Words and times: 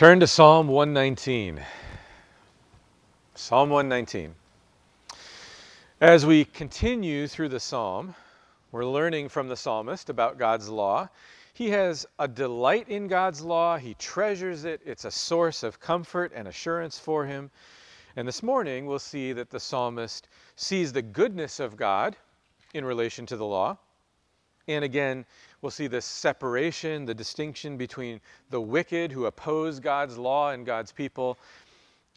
Turn 0.00 0.18
to 0.20 0.26
Psalm 0.26 0.66
119. 0.66 1.60
Psalm 3.34 3.68
119. 3.68 4.34
As 6.00 6.24
we 6.24 6.46
continue 6.46 7.26
through 7.26 7.50
the 7.50 7.60
psalm, 7.60 8.14
we're 8.72 8.86
learning 8.86 9.28
from 9.28 9.48
the 9.48 9.58
psalmist 9.58 10.08
about 10.08 10.38
God's 10.38 10.70
law. 10.70 11.10
He 11.52 11.68
has 11.68 12.06
a 12.18 12.26
delight 12.26 12.88
in 12.88 13.08
God's 13.08 13.42
law, 13.42 13.76
he 13.76 13.92
treasures 13.92 14.64
it, 14.64 14.80
it's 14.86 15.04
a 15.04 15.10
source 15.10 15.62
of 15.62 15.80
comfort 15.80 16.32
and 16.34 16.48
assurance 16.48 16.98
for 16.98 17.26
him. 17.26 17.50
And 18.16 18.26
this 18.26 18.42
morning, 18.42 18.86
we'll 18.86 18.98
see 18.98 19.34
that 19.34 19.50
the 19.50 19.60
psalmist 19.60 20.28
sees 20.56 20.94
the 20.94 21.02
goodness 21.02 21.60
of 21.60 21.76
God 21.76 22.16
in 22.72 22.86
relation 22.86 23.26
to 23.26 23.36
the 23.36 23.44
law. 23.44 23.76
And 24.66 24.82
again, 24.82 25.26
we'll 25.62 25.70
see 25.70 25.86
this 25.86 26.04
separation, 26.04 27.04
the 27.04 27.14
distinction 27.14 27.76
between 27.76 28.20
the 28.50 28.60
wicked 28.60 29.12
who 29.12 29.26
oppose 29.26 29.80
God's 29.80 30.18
law 30.18 30.50
and 30.50 30.64
God's 30.64 30.92
people, 30.92 31.38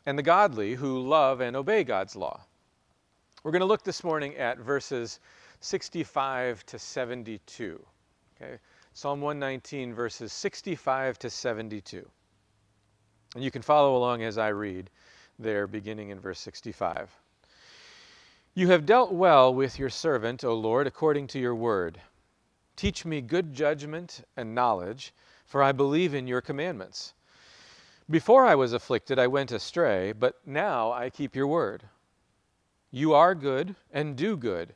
and 0.05 0.17
the 0.17 0.23
godly 0.23 0.73
who 0.73 0.99
love 0.99 1.41
and 1.41 1.55
obey 1.55 1.83
God's 1.83 2.15
law. 2.15 2.41
We're 3.43 3.51
going 3.51 3.61
to 3.61 3.65
look 3.65 3.83
this 3.83 4.03
morning 4.03 4.35
at 4.37 4.57
verses 4.59 5.19
65 5.59 6.65
to 6.67 6.79
72. 6.79 7.85
Okay? 8.35 8.57
Psalm 8.93 9.21
119, 9.21 9.93
verses 9.93 10.31
65 10.31 11.19
to 11.19 11.29
72. 11.29 12.07
And 13.35 13.43
you 13.43 13.51
can 13.51 13.61
follow 13.61 13.97
along 13.97 14.23
as 14.23 14.37
I 14.37 14.49
read 14.49 14.89
there, 15.39 15.67
beginning 15.67 16.09
in 16.09 16.19
verse 16.19 16.39
65. 16.39 17.09
You 18.53 18.67
have 18.69 18.85
dealt 18.85 19.11
well 19.11 19.53
with 19.53 19.79
your 19.79 19.89
servant, 19.89 20.43
O 20.43 20.53
Lord, 20.53 20.85
according 20.85 21.27
to 21.27 21.39
your 21.39 21.55
word. 21.55 21.99
Teach 22.75 23.05
me 23.05 23.21
good 23.21 23.53
judgment 23.53 24.23
and 24.35 24.55
knowledge, 24.55 25.13
for 25.45 25.61
I 25.61 25.71
believe 25.71 26.13
in 26.13 26.27
your 26.27 26.41
commandments. 26.41 27.13
Before 28.09 28.45
I 28.45 28.55
was 28.55 28.73
afflicted, 28.73 29.17
I 29.17 29.27
went 29.27 29.51
astray, 29.51 30.11
but 30.11 30.35
now 30.45 30.91
I 30.91 31.09
keep 31.09 31.35
your 31.35 31.47
word. 31.47 31.83
You 32.91 33.13
are 33.13 33.33
good 33.33 33.75
and 33.91 34.15
do 34.15 34.35
good. 34.35 34.75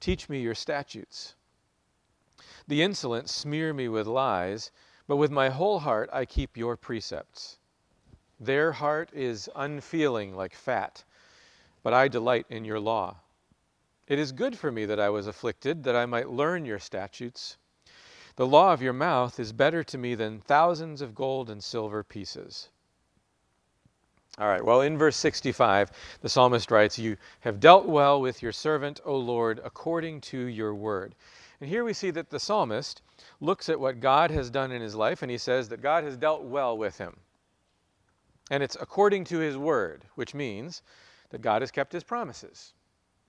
Teach 0.00 0.28
me 0.28 0.40
your 0.40 0.54
statutes. 0.54 1.34
The 2.68 2.82
insolent 2.82 3.30
smear 3.30 3.72
me 3.72 3.88
with 3.88 4.06
lies, 4.06 4.70
but 5.06 5.16
with 5.16 5.30
my 5.30 5.48
whole 5.48 5.78
heart 5.78 6.10
I 6.12 6.24
keep 6.24 6.56
your 6.56 6.76
precepts. 6.76 7.58
Their 8.40 8.72
heart 8.72 9.10
is 9.12 9.48
unfeeling 9.54 10.34
like 10.34 10.54
fat, 10.54 11.04
but 11.82 11.94
I 11.94 12.08
delight 12.08 12.46
in 12.50 12.64
your 12.64 12.80
law. 12.80 13.20
It 14.08 14.18
is 14.18 14.32
good 14.32 14.56
for 14.56 14.70
me 14.70 14.84
that 14.84 15.00
I 15.00 15.08
was 15.08 15.26
afflicted, 15.26 15.82
that 15.84 15.96
I 15.96 16.06
might 16.06 16.28
learn 16.28 16.64
your 16.64 16.78
statutes. 16.78 17.56
The 18.36 18.46
law 18.46 18.72
of 18.72 18.82
your 18.82 18.92
mouth 18.92 19.40
is 19.40 19.52
better 19.52 19.82
to 19.84 19.98
me 19.98 20.14
than 20.14 20.40
thousands 20.40 21.00
of 21.00 21.14
gold 21.14 21.50
and 21.50 21.62
silver 21.62 22.04
pieces. 22.04 22.68
All 24.38 24.48
right, 24.48 24.64
well, 24.64 24.82
in 24.82 24.98
verse 24.98 25.16
65, 25.16 25.90
the 26.20 26.28
psalmist 26.28 26.70
writes, 26.70 26.98
You 26.98 27.16
have 27.40 27.58
dealt 27.58 27.86
well 27.86 28.20
with 28.20 28.42
your 28.42 28.52
servant, 28.52 29.00
O 29.04 29.16
Lord, 29.16 29.60
according 29.64 30.20
to 30.22 30.38
your 30.38 30.74
word. 30.74 31.14
And 31.60 31.70
here 31.70 31.84
we 31.84 31.94
see 31.94 32.10
that 32.10 32.28
the 32.28 32.38
psalmist 32.38 33.00
looks 33.40 33.70
at 33.70 33.80
what 33.80 34.00
God 34.00 34.30
has 34.30 34.50
done 34.50 34.70
in 34.70 34.82
his 34.82 34.94
life, 34.94 35.22
and 35.22 35.30
he 35.30 35.38
says 35.38 35.70
that 35.70 35.80
God 35.80 36.04
has 36.04 36.18
dealt 36.18 36.42
well 36.42 36.76
with 36.76 36.98
him. 36.98 37.16
And 38.50 38.62
it's 38.62 38.76
according 38.78 39.24
to 39.24 39.38
his 39.38 39.56
word, 39.56 40.04
which 40.14 40.34
means 40.34 40.82
that 41.30 41.40
God 41.40 41.62
has 41.62 41.70
kept 41.70 41.92
his 41.92 42.04
promises. 42.04 42.74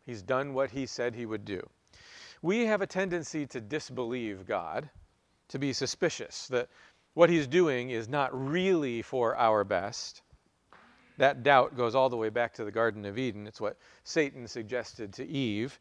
He's 0.07 0.21
done 0.21 0.53
what 0.53 0.71
he 0.71 0.85
said 0.85 1.13
he 1.13 1.25
would 1.25 1.43
do. 1.43 1.69
We 2.41 2.65
have 2.65 2.81
a 2.81 2.87
tendency 2.87 3.45
to 3.47 3.59
disbelieve 3.59 4.47
God, 4.47 4.89
to 5.49 5.59
be 5.59 5.73
suspicious 5.73 6.47
that 6.47 6.69
what 7.13 7.29
he's 7.29 7.45
doing 7.45 7.89
is 7.89 8.07
not 8.07 8.29
really 8.33 9.01
for 9.01 9.35
our 9.35 9.65
best. 9.65 10.21
That 11.17 11.43
doubt 11.43 11.75
goes 11.75 11.93
all 11.93 12.09
the 12.09 12.15
way 12.15 12.29
back 12.29 12.53
to 12.53 12.63
the 12.63 12.71
Garden 12.71 13.03
of 13.03 13.17
Eden. 13.17 13.47
It's 13.47 13.59
what 13.59 13.77
Satan 14.05 14.47
suggested 14.47 15.11
to 15.13 15.27
Eve. 15.27 15.77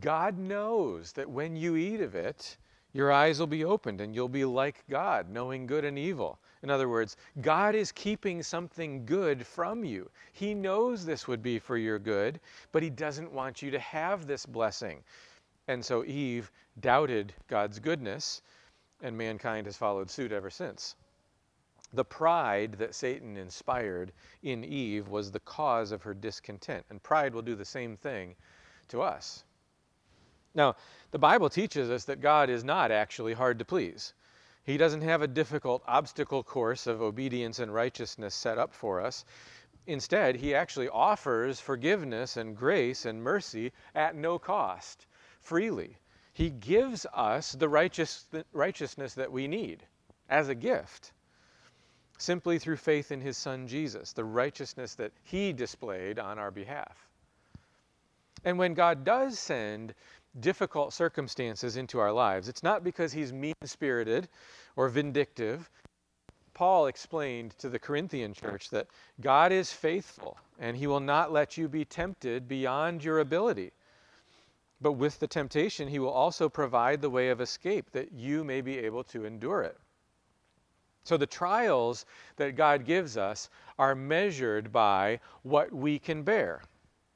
God 0.00 0.38
knows 0.38 1.10
that 1.12 1.28
when 1.28 1.56
you 1.56 1.74
eat 1.74 2.00
of 2.00 2.14
it, 2.14 2.56
your 2.92 3.10
eyes 3.10 3.40
will 3.40 3.48
be 3.48 3.64
opened 3.64 4.00
and 4.00 4.14
you'll 4.14 4.28
be 4.28 4.44
like 4.44 4.84
God, 4.88 5.28
knowing 5.28 5.66
good 5.66 5.84
and 5.84 5.98
evil. 5.98 6.38
In 6.64 6.70
other 6.70 6.88
words, 6.88 7.18
God 7.42 7.74
is 7.74 7.92
keeping 7.92 8.42
something 8.42 9.04
good 9.04 9.46
from 9.46 9.84
you. 9.84 10.10
He 10.32 10.54
knows 10.54 11.04
this 11.04 11.28
would 11.28 11.42
be 11.42 11.58
for 11.58 11.76
your 11.76 11.98
good, 11.98 12.40
but 12.72 12.82
He 12.82 12.88
doesn't 12.88 13.30
want 13.30 13.60
you 13.60 13.70
to 13.70 13.78
have 13.78 14.26
this 14.26 14.46
blessing. 14.46 15.04
And 15.68 15.84
so 15.84 16.06
Eve 16.06 16.50
doubted 16.80 17.34
God's 17.48 17.78
goodness, 17.78 18.40
and 19.02 19.14
mankind 19.14 19.66
has 19.66 19.76
followed 19.76 20.10
suit 20.10 20.32
ever 20.32 20.48
since. 20.48 20.96
The 21.92 22.04
pride 22.04 22.72
that 22.78 22.94
Satan 22.94 23.36
inspired 23.36 24.10
in 24.42 24.64
Eve 24.64 25.08
was 25.08 25.30
the 25.30 25.40
cause 25.40 25.92
of 25.92 26.02
her 26.02 26.14
discontent, 26.14 26.86
and 26.88 27.02
pride 27.02 27.34
will 27.34 27.42
do 27.42 27.56
the 27.56 27.64
same 27.66 27.94
thing 27.94 28.36
to 28.88 29.02
us. 29.02 29.44
Now, 30.54 30.76
the 31.10 31.18
Bible 31.18 31.50
teaches 31.50 31.90
us 31.90 32.04
that 32.04 32.22
God 32.22 32.48
is 32.48 32.64
not 32.64 32.90
actually 32.90 33.34
hard 33.34 33.58
to 33.58 33.66
please. 33.66 34.14
He 34.64 34.78
doesn't 34.78 35.02
have 35.02 35.20
a 35.20 35.28
difficult 35.28 35.82
obstacle 35.86 36.42
course 36.42 36.86
of 36.86 37.02
obedience 37.02 37.58
and 37.58 37.72
righteousness 37.72 38.34
set 38.34 38.58
up 38.58 38.72
for 38.72 39.00
us. 39.00 39.24
Instead, 39.86 40.36
he 40.36 40.54
actually 40.54 40.88
offers 40.88 41.60
forgiveness 41.60 42.38
and 42.38 42.56
grace 42.56 43.04
and 43.04 43.22
mercy 43.22 43.72
at 43.94 44.16
no 44.16 44.38
cost, 44.38 45.06
freely. 45.40 45.98
He 46.32 46.48
gives 46.48 47.06
us 47.12 47.52
the 47.52 47.68
righteous, 47.68 48.26
righteousness 48.52 49.14
that 49.14 49.30
we 49.30 49.46
need 49.46 49.84
as 50.30 50.48
a 50.48 50.54
gift, 50.54 51.12
simply 52.16 52.58
through 52.58 52.78
faith 52.78 53.12
in 53.12 53.20
his 53.20 53.36
Son 53.36 53.68
Jesus, 53.68 54.14
the 54.14 54.24
righteousness 54.24 54.94
that 54.94 55.12
he 55.24 55.52
displayed 55.52 56.18
on 56.18 56.38
our 56.38 56.50
behalf. 56.50 56.96
And 58.44 58.58
when 58.58 58.72
God 58.72 59.04
does 59.04 59.38
send 59.38 59.94
difficult 60.40 60.92
circumstances 60.92 61.76
into 61.76 61.98
our 61.98 62.12
lives, 62.12 62.48
it's 62.48 62.62
not 62.62 62.84
because 62.84 63.12
he's 63.12 63.32
mean 63.32 63.54
spirited 63.64 64.28
or 64.76 64.88
vindictive. 64.88 65.70
Paul 66.54 66.86
explained 66.86 67.58
to 67.58 67.68
the 67.68 67.78
Corinthian 67.78 68.32
church 68.32 68.70
that 68.70 68.86
God 69.20 69.52
is 69.52 69.72
faithful 69.72 70.38
and 70.58 70.76
he 70.76 70.86
will 70.86 71.00
not 71.00 71.32
let 71.32 71.56
you 71.56 71.68
be 71.68 71.84
tempted 71.84 72.46
beyond 72.48 73.02
your 73.02 73.20
ability. 73.20 73.72
But 74.80 74.92
with 74.92 75.18
the 75.18 75.26
temptation, 75.26 75.88
he 75.88 75.98
will 75.98 76.10
also 76.10 76.48
provide 76.48 77.00
the 77.00 77.10
way 77.10 77.30
of 77.30 77.40
escape 77.40 77.90
that 77.92 78.12
you 78.12 78.44
may 78.44 78.60
be 78.60 78.78
able 78.78 79.04
to 79.04 79.24
endure 79.24 79.62
it. 79.62 79.78
So 81.04 81.16
the 81.16 81.26
trials 81.26 82.06
that 82.36 82.56
God 82.56 82.84
gives 82.84 83.16
us 83.16 83.50
are 83.78 83.94
measured 83.94 84.72
by 84.72 85.20
what 85.42 85.72
we 85.72 85.98
can 85.98 86.22
bear. 86.22 86.62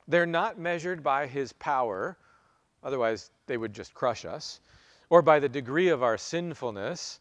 They're 0.06 0.26
not 0.26 0.58
measured 0.58 1.02
by 1.02 1.26
his 1.26 1.52
power 1.54 2.16
Otherwise, 2.88 3.30
they 3.46 3.58
would 3.58 3.74
just 3.74 3.92
crush 3.92 4.24
us. 4.24 4.60
Or 5.10 5.20
by 5.20 5.40
the 5.40 5.48
degree 5.48 5.88
of 5.88 6.02
our 6.02 6.16
sinfulness. 6.16 7.20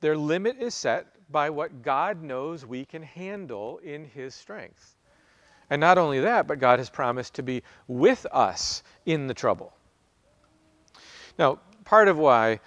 Their 0.00 0.16
limit 0.16 0.56
is 0.58 0.74
set 0.74 1.06
by 1.30 1.50
what 1.50 1.82
God 1.82 2.20
knows 2.20 2.66
we 2.66 2.84
can 2.84 3.04
handle 3.04 3.78
in 3.78 4.04
His 4.04 4.34
strength. 4.34 4.96
And 5.70 5.80
not 5.80 5.98
only 5.98 6.18
that, 6.18 6.48
but 6.48 6.58
God 6.58 6.80
has 6.80 6.90
promised 6.90 7.34
to 7.34 7.44
be 7.44 7.62
with 7.86 8.26
us 8.32 8.82
in 9.04 9.28
the 9.28 9.34
trouble. 9.34 9.72
Now, 11.38 11.60
part 11.84 12.08
of 12.08 12.18
why 12.18 12.58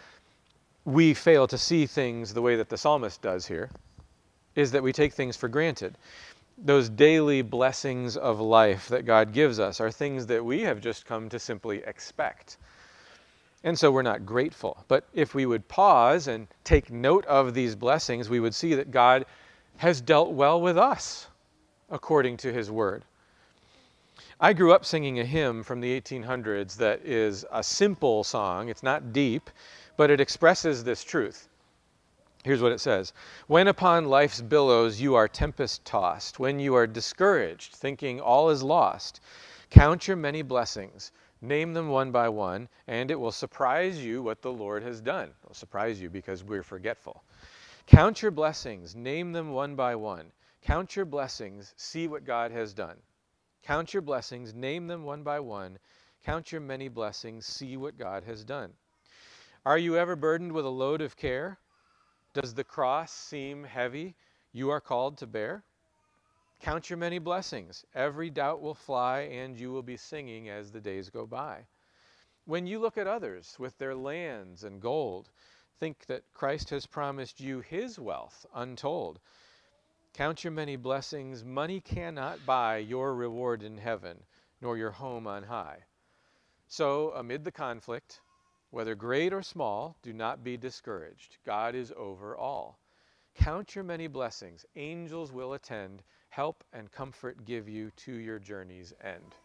we 0.86 1.14
fail 1.14 1.48
to 1.48 1.58
see 1.58 1.86
things 1.86 2.34
the 2.34 2.42
way 2.42 2.56
that 2.56 2.70
the 2.70 2.78
psalmist 2.78 3.22
does 3.22 3.46
here 3.46 3.70
is 4.56 4.72
that 4.72 4.84
we 4.84 4.94
take 4.94 5.12
things 5.12 5.36
for 5.36 5.50
granted 5.50 5.98
those 6.64 6.90
daily 6.90 7.42
blessings 7.42 8.18
of 8.18 8.40
life 8.40 8.88
that 8.90 9.06
God 9.06 9.34
gives 9.34 9.60
us 9.60 9.80
are 9.80 9.92
things 9.92 10.28
that 10.28 10.44
we 10.44 10.62
have 10.62 10.82
just 10.82 11.06
come 11.06 11.30
to 11.30 11.40
simply 11.40 11.78
expect. 11.86 12.58
And 13.64 13.78
so 13.78 13.92
we're 13.92 14.02
not 14.02 14.26
grateful. 14.26 14.84
But 14.88 15.06
if 15.14 15.36
we 15.36 15.46
would 15.46 15.68
pause 15.68 16.28
and 16.28 16.48
take 16.64 16.92
note 16.92 17.26
of 17.26 17.54
these 17.54 17.76
blessings, 17.76 18.30
we 18.30 18.40
would 18.40 18.56
see 18.56 18.76
that 18.76 18.92
God 18.92 19.26
has 19.78 20.02
dealt 20.02 20.32
well 20.32 20.62
with 20.62 20.78
us 20.78 21.28
according 21.90 22.38
to 22.38 22.54
his 22.54 22.72
word. 22.72 23.04
I 24.40 24.54
grew 24.54 24.72
up 24.72 24.86
singing 24.86 25.20
a 25.20 25.26
hymn 25.26 25.64
from 25.64 25.82
the 25.82 26.00
1800s 26.00 26.78
that 26.78 27.02
is 27.06 27.46
a 27.52 27.62
simple 27.62 28.24
song. 28.24 28.70
It's 28.70 28.84
not 28.84 29.12
deep, 29.12 29.50
but 29.98 30.10
it 30.10 30.22
expresses 30.22 30.84
this 30.84 31.04
truth. 31.04 31.49
Here's 32.46 32.62
what 32.62 32.72
it 32.72 32.80
says 32.80 33.12
When 33.48 33.68
upon 33.68 34.06
life's 34.06 34.42
billows 34.42 35.02
you 35.02 35.16
are 35.16 35.28
tempest 35.28 35.84
tossed, 35.84 36.40
when 36.40 36.58
you 36.58 36.74
are 36.74 36.88
discouraged, 36.88 37.76
thinking 37.76 38.22
all 38.22 38.50
is 38.50 38.64
lost, 38.64 39.20
count 39.70 40.08
your 40.08 40.16
many 40.16 40.42
blessings, 40.42 41.12
name 41.42 41.74
them 41.74 41.90
one 41.90 42.12
by 42.12 42.30
one, 42.30 42.70
and 42.88 43.12
it 43.12 43.20
will 43.20 43.34
surprise 43.34 44.04
you 44.04 44.22
what 44.22 44.42
the 44.42 44.54
Lord 44.54 44.84
has 44.84 45.02
done. 45.02 45.28
It 45.28 45.48
will 45.48 45.54
surprise 45.54 46.02
you 46.02 46.10
because 46.10 46.44
we're 46.44 46.64
forgetful. 46.64 47.24
Count 47.88 48.22
your 48.22 48.32
blessings, 48.32 48.96
name 48.96 49.34
them 49.34 49.52
one 49.52 49.76
by 49.76 49.96
one. 49.96 50.32
Count 50.62 50.96
your 50.96 51.06
blessings, 51.06 51.74
see 51.76 52.08
what 52.08 52.24
God 52.24 52.52
has 52.52 52.74
done. 52.74 52.98
Count 53.64 53.94
your 53.94 54.02
blessings, 54.02 54.54
name 54.54 54.88
them 54.88 55.04
one 55.04 55.24
by 55.24 55.42
one. 55.42 55.78
Count 56.24 56.54
your 56.54 56.62
many 56.62 56.88
blessings, 56.88 57.46
see 57.46 57.76
what 57.76 57.98
God 57.98 58.24
has 58.24 58.46
done. 58.46 58.72
Are 59.66 59.78
you 59.78 59.98
ever 59.98 60.16
burdened 60.16 60.54
with 60.54 60.66
a 60.66 60.70
load 60.70 61.02
of 61.02 61.18
care? 61.18 61.58
Does 62.34 62.54
the 62.54 62.64
cross 62.64 63.12
seem 63.12 63.64
heavy? 63.64 64.16
you 64.52 64.70
are 64.70 64.82
called 64.82 65.18
to 65.18 65.28
bear? 65.28 65.64
Count 66.60 66.90
your 66.90 66.98
many 66.98 67.20
blessings. 67.20 67.86
Every 67.96 68.30
doubt 68.30 68.62
will 68.62 68.74
fly, 68.74 69.22
and 69.22 69.58
you 69.58 69.72
will 69.72 69.84
be 69.84 69.98
singing 69.98 70.50
as 70.50 70.72
the 70.72 70.82
days 70.82 71.10
go 71.10 71.26
by. 71.26 71.66
When 72.46 72.68
you 72.68 72.80
look 72.80 72.98
at 72.98 73.08
others 73.08 73.56
with 73.60 73.78
their 73.78 73.96
lands 73.96 74.64
and 74.64 74.82
gold, 74.82 75.30
think 75.80 76.06
that 76.08 76.24
Christ 76.34 76.70
has 76.72 76.86
promised 76.86 77.40
you 77.40 77.62
his 77.62 77.98
wealth 77.98 78.46
untold. 78.54 79.20
Count 80.14 80.44
your 80.44 80.52
many 80.52 80.76
blessings. 80.76 81.46
Money 81.46 81.80
cannot 81.80 82.46
buy 82.46 82.78
your 82.78 83.16
reward 83.16 83.64
in 83.64 83.78
heaven, 83.78 84.18
nor 84.62 84.78
your 84.78 84.92
home 84.92 85.28
on 85.28 85.44
high. 85.44 85.86
So, 86.68 87.12
amid 87.14 87.46
the 87.46 87.52
conflict, 87.52 88.20
whether 88.72 88.96
great 88.96 89.34
or 89.34 89.42
small, 89.42 89.96
do 90.02 90.14
not 90.14 90.44
be 90.44 90.58
discouraged. 90.58 91.38
God 91.46 91.76
is 91.76 91.92
over 91.98 92.38
all. 92.38 92.80
Count 93.36 93.76
your 93.76 93.84
many 93.84 94.08
blessings. 94.08 94.66
Angels 94.76 95.32
will 95.32 95.54
attend 95.54 96.04
help 96.30 96.64
and 96.74 96.92
comfort 96.92 97.46
give 97.46 97.68
you 97.68 97.92
to 97.98 98.14
your 98.14 98.40
journey's 98.40 98.94
end. 99.04 99.36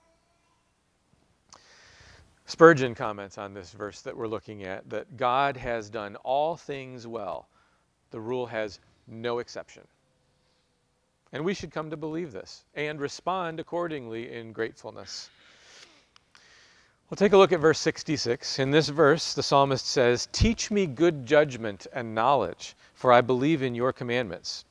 Spurgeon 2.47 2.95
comments 2.95 3.39
on 3.39 3.55
this 3.55 3.73
verse 3.73 4.03
that 4.03 4.17
we're 4.17 4.29
looking 4.29 4.65
at 4.65 4.89
that 4.91 5.17
God 5.17 5.57
has 5.57 5.89
done 5.89 6.17
all 6.17 6.57
things 6.57 7.07
well. 7.07 7.49
The 8.11 8.21
rule 8.21 8.47
has 8.47 8.81
no 9.07 9.39
exception. 9.39 9.83
And 11.33 11.45
we 11.45 11.55
should 11.55 11.73
come 11.73 11.91
to 11.91 11.97
believe 11.97 12.33
this 12.33 12.65
and 12.75 13.01
respond 13.01 13.61
accordingly 13.61 14.33
in 14.33 14.53
gratefulness. 14.53 15.31
We'll 17.11 17.17
take 17.17 17.35
a 17.35 17.37
look 17.37 17.53
at 17.53 17.61
verse 17.61 17.79
66. 17.81 18.59
In 18.59 18.71
this 18.71 18.89
verse, 18.89 19.35
the 19.35 19.43
psalmist 19.43 19.87
says, 19.87 20.27
Teach 20.33 20.71
me 20.71 20.87
good 20.87 21.27
judgment 21.27 21.87
and 21.93 22.15
knowledge, 22.15 22.75
for 22.95 23.13
I 23.13 23.21
believe 23.21 23.63
in 23.63 23.75
your 23.75 23.93
commandments. 23.93 24.65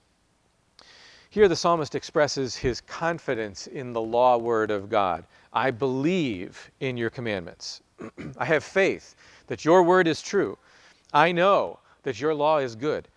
Here, 1.30 1.48
the 1.48 1.56
psalmist 1.56 1.94
expresses 1.94 2.56
his 2.56 2.82
confidence 2.82 3.68
in 3.68 3.94
the 3.94 4.02
law 4.02 4.38
word 4.38 4.72
of 4.72 4.90
God. 4.90 5.26
I 5.54 5.70
believe 5.70 6.72
in 6.80 6.98
your 6.98 7.12
commandments. 7.12 7.82
I 8.38 8.46
have 8.46 8.64
faith 8.64 9.16
that 9.48 9.64
your 9.64 9.84
word 9.84 10.08
is 10.08 10.22
true. 10.22 10.58
I 11.14 11.32
know 11.32 11.80
that 12.02 12.20
your 12.20 12.34
law 12.34 12.58
is 12.58 12.76
good. 12.76 13.08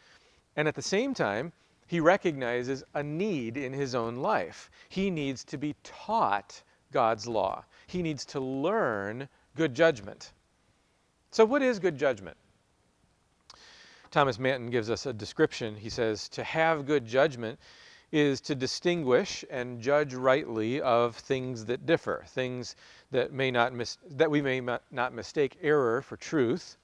And 0.57 0.69
at 0.69 0.75
the 0.75 0.83
same 0.83 1.15
time, 1.15 1.53
he 1.87 2.01
recognizes 2.01 2.85
a 2.95 3.03
need 3.03 3.57
in 3.57 3.73
his 3.73 3.95
own 3.95 4.17
life. 4.17 4.71
He 4.91 5.11
needs 5.11 5.43
to 5.45 5.57
be 5.57 5.75
taught 5.83 6.63
God's 6.93 7.27
law, 7.27 7.65
he 7.87 8.03
needs 8.03 8.25
to 8.27 8.41
learn 8.41 9.29
good 9.55 9.75
judgment. 9.75 10.33
So, 11.31 11.45
what 11.45 11.63
is 11.63 11.79
good 11.79 11.97
judgment? 11.97 12.37
Thomas 14.11 14.39
Manton 14.39 14.71
gives 14.71 14.91
us 14.91 15.07
a 15.07 15.13
description. 15.13 15.77
He 15.77 15.91
says, 15.91 16.29
To 16.31 16.45
have 16.45 16.87
good 16.87 17.05
judgment 17.05 17.59
is 18.13 18.41
to 18.41 18.55
distinguish 18.55 19.45
and 19.51 19.81
judge 19.81 20.15
rightly 20.15 20.81
of 20.81 21.17
things 21.17 21.65
that 21.67 21.87
differ, 21.87 22.25
things 22.29 22.77
that 23.11 23.33
may 23.33 23.51
not 23.51 23.75
mis- 23.75 23.99
that 24.11 24.31
we 24.31 24.41
may 24.41 24.61
not 24.61 25.13
mistake 25.13 25.59
error 25.61 26.01
for 26.03 26.17
truth 26.17 26.77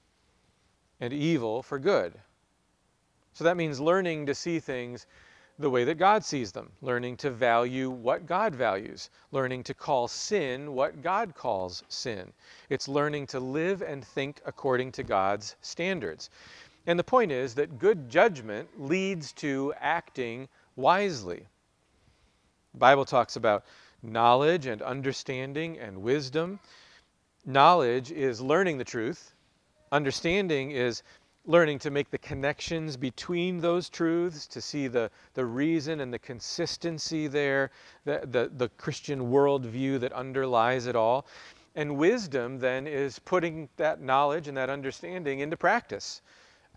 and 0.99 1.13
evil 1.13 1.63
for 1.63 1.79
good. 1.79 2.13
So 3.33 3.45
that 3.45 3.57
means 3.57 3.79
learning 3.79 4.27
to 4.27 4.35
see 4.35 4.59
things 4.59 5.07
the 5.59 5.69
way 5.69 5.83
that 5.83 5.99
God 5.99 6.25
sees 6.25 6.51
them, 6.51 6.71
learning 6.81 7.17
to 7.17 7.29
value 7.29 7.89
what 7.89 8.25
God 8.25 8.55
values, 8.55 9.09
learning 9.31 9.63
to 9.63 9.73
call 9.73 10.07
sin 10.07 10.73
what 10.73 11.01
God 11.01 11.35
calls 11.35 11.83
sin. 11.89 12.33
It's 12.69 12.87
learning 12.87 13.27
to 13.27 13.39
live 13.39 13.81
and 13.81 14.03
think 14.03 14.41
according 14.45 14.91
to 14.93 15.03
God's 15.03 15.55
standards. 15.61 16.29
And 16.87 16.97
the 16.97 17.03
point 17.03 17.31
is 17.31 17.55
that 17.55 17.79
good 17.79 18.09
judgment 18.09 18.67
leads 18.77 19.31
to 19.33 19.73
acting 19.79 20.49
wisely. 20.75 21.45
The 22.73 22.79
Bible 22.79 23.05
talks 23.05 23.35
about 23.35 23.63
knowledge 24.01 24.65
and 24.65 24.81
understanding 24.81 25.77
and 25.77 26.01
wisdom. 26.01 26.59
Knowledge 27.45 28.11
is 28.11 28.41
learning 28.41 28.79
the 28.79 28.83
truth. 28.83 29.33
Understanding 29.91 30.71
is 30.71 31.03
learning 31.45 31.77
to 31.79 31.91
make 31.91 32.09
the 32.09 32.17
connections 32.17 32.95
between 32.95 33.59
those 33.59 33.89
truths, 33.89 34.47
to 34.47 34.61
see 34.61 34.87
the, 34.87 35.11
the 35.33 35.45
reason 35.45 35.99
and 35.99 36.13
the 36.13 36.19
consistency 36.19 37.27
there, 37.27 37.71
the, 38.05 38.21
the, 38.31 38.51
the 38.55 38.69
Christian 38.69 39.31
worldview 39.31 39.99
that 39.99 40.13
underlies 40.13 40.87
it 40.87 40.95
all. 40.95 41.25
And 41.75 41.97
wisdom 41.97 42.59
then 42.59 42.87
is 42.87 43.19
putting 43.19 43.67
that 43.77 44.01
knowledge 44.01 44.47
and 44.47 44.55
that 44.55 44.69
understanding 44.69 45.39
into 45.39 45.57
practice, 45.57 46.21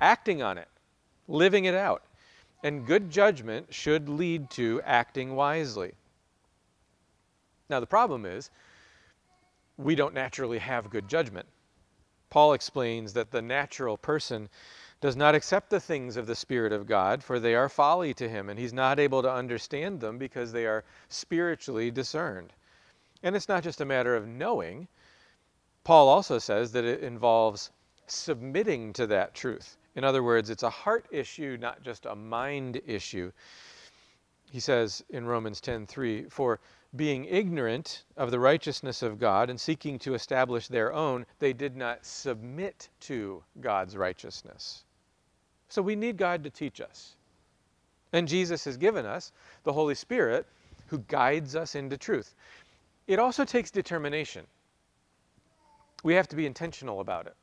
acting 0.00 0.42
on 0.42 0.58
it, 0.58 0.68
living 1.28 1.66
it 1.66 1.74
out. 1.74 2.02
And 2.64 2.86
good 2.86 3.10
judgment 3.10 3.72
should 3.72 4.08
lead 4.08 4.50
to 4.50 4.80
acting 4.84 5.36
wisely. 5.36 5.92
Now, 7.68 7.78
the 7.78 7.86
problem 7.86 8.24
is, 8.24 8.50
we 9.76 9.94
don't 9.94 10.14
naturally 10.14 10.58
have 10.58 10.90
good 10.90 11.06
judgment. 11.06 11.46
Paul 12.36 12.52
explains 12.52 13.14
that 13.14 13.30
the 13.30 13.40
natural 13.40 13.96
person 13.96 14.50
does 15.00 15.16
not 15.16 15.34
accept 15.34 15.70
the 15.70 15.80
things 15.80 16.18
of 16.18 16.26
the 16.26 16.34
Spirit 16.34 16.70
of 16.70 16.86
God, 16.86 17.24
for 17.24 17.40
they 17.40 17.54
are 17.54 17.70
folly 17.70 18.12
to 18.12 18.28
him, 18.28 18.50
and 18.50 18.58
he's 18.58 18.74
not 18.74 19.00
able 19.00 19.22
to 19.22 19.32
understand 19.32 20.00
them 20.02 20.18
because 20.18 20.52
they 20.52 20.66
are 20.66 20.84
spiritually 21.08 21.90
discerned. 21.90 22.52
And 23.22 23.34
it's 23.34 23.48
not 23.48 23.62
just 23.62 23.80
a 23.80 23.86
matter 23.86 24.14
of 24.14 24.28
knowing. 24.28 24.86
Paul 25.82 26.10
also 26.10 26.38
says 26.38 26.72
that 26.72 26.84
it 26.84 27.02
involves 27.02 27.70
submitting 28.06 28.92
to 28.92 29.06
that 29.06 29.34
truth. 29.34 29.78
In 29.94 30.04
other 30.04 30.22
words, 30.22 30.50
it's 30.50 30.62
a 30.62 30.68
heart 30.68 31.06
issue, 31.10 31.56
not 31.58 31.82
just 31.82 32.04
a 32.04 32.14
mind 32.14 32.82
issue. 32.84 33.32
He 34.50 34.60
says 34.60 35.02
in 35.08 35.24
Romans 35.24 35.62
10:3, 35.62 36.30
"For 36.30 36.60
being 36.96 37.24
ignorant 37.24 38.04
of 38.16 38.30
the 38.30 38.40
righteousness 38.40 39.02
of 39.02 39.18
God 39.18 39.50
and 39.50 39.60
seeking 39.60 39.98
to 40.00 40.14
establish 40.14 40.68
their 40.68 40.92
own, 40.92 41.26
they 41.38 41.52
did 41.52 41.76
not 41.76 42.04
submit 42.04 42.88
to 43.00 43.42
God's 43.60 43.96
righteousness." 43.96 44.84
So 45.68 45.82
we 45.82 45.96
need 45.96 46.16
God 46.16 46.44
to 46.44 46.50
teach 46.50 46.80
us. 46.80 47.16
And 48.12 48.28
Jesus 48.28 48.64
has 48.64 48.76
given 48.76 49.04
us 49.04 49.32
the 49.64 49.72
Holy 49.72 49.94
Spirit 49.94 50.46
who 50.86 50.98
guides 50.98 51.56
us 51.56 51.74
into 51.74 51.96
truth. 51.96 52.34
It 53.06 53.18
also 53.18 53.44
takes 53.44 53.70
determination. 53.70 54.46
We 56.02 56.14
have 56.14 56.28
to 56.28 56.36
be 56.36 56.46
intentional 56.46 57.00
about 57.00 57.26
it. 57.26 57.36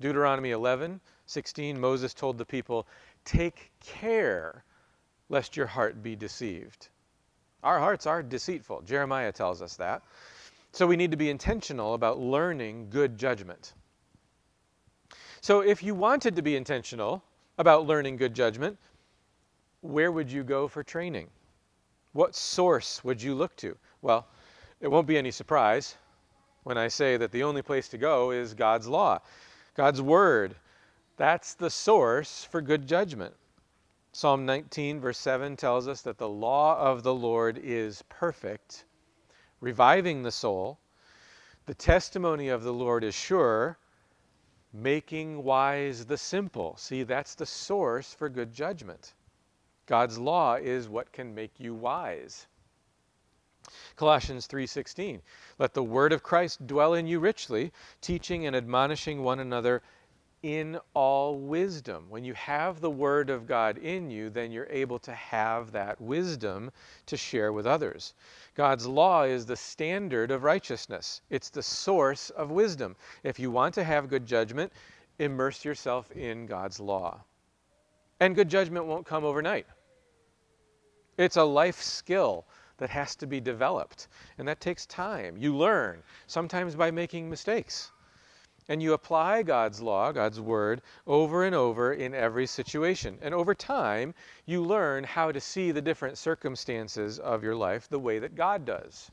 Deuteronomy 0.00 0.50
11, 0.50 1.00
16, 1.26 1.80
Moses 1.80 2.12
told 2.12 2.36
the 2.36 2.44
people, 2.44 2.86
Take 3.24 3.70
care 3.80 4.64
lest 5.28 5.56
your 5.56 5.66
heart 5.66 6.02
be 6.02 6.16
deceived. 6.16 6.88
Our 7.62 7.78
hearts 7.78 8.06
are 8.06 8.22
deceitful. 8.22 8.82
Jeremiah 8.82 9.32
tells 9.32 9.62
us 9.62 9.76
that. 9.76 10.02
So 10.72 10.86
we 10.86 10.96
need 10.96 11.10
to 11.10 11.16
be 11.16 11.30
intentional 11.30 11.94
about 11.94 12.18
learning 12.18 12.88
good 12.90 13.18
judgment. 13.18 13.74
So 15.40 15.60
if 15.60 15.82
you 15.82 15.94
wanted 15.94 16.36
to 16.36 16.42
be 16.42 16.56
intentional 16.56 17.22
about 17.58 17.86
learning 17.86 18.16
good 18.16 18.34
judgment, 18.34 18.78
where 19.82 20.12
would 20.12 20.30
you 20.30 20.44
go 20.44 20.68
for 20.68 20.82
training? 20.82 21.28
What 22.12 22.34
source 22.34 23.02
would 23.04 23.20
you 23.20 23.34
look 23.34 23.56
to? 23.56 23.76
Well, 24.00 24.26
it 24.80 24.88
won't 24.88 25.06
be 25.06 25.18
any 25.18 25.30
surprise 25.30 25.96
when 26.64 26.78
I 26.78 26.88
say 26.88 27.16
that 27.16 27.32
the 27.32 27.42
only 27.42 27.62
place 27.62 27.88
to 27.88 27.98
go 27.98 28.30
is 28.30 28.54
God's 28.54 28.86
law, 28.86 29.20
God's 29.74 30.00
Word, 30.00 30.54
that's 31.16 31.54
the 31.54 31.70
source 31.70 32.44
for 32.44 32.60
good 32.60 32.86
judgment. 32.86 33.34
Psalm 34.14 34.44
19, 34.44 35.00
verse 35.00 35.16
7 35.16 35.56
tells 35.56 35.88
us 35.88 36.02
that 36.02 36.18
the 36.18 36.28
law 36.28 36.78
of 36.78 37.02
the 37.02 37.14
Lord 37.14 37.56
is 37.56 38.04
perfect, 38.10 38.84
reviving 39.58 40.22
the 40.22 40.30
soul. 40.30 40.78
The 41.64 41.74
testimony 41.74 42.48
of 42.48 42.62
the 42.62 42.74
Lord 42.74 43.04
is 43.04 43.14
sure, 43.14 43.78
making 44.70 45.42
wise 45.42 46.04
the 46.04 46.18
simple. 46.18 46.76
See, 46.76 47.04
that's 47.04 47.34
the 47.34 47.46
source 47.46 48.12
for 48.12 48.28
good 48.28 48.52
judgment. 48.52 49.14
God's 49.86 50.18
law 50.18 50.56
is 50.56 50.90
what 50.90 51.12
can 51.12 51.34
make 51.34 51.58
you 51.58 51.74
wise. 51.74 52.46
Colossians 53.96 54.46
3:16 54.46 55.22
Let 55.58 55.72
the 55.72 55.82
word 55.82 56.12
of 56.12 56.22
Christ 56.22 56.66
dwell 56.66 56.92
in 56.92 57.06
you 57.06 57.18
richly, 57.18 57.72
teaching 58.02 58.44
and 58.44 58.54
admonishing 58.54 59.22
one 59.22 59.40
another 59.40 59.82
in 60.42 60.78
all 60.94 61.38
wisdom. 61.38 62.06
When 62.08 62.24
you 62.24 62.34
have 62.34 62.80
the 62.80 62.90
Word 62.90 63.30
of 63.30 63.46
God 63.46 63.78
in 63.78 64.10
you, 64.10 64.28
then 64.28 64.50
you're 64.50 64.66
able 64.70 64.98
to 65.00 65.12
have 65.12 65.70
that 65.72 66.00
wisdom 66.00 66.72
to 67.06 67.16
share 67.16 67.52
with 67.52 67.66
others. 67.66 68.14
God's 68.54 68.86
law 68.86 69.22
is 69.22 69.46
the 69.46 69.56
standard 69.56 70.30
of 70.30 70.42
righteousness, 70.42 71.22
it's 71.30 71.50
the 71.50 71.62
source 71.62 72.30
of 72.30 72.50
wisdom. 72.50 72.96
If 73.22 73.38
you 73.38 73.50
want 73.50 73.74
to 73.74 73.84
have 73.84 74.08
good 74.08 74.26
judgment, 74.26 74.72
immerse 75.18 75.64
yourself 75.64 76.10
in 76.12 76.46
God's 76.46 76.80
law. 76.80 77.22
And 78.18 78.34
good 78.34 78.48
judgment 78.48 78.86
won't 78.86 79.06
come 79.06 79.24
overnight. 79.24 79.66
It's 81.18 81.36
a 81.36 81.44
life 81.44 81.80
skill 81.80 82.46
that 82.78 82.90
has 82.90 83.14
to 83.16 83.28
be 83.28 83.40
developed, 83.40 84.08
and 84.38 84.48
that 84.48 84.60
takes 84.60 84.86
time. 84.86 85.36
You 85.36 85.56
learn, 85.56 86.02
sometimes 86.26 86.74
by 86.74 86.90
making 86.90 87.30
mistakes. 87.30 87.91
And 88.68 88.82
you 88.82 88.92
apply 88.92 89.42
God's 89.42 89.80
law, 89.80 90.12
God's 90.12 90.40
word, 90.40 90.82
over 91.06 91.44
and 91.44 91.54
over 91.54 91.92
in 91.92 92.14
every 92.14 92.46
situation. 92.46 93.18
And 93.20 93.34
over 93.34 93.54
time, 93.54 94.14
you 94.46 94.62
learn 94.62 95.04
how 95.04 95.32
to 95.32 95.40
see 95.40 95.72
the 95.72 95.82
different 95.82 96.16
circumstances 96.16 97.18
of 97.18 97.42
your 97.42 97.56
life 97.56 97.88
the 97.88 97.98
way 97.98 98.18
that 98.20 98.36
God 98.36 98.64
does. 98.64 99.10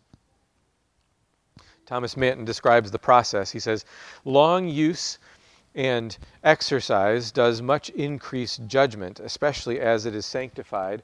Thomas 1.86 2.16
Manton 2.16 2.46
describes 2.46 2.92
the 2.92 3.00
process. 3.00 3.50
He 3.50 3.60
says, 3.60 3.86
Long 4.24 4.68
use 4.68 5.18
and 5.74 6.16
exercise 6.44 7.32
does 7.32 7.62
much 7.62 7.90
increase 7.90 8.58
judgment, 8.68 9.20
especially 9.20 9.80
as 9.80 10.06
it 10.06 10.14
is 10.14 10.26
sanctified 10.26 11.02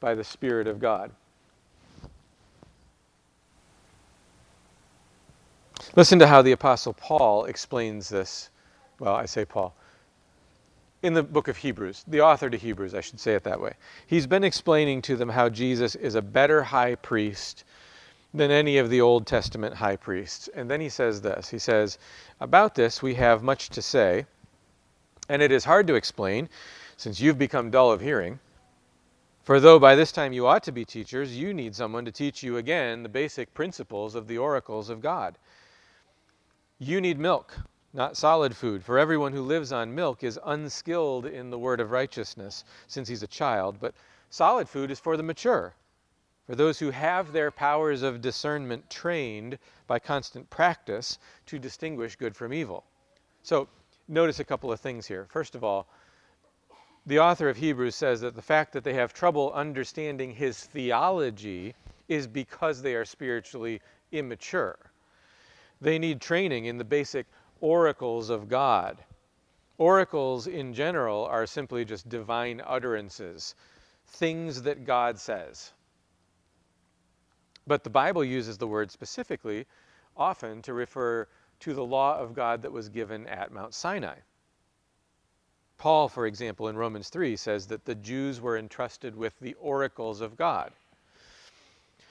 by 0.00 0.14
the 0.14 0.24
Spirit 0.24 0.66
of 0.66 0.80
God. 0.80 1.12
Listen 5.96 6.18
to 6.18 6.26
how 6.26 6.42
the 6.42 6.50
Apostle 6.50 6.92
Paul 6.92 7.44
explains 7.44 8.08
this. 8.08 8.50
Well, 8.98 9.14
I 9.14 9.26
say 9.26 9.44
Paul. 9.44 9.76
In 11.04 11.14
the 11.14 11.22
book 11.22 11.46
of 11.46 11.58
Hebrews, 11.58 12.04
the 12.08 12.20
author 12.20 12.50
to 12.50 12.56
Hebrews, 12.56 12.94
I 12.94 13.00
should 13.00 13.20
say 13.20 13.34
it 13.34 13.44
that 13.44 13.60
way. 13.60 13.74
He's 14.06 14.26
been 14.26 14.42
explaining 14.42 15.02
to 15.02 15.16
them 15.16 15.28
how 15.28 15.48
Jesus 15.48 15.94
is 15.94 16.16
a 16.16 16.22
better 16.22 16.64
high 16.64 16.96
priest 16.96 17.62
than 18.32 18.50
any 18.50 18.78
of 18.78 18.90
the 18.90 19.00
Old 19.00 19.24
Testament 19.24 19.76
high 19.76 19.94
priests. 19.94 20.48
And 20.52 20.68
then 20.68 20.80
he 20.80 20.88
says 20.88 21.20
this 21.20 21.48
He 21.50 21.60
says, 21.60 21.98
About 22.40 22.74
this 22.74 23.00
we 23.00 23.14
have 23.14 23.44
much 23.44 23.68
to 23.70 23.82
say, 23.82 24.26
and 25.28 25.40
it 25.42 25.52
is 25.52 25.64
hard 25.64 25.86
to 25.86 25.94
explain, 25.94 26.48
since 26.96 27.20
you've 27.20 27.38
become 27.38 27.70
dull 27.70 27.92
of 27.92 28.00
hearing. 28.00 28.40
For 29.44 29.60
though 29.60 29.78
by 29.78 29.94
this 29.94 30.10
time 30.10 30.32
you 30.32 30.48
ought 30.48 30.64
to 30.64 30.72
be 30.72 30.84
teachers, 30.84 31.36
you 31.36 31.54
need 31.54 31.76
someone 31.76 32.04
to 32.04 32.10
teach 32.10 32.42
you 32.42 32.56
again 32.56 33.04
the 33.04 33.08
basic 33.08 33.54
principles 33.54 34.16
of 34.16 34.26
the 34.26 34.38
oracles 34.38 34.90
of 34.90 35.00
God. 35.00 35.36
You 36.80 37.00
need 37.00 37.20
milk, 37.20 37.56
not 37.92 38.16
solid 38.16 38.56
food, 38.56 38.84
for 38.84 38.98
everyone 38.98 39.32
who 39.32 39.42
lives 39.42 39.70
on 39.70 39.94
milk 39.94 40.24
is 40.24 40.40
unskilled 40.44 41.24
in 41.24 41.50
the 41.50 41.58
word 41.58 41.78
of 41.78 41.92
righteousness, 41.92 42.64
since 42.88 43.06
he's 43.06 43.22
a 43.22 43.28
child, 43.28 43.78
but 43.78 43.94
solid 44.28 44.68
food 44.68 44.90
is 44.90 44.98
for 44.98 45.16
the 45.16 45.22
mature, 45.22 45.72
for 46.46 46.56
those 46.56 46.80
who 46.80 46.90
have 46.90 47.30
their 47.30 47.52
powers 47.52 48.02
of 48.02 48.20
discernment 48.20 48.90
trained 48.90 49.56
by 49.86 50.00
constant 50.00 50.50
practice 50.50 51.20
to 51.46 51.60
distinguish 51.60 52.16
good 52.16 52.34
from 52.34 52.52
evil. 52.52 52.82
So, 53.44 53.68
notice 54.08 54.40
a 54.40 54.44
couple 54.44 54.72
of 54.72 54.80
things 54.80 55.06
here. 55.06 55.26
First 55.30 55.54
of 55.54 55.62
all, 55.62 55.86
the 57.06 57.20
author 57.20 57.48
of 57.48 57.56
Hebrews 57.56 57.94
says 57.94 58.20
that 58.22 58.34
the 58.34 58.42
fact 58.42 58.72
that 58.72 58.82
they 58.82 58.94
have 58.94 59.14
trouble 59.14 59.52
understanding 59.52 60.32
his 60.32 60.64
theology 60.64 61.76
is 62.08 62.26
because 62.26 62.82
they 62.82 62.96
are 62.96 63.04
spiritually 63.04 63.80
immature. 64.10 64.76
They 65.84 65.98
need 65.98 66.22
training 66.22 66.64
in 66.64 66.78
the 66.78 66.84
basic 66.84 67.26
oracles 67.60 68.30
of 68.30 68.48
God. 68.48 68.96
Oracles 69.76 70.46
in 70.46 70.72
general 70.72 71.26
are 71.26 71.44
simply 71.44 71.84
just 71.84 72.08
divine 72.08 72.62
utterances, 72.64 73.54
things 74.06 74.62
that 74.62 74.86
God 74.86 75.18
says. 75.18 75.74
But 77.66 77.84
the 77.84 77.90
Bible 77.90 78.24
uses 78.24 78.56
the 78.56 78.66
word 78.66 78.90
specifically 78.90 79.66
often 80.16 80.62
to 80.62 80.72
refer 80.72 81.28
to 81.60 81.74
the 81.74 81.84
law 81.84 82.18
of 82.18 82.34
God 82.34 82.62
that 82.62 82.72
was 82.72 82.88
given 82.88 83.26
at 83.26 83.52
Mount 83.52 83.74
Sinai. 83.74 84.16
Paul, 85.76 86.08
for 86.08 86.26
example, 86.26 86.68
in 86.68 86.78
Romans 86.78 87.10
3 87.10 87.36
says 87.36 87.66
that 87.66 87.84
the 87.84 87.94
Jews 87.94 88.40
were 88.40 88.56
entrusted 88.56 89.14
with 89.14 89.38
the 89.38 89.52
oracles 89.60 90.22
of 90.22 90.38
God. 90.38 90.72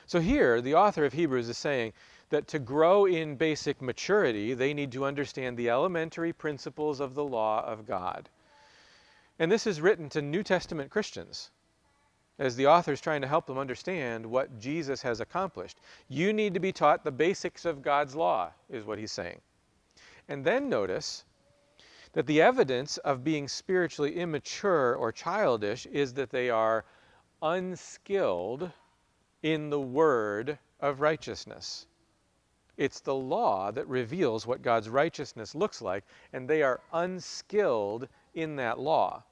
So 0.06 0.20
here, 0.20 0.62
the 0.62 0.76
author 0.76 1.06
of 1.06 1.14
Hebrews 1.14 1.50
is 1.50 1.58
saying 1.58 1.94
that 2.34 2.48
to 2.48 2.58
grow 2.58 3.06
in 3.06 3.36
basic 3.36 3.80
maturity, 3.80 4.56
they 4.56 4.74
need 4.74 4.92
to 4.92 5.06
understand 5.06 5.56
the 5.56 5.70
elementary 5.70 6.34
principles 6.34 7.00
of 7.00 7.14
the 7.14 7.24
law 7.24 7.64
of 7.64 7.86
God. 7.86 8.28
And 9.38 9.52
this 9.52 9.68
is 9.68 9.80
written 9.80 10.10
to 10.10 10.22
New 10.24 10.42
Testament 10.42 10.90
Christians 10.90 11.52
as 12.40 12.56
the 12.56 12.66
author 12.66 12.92
is 12.92 13.02
trying 13.02 13.22
to 13.22 13.28
help 13.28 13.46
them 13.46 13.60
understand 13.60 14.26
what 14.26 14.60
Jesus 14.60 15.04
has 15.04 15.20
accomplished. 15.20 15.78
You 16.10 16.34
need 16.34 16.56
to 16.56 16.60
be 16.60 16.72
taught 16.72 17.04
the 17.04 17.12
basics 17.12 17.66
of 17.66 17.84
God's 17.84 18.16
law, 18.16 18.52
is 18.68 18.84
what 18.84 18.98
he's 18.98 19.12
saying. 19.12 19.40
And 20.28 20.44
then 20.44 20.70
notice 20.70 21.26
that 22.14 22.26
the 22.26 22.42
evidence 22.42 22.98
of 22.98 23.24
being 23.24 23.48
spiritually 23.48 24.16
immature 24.16 24.96
or 24.96 25.12
childish 25.12 25.86
is 25.86 26.16
that 26.16 26.32
they 26.32 26.50
are 26.50 26.84
unskilled 27.44 28.72
in 29.44 29.70
the 29.70 29.80
word 29.80 30.58
of 30.80 31.00
righteousness. 31.00 31.86
It's 32.78 33.00
the 33.02 33.16
law 33.16 33.72
that 33.72 33.88
reveals 33.88 34.48
what 34.48 34.62
God's 34.62 34.90
righteousness 34.90 35.54
looks 35.54 35.82
like, 35.82 36.06
and 36.32 36.50
they 36.50 36.64
are 36.64 36.82
unskilled 36.92 38.08
in 38.34 38.56
that 38.56 38.80
law. 38.80 39.24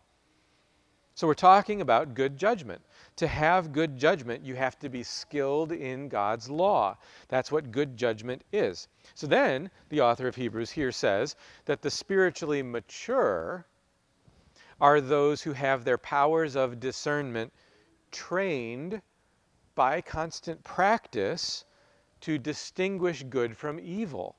So 1.16 1.28
we're 1.28 1.34
talking 1.34 1.82
about 1.82 2.14
good 2.14 2.38
judgment. 2.38 2.82
To 3.18 3.28
have 3.28 3.74
good 3.74 3.98
judgment, 3.98 4.46
you 4.46 4.56
have 4.56 4.80
to 4.80 4.90
be 4.90 5.04
skilled 5.04 5.72
in 5.72 6.08
God's 6.08 6.50
law. 6.50 6.98
That's 7.28 7.52
what 7.52 7.72
good 7.72 7.98
judgment 7.98 8.44
is. 8.52 8.88
So 9.14 9.28
then, 9.28 9.70
the 9.90 10.02
author 10.02 10.28
of 10.28 10.36
Hebrews 10.36 10.72
here 10.72 10.92
says 10.92 11.36
that 11.66 11.82
the 11.82 11.92
spiritually 11.92 12.64
mature 12.64 13.66
are 14.80 15.02
those 15.02 15.42
who 15.42 15.54
have 15.54 15.84
their 15.84 15.98
powers 15.98 16.56
of 16.56 16.80
discernment 16.80 17.54
trained 18.12 19.02
by 19.76 20.02
constant 20.02 20.64
practice 20.64 21.66
to 22.22 22.38
distinguish 22.38 23.24
good 23.24 23.56
from 23.58 23.80
evil. 23.80 24.36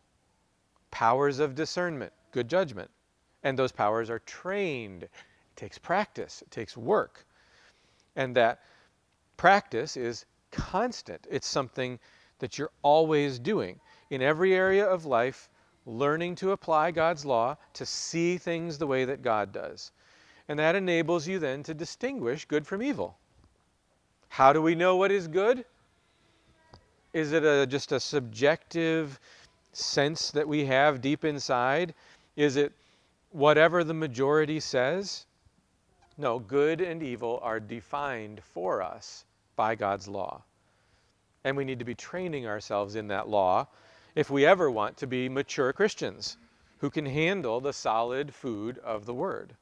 Powers 0.90 1.38
of 1.38 1.54
discernment, 1.54 2.12
good 2.30 2.48
judgment. 2.48 2.90
And 3.42 3.58
those 3.58 3.72
powers 3.72 4.10
are 4.10 4.20
trained. 4.20 5.04
It 5.04 5.10
takes 5.56 5.78
practice, 5.78 6.42
it 6.42 6.50
takes 6.50 6.76
work. 6.76 7.26
And 8.16 8.36
that 8.36 8.60
practice 9.36 9.96
is 9.96 10.26
constant. 10.50 11.26
It's 11.30 11.48
something 11.48 11.98
that 12.38 12.58
you're 12.58 12.70
always 12.82 13.38
doing. 13.38 13.80
In 14.10 14.22
every 14.22 14.54
area 14.54 14.86
of 14.86 15.06
life, 15.06 15.48
learning 15.86 16.36
to 16.36 16.52
apply 16.52 16.90
God's 16.90 17.24
law, 17.24 17.56
to 17.72 17.86
see 17.86 18.38
things 18.38 18.78
the 18.78 18.86
way 18.86 19.04
that 19.04 19.22
God 19.22 19.52
does. 19.52 19.90
And 20.48 20.58
that 20.58 20.74
enables 20.74 21.26
you 21.26 21.38
then 21.38 21.62
to 21.64 21.74
distinguish 21.74 22.44
good 22.44 22.66
from 22.66 22.82
evil. 22.82 23.18
How 24.28 24.52
do 24.52 24.62
we 24.62 24.74
know 24.74 24.96
what 24.96 25.10
is 25.10 25.28
good? 25.28 25.64
Is 27.12 27.32
it 27.32 27.44
a, 27.44 27.66
just 27.66 27.92
a 27.92 28.00
subjective 28.00 29.20
sense 29.72 30.30
that 30.30 30.48
we 30.48 30.64
have 30.66 31.00
deep 31.00 31.24
inside? 31.24 31.94
Is 32.36 32.56
it 32.56 32.72
whatever 33.30 33.84
the 33.84 33.94
majority 33.94 34.60
says? 34.60 35.26
No, 36.16 36.38
good 36.38 36.80
and 36.80 37.02
evil 37.02 37.38
are 37.42 37.60
defined 37.60 38.42
for 38.42 38.82
us 38.82 39.24
by 39.56 39.74
God's 39.74 40.08
law. 40.08 40.42
And 41.44 41.56
we 41.56 41.64
need 41.64 41.78
to 41.80 41.84
be 41.84 41.94
training 41.94 42.46
ourselves 42.46 42.94
in 42.94 43.08
that 43.08 43.28
law 43.28 43.66
if 44.14 44.30
we 44.30 44.46
ever 44.46 44.70
want 44.70 44.96
to 44.98 45.06
be 45.06 45.28
mature 45.28 45.72
Christians 45.72 46.36
who 46.78 46.90
can 46.90 47.06
handle 47.06 47.60
the 47.60 47.72
solid 47.72 48.34
food 48.34 48.78
of 48.78 49.06
the 49.06 49.14
Word. 49.14 49.54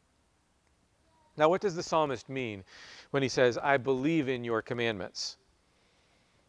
Now, 1.37 1.49
what 1.49 1.61
does 1.61 1.75
the 1.75 1.83
psalmist 1.83 2.29
mean 2.29 2.65
when 3.11 3.23
he 3.23 3.29
says, 3.29 3.57
I 3.59 3.77
believe 3.77 4.29
in 4.29 4.45
your 4.45 4.63
commandments? 4.63 5.37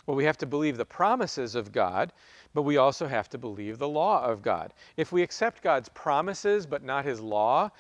Well, 0.06 0.18
we 0.18 0.26
have 0.26 0.38
to 0.40 0.46
believe 0.46 0.78
the 0.78 0.86
promises 0.86 1.56
of 1.56 1.72
God, 1.72 2.12
but 2.54 2.64
we 2.64 2.78
also 2.78 3.08
have 3.08 3.30
to 3.30 3.38
believe 3.38 3.78
the 3.78 3.88
law 3.88 4.24
of 4.24 4.42
God. 4.42 4.74
If 4.98 5.12
we 5.12 5.22
accept 5.22 5.62
God's 5.62 5.90
promises 5.90 6.66
but 6.66 6.84
not 6.84 7.06
his 7.06 7.20
law, 7.20 7.72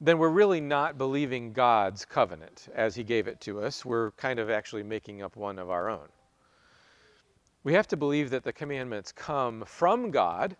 then 0.00 0.18
we're 0.18 0.28
really 0.28 0.60
not 0.60 0.96
believing 0.96 1.52
God's 1.52 2.04
covenant 2.04 2.68
as 2.74 2.94
he 2.94 3.02
gave 3.02 3.26
it 3.26 3.40
to 3.42 3.60
us. 3.60 3.84
We're 3.84 4.12
kind 4.12 4.38
of 4.38 4.48
actually 4.48 4.84
making 4.84 5.22
up 5.22 5.36
one 5.36 5.58
of 5.58 5.70
our 5.70 5.88
own. 5.88 6.08
We 7.64 7.72
have 7.74 7.88
to 7.88 7.96
believe 7.96 8.30
that 8.30 8.44
the 8.44 8.52
commandments 8.52 9.10
come 9.10 9.64
from 9.66 10.12
God. 10.12 10.56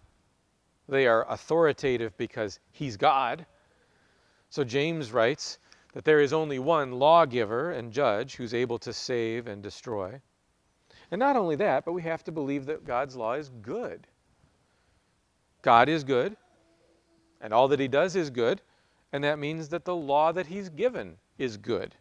They 0.89 1.07
are 1.07 1.31
authoritative 1.31 2.17
because 2.17 2.59
he's 2.73 2.97
God. 2.97 3.47
So 4.51 4.65
James 4.65 5.13
writes 5.13 5.59
that 5.93 6.05
there 6.05 6.21
is 6.21 6.33
only 6.33 6.59
one 6.59 6.93
lawgiver 6.93 7.71
and 7.71 7.93
judge 7.93 8.35
who's 8.35 8.55
able 8.55 8.79
to 8.81 8.93
save 8.93 9.47
and 9.47 9.63
destroy. 9.63 10.21
And 11.11 11.19
not 11.19 11.37
only 11.37 11.57
that, 11.57 11.85
but 11.85 11.93
we 11.93 12.03
have 12.03 12.25
to 12.25 12.33
believe 12.33 12.67
that 12.67 12.85
God's 12.85 13.17
law 13.17 13.35
is 13.35 13.51
good. 13.63 14.07
God 15.63 15.89
is 15.89 16.05
good, 16.05 16.37
and 17.41 17.53
all 17.53 17.69
that 17.69 17.81
He 17.81 17.89
does 17.89 18.15
is 18.15 18.31
good, 18.31 18.61
and 19.13 19.25
that 19.25 19.39
means 19.39 19.69
that 19.71 19.85
the 19.85 19.97
law 19.97 20.33
that 20.33 20.47
He's 20.47 20.69
given 20.69 21.17
is 21.39 21.57
good. 21.57 21.95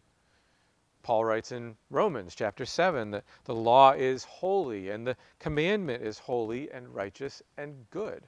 Paul 1.02 1.24
writes 1.24 1.52
in 1.52 1.76
Romans 1.90 2.34
chapter 2.34 2.66
7 2.66 3.10
that 3.12 3.24
the 3.44 3.54
law 3.54 3.92
is 3.92 4.24
holy, 4.24 4.90
and 4.90 5.06
the 5.06 5.16
commandment 5.38 6.02
is 6.02 6.18
holy 6.18 6.70
and 6.70 6.94
righteous 6.94 7.42
and 7.56 7.86
good. 7.90 8.22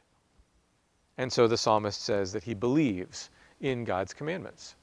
And 1.19 1.31
so 1.31 1.47
the 1.47 1.59
psalmist 1.59 2.01
says 2.01 2.33
that 2.33 2.45
he 2.45 2.55
believes 2.55 3.29
in 3.61 3.85
God's 3.85 4.15
commandments. 4.15 4.77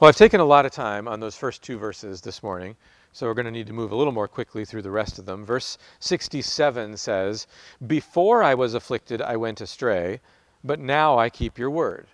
Well, 0.00 0.08
I've 0.08 0.16
taken 0.16 0.40
a 0.40 0.44
lot 0.44 0.64
of 0.64 0.72
time 0.72 1.06
on 1.06 1.20
those 1.20 1.36
first 1.36 1.62
two 1.62 1.76
verses 1.76 2.22
this 2.22 2.42
morning 2.42 2.74
So 3.18 3.26
we're 3.26 3.34
going 3.34 3.46
to 3.46 3.50
need 3.50 3.66
to 3.66 3.72
move 3.72 3.90
a 3.90 3.96
little 3.96 4.12
more 4.12 4.28
quickly 4.28 4.64
through 4.64 4.82
the 4.82 4.92
rest 4.92 5.18
of 5.18 5.26
them. 5.26 5.44
Verse 5.44 5.76
67 5.98 6.96
says, 6.96 7.48
Before 7.84 8.44
I 8.44 8.54
was 8.54 8.74
afflicted, 8.74 9.20
I 9.20 9.34
went 9.34 9.60
astray, 9.60 10.20
but 10.62 10.78
now 10.78 11.18
I 11.18 11.28
keep 11.28 11.58
your 11.58 11.68
word. 11.68 12.06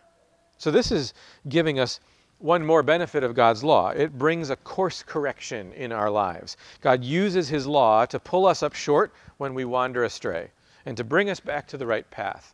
So 0.56 0.70
this 0.70 0.90
is 0.90 1.12
giving 1.46 1.78
us 1.78 2.00
one 2.38 2.64
more 2.64 2.82
benefit 2.82 3.22
of 3.22 3.34
God's 3.34 3.62
law. 3.62 3.90
It 3.90 4.16
brings 4.16 4.48
a 4.48 4.56
course 4.56 5.02
correction 5.02 5.74
in 5.74 5.92
our 5.92 6.08
lives. 6.08 6.56
God 6.80 7.04
uses 7.04 7.50
his 7.50 7.66
law 7.66 8.06
to 8.06 8.18
pull 8.18 8.46
us 8.46 8.62
up 8.62 8.72
short 8.72 9.12
when 9.36 9.52
we 9.52 9.66
wander 9.66 10.04
astray 10.04 10.52
and 10.86 10.96
to 10.96 11.04
bring 11.04 11.28
us 11.28 11.38
back 11.38 11.68
to 11.68 11.76
the 11.76 11.86
right 11.86 12.10
path. 12.10 12.53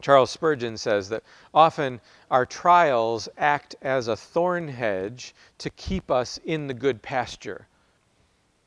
Charles 0.00 0.30
Spurgeon 0.30 0.76
says 0.76 1.08
that 1.08 1.22
often 1.54 2.00
our 2.30 2.46
trials 2.46 3.28
act 3.38 3.74
as 3.82 4.08
a 4.08 4.16
thorn 4.16 4.68
hedge 4.68 5.34
to 5.58 5.70
keep 5.70 6.10
us 6.10 6.38
in 6.44 6.66
the 6.66 6.74
good 6.74 7.02
pasture, 7.02 7.66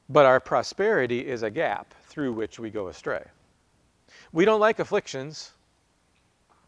but 0.10 0.26
our 0.26 0.40
prosperity 0.40 1.28
is 1.28 1.44
a 1.44 1.52
gap 1.52 1.94
through 2.04 2.34
which 2.34 2.60
we 2.60 2.70
go 2.70 2.88
astray. 2.88 3.24
We 4.32 4.46
don't 4.46 4.60
like 4.60 4.80
afflictions, 4.80 5.54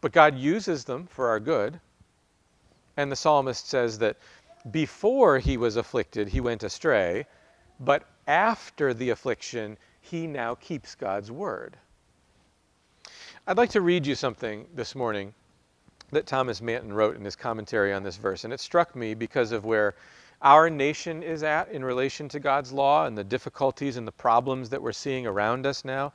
but 0.00 0.12
God 0.12 0.36
uses 0.36 0.84
them 0.84 1.06
for 1.06 1.28
our 1.28 1.40
good. 1.40 1.80
And 2.96 3.10
the 3.10 3.16
psalmist 3.16 3.68
says 3.68 3.98
that 3.98 4.16
before 4.70 5.38
he 5.38 5.56
was 5.56 5.76
afflicted, 5.76 6.28
he 6.28 6.40
went 6.40 6.62
astray, 6.62 7.26
but 7.80 8.04
after 8.26 8.94
the 8.94 9.10
affliction, 9.10 9.76
he 10.00 10.26
now 10.26 10.54
keeps 10.54 10.94
God's 10.94 11.30
word. 11.30 11.76
I'd 13.44 13.56
like 13.56 13.70
to 13.70 13.80
read 13.80 14.06
you 14.06 14.14
something 14.14 14.68
this 14.72 14.94
morning 14.94 15.34
that 16.12 16.26
Thomas 16.26 16.62
Manton 16.62 16.92
wrote 16.92 17.16
in 17.16 17.24
his 17.24 17.34
commentary 17.34 17.92
on 17.92 18.04
this 18.04 18.16
verse, 18.16 18.44
and 18.44 18.52
it 18.52 18.60
struck 18.60 18.94
me 18.94 19.14
because 19.14 19.50
of 19.50 19.64
where 19.64 19.96
our 20.42 20.70
nation 20.70 21.24
is 21.24 21.42
at 21.42 21.68
in 21.72 21.84
relation 21.84 22.28
to 22.28 22.38
God's 22.38 22.70
law 22.70 23.04
and 23.04 23.18
the 23.18 23.24
difficulties 23.24 23.96
and 23.96 24.06
the 24.06 24.12
problems 24.12 24.68
that 24.70 24.80
we're 24.80 24.92
seeing 24.92 25.26
around 25.26 25.66
us 25.66 25.84
now. 25.84 26.12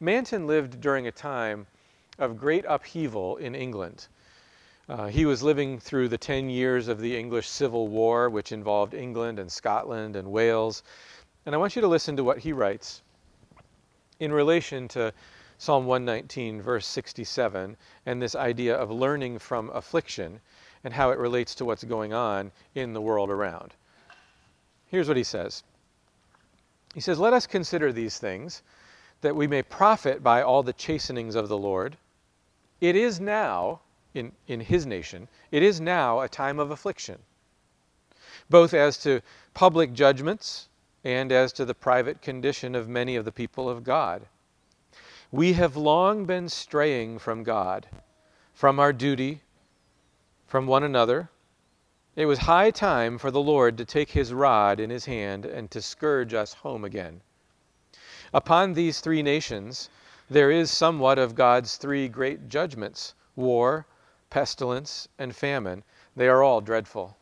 Manton 0.00 0.48
lived 0.48 0.80
during 0.80 1.06
a 1.06 1.12
time 1.12 1.68
of 2.18 2.36
great 2.36 2.64
upheaval 2.66 3.36
in 3.36 3.54
England. 3.54 4.08
Uh, 4.88 5.06
he 5.06 5.24
was 5.24 5.44
living 5.44 5.78
through 5.78 6.08
the 6.08 6.18
10 6.18 6.50
years 6.50 6.88
of 6.88 7.00
the 7.00 7.16
English 7.16 7.48
Civil 7.48 7.86
War, 7.86 8.28
which 8.28 8.50
involved 8.50 8.92
England 8.92 9.38
and 9.38 9.52
Scotland 9.52 10.16
and 10.16 10.32
Wales. 10.32 10.82
And 11.46 11.54
I 11.54 11.58
want 11.58 11.76
you 11.76 11.82
to 11.82 11.88
listen 11.88 12.16
to 12.16 12.24
what 12.24 12.38
he 12.38 12.52
writes 12.52 13.02
in 14.18 14.32
relation 14.32 14.88
to 14.88 15.12
Psalm 15.58 15.86
119, 15.86 16.60
verse 16.60 16.86
67, 16.86 17.78
and 18.04 18.20
this 18.20 18.34
idea 18.34 18.76
of 18.76 18.90
learning 18.90 19.38
from 19.38 19.70
affliction 19.70 20.38
and 20.84 20.92
how 20.92 21.10
it 21.10 21.18
relates 21.18 21.54
to 21.54 21.64
what's 21.64 21.82
going 21.82 22.12
on 22.12 22.52
in 22.74 22.92
the 22.92 23.00
world 23.00 23.30
around. 23.30 23.72
Here's 24.86 25.08
what 25.08 25.16
he 25.16 25.24
says 25.24 25.62
He 26.92 27.00
says, 27.00 27.18
Let 27.18 27.32
us 27.32 27.46
consider 27.46 27.90
these 27.90 28.18
things, 28.18 28.62
that 29.22 29.34
we 29.34 29.46
may 29.46 29.62
profit 29.62 30.22
by 30.22 30.42
all 30.42 30.62
the 30.62 30.74
chastenings 30.74 31.34
of 31.34 31.48
the 31.48 31.56
Lord. 31.56 31.96
It 32.82 32.94
is 32.94 33.18
now, 33.18 33.80
in, 34.12 34.32
in 34.46 34.60
his 34.60 34.84
nation, 34.84 35.26
it 35.50 35.62
is 35.62 35.80
now 35.80 36.20
a 36.20 36.28
time 36.28 36.58
of 36.58 36.70
affliction, 36.70 37.18
both 38.50 38.74
as 38.74 38.98
to 38.98 39.22
public 39.54 39.94
judgments 39.94 40.68
and 41.02 41.32
as 41.32 41.50
to 41.54 41.64
the 41.64 41.74
private 41.74 42.20
condition 42.20 42.74
of 42.74 42.90
many 42.90 43.16
of 43.16 43.24
the 43.24 43.32
people 43.32 43.70
of 43.70 43.82
God 43.82 44.26
we 45.32 45.54
have 45.54 45.76
long 45.76 46.24
been 46.24 46.48
straying 46.48 47.18
from 47.18 47.42
God, 47.42 47.88
from 48.54 48.78
our 48.78 48.92
duty, 48.92 49.42
from 50.46 50.66
one 50.66 50.84
another. 50.84 51.28
It 52.14 52.26
was 52.26 52.38
high 52.38 52.70
time 52.70 53.18
for 53.18 53.30
the 53.30 53.40
Lord 53.40 53.76
to 53.78 53.84
take 53.84 54.10
his 54.10 54.32
rod 54.32 54.80
in 54.80 54.90
his 54.90 55.04
hand 55.04 55.44
and 55.44 55.70
to 55.70 55.82
scourge 55.82 56.32
us 56.32 56.54
home 56.54 56.84
again. 56.84 57.20
Upon 58.32 58.72
these 58.72 59.00
three 59.00 59.22
nations 59.22 59.90
there 60.30 60.50
is 60.50 60.70
somewhat 60.70 61.18
of 61.18 61.34
God's 61.34 61.76
three 61.76 62.08
great 62.08 62.48
judgments 62.48 63.14
war, 63.34 63.86
pestilence, 64.30 65.08
and 65.18 65.36
famine. 65.36 65.84
They 66.16 66.28
are 66.28 66.42
all 66.42 66.60
dreadful. 66.60 67.16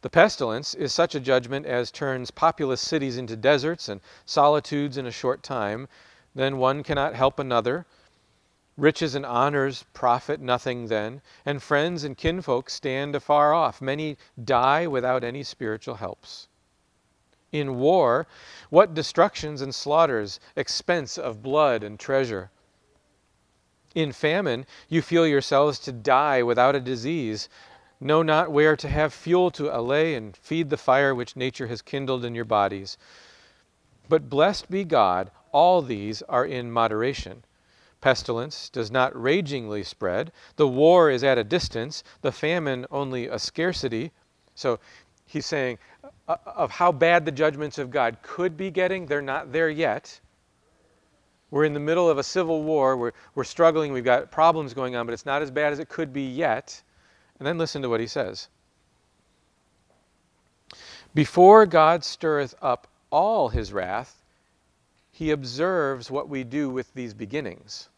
The 0.00 0.10
pestilence 0.10 0.74
is 0.74 0.94
such 0.94 1.14
a 1.14 1.20
judgment 1.20 1.66
as 1.66 1.90
turns 1.90 2.30
populous 2.30 2.80
cities 2.80 3.18
into 3.18 3.36
deserts 3.36 3.88
and 3.88 4.00
solitudes 4.24 4.96
in 4.96 5.06
a 5.06 5.12
short 5.12 5.42
time, 5.42 5.88
then 6.34 6.58
one 6.58 6.82
cannot 6.82 7.14
help 7.14 7.38
another. 7.38 7.86
Riches 8.76 9.14
and 9.14 9.26
honors 9.26 9.84
profit 9.92 10.40
nothing 10.40 10.86
then, 10.86 11.20
and 11.44 11.62
friends 11.62 12.04
and 12.04 12.16
kinfolk 12.16 12.70
stand 12.70 13.14
afar 13.14 13.52
off. 13.52 13.82
Many 13.82 14.16
die 14.42 14.86
without 14.86 15.24
any 15.24 15.42
spiritual 15.42 15.96
helps. 15.96 16.48
In 17.52 17.78
war, 17.78 18.26
what 18.70 18.94
destructions 18.94 19.60
and 19.60 19.74
slaughters, 19.74 20.38
expense 20.54 21.18
of 21.18 21.42
blood 21.42 21.82
and 21.82 21.98
treasure. 21.98 22.50
In 23.94 24.12
famine, 24.12 24.66
you 24.88 25.02
feel 25.02 25.26
yourselves 25.26 25.80
to 25.80 25.92
die 25.92 26.44
without 26.44 26.76
a 26.76 26.80
disease, 26.80 27.48
know 28.00 28.22
not 28.22 28.52
where 28.52 28.76
to 28.76 28.88
have 28.88 29.12
fuel 29.12 29.50
to 29.50 29.76
allay 29.76 30.14
and 30.14 30.36
feed 30.36 30.70
the 30.70 30.76
fire 30.76 31.12
which 31.12 31.34
nature 31.34 31.66
has 31.66 31.82
kindled 31.82 32.24
in 32.24 32.36
your 32.36 32.44
bodies. 32.44 32.96
But 34.08 34.30
blessed 34.30 34.70
be 34.70 34.84
God, 34.84 35.32
all 35.52 35.82
these 35.82 36.22
are 36.22 36.44
in 36.44 36.70
moderation. 36.70 37.44
Pestilence 38.00 38.70
does 38.70 38.90
not 38.90 39.20
ragingly 39.20 39.82
spread. 39.82 40.32
The 40.56 40.68
war 40.68 41.10
is 41.10 41.22
at 41.22 41.38
a 41.38 41.44
distance, 41.44 42.02
the 42.22 42.32
famine 42.32 42.86
only 42.90 43.28
a 43.28 43.38
scarcity. 43.38 44.10
So 44.54 44.78
he's 45.26 45.46
saying 45.46 45.78
uh, 46.28 46.36
of 46.46 46.70
how 46.70 46.92
bad 46.92 47.24
the 47.24 47.32
judgments 47.32 47.78
of 47.78 47.90
God 47.90 48.16
could 48.22 48.56
be 48.56 48.70
getting, 48.70 49.06
they're 49.06 49.20
not 49.20 49.52
there 49.52 49.68
yet. 49.68 50.20
We're 51.50 51.64
in 51.64 51.74
the 51.74 51.80
middle 51.80 52.08
of 52.08 52.18
a 52.18 52.22
civil 52.22 52.62
war. 52.62 52.96
We're, 52.96 53.12
we're 53.34 53.44
struggling. 53.44 53.92
We've 53.92 54.04
got 54.04 54.30
problems 54.30 54.72
going 54.72 54.94
on, 54.94 55.04
but 55.04 55.12
it's 55.12 55.26
not 55.26 55.42
as 55.42 55.50
bad 55.50 55.72
as 55.72 55.80
it 55.80 55.88
could 55.88 56.12
be 56.12 56.22
yet. 56.22 56.80
And 57.38 57.46
then 57.46 57.58
listen 57.58 57.82
to 57.82 57.88
what 57.88 58.00
he 58.00 58.06
says. 58.06 58.48
Before 61.12 61.66
God 61.66 62.04
stirreth 62.04 62.54
up 62.62 62.86
all 63.10 63.48
his 63.48 63.72
wrath, 63.72 64.19
he 65.20 65.30
observes 65.30 66.10
what 66.10 66.30
we 66.30 66.42
do 66.42 66.70
with 66.70 66.94
these 66.94 67.12
beginnings. 67.12 67.90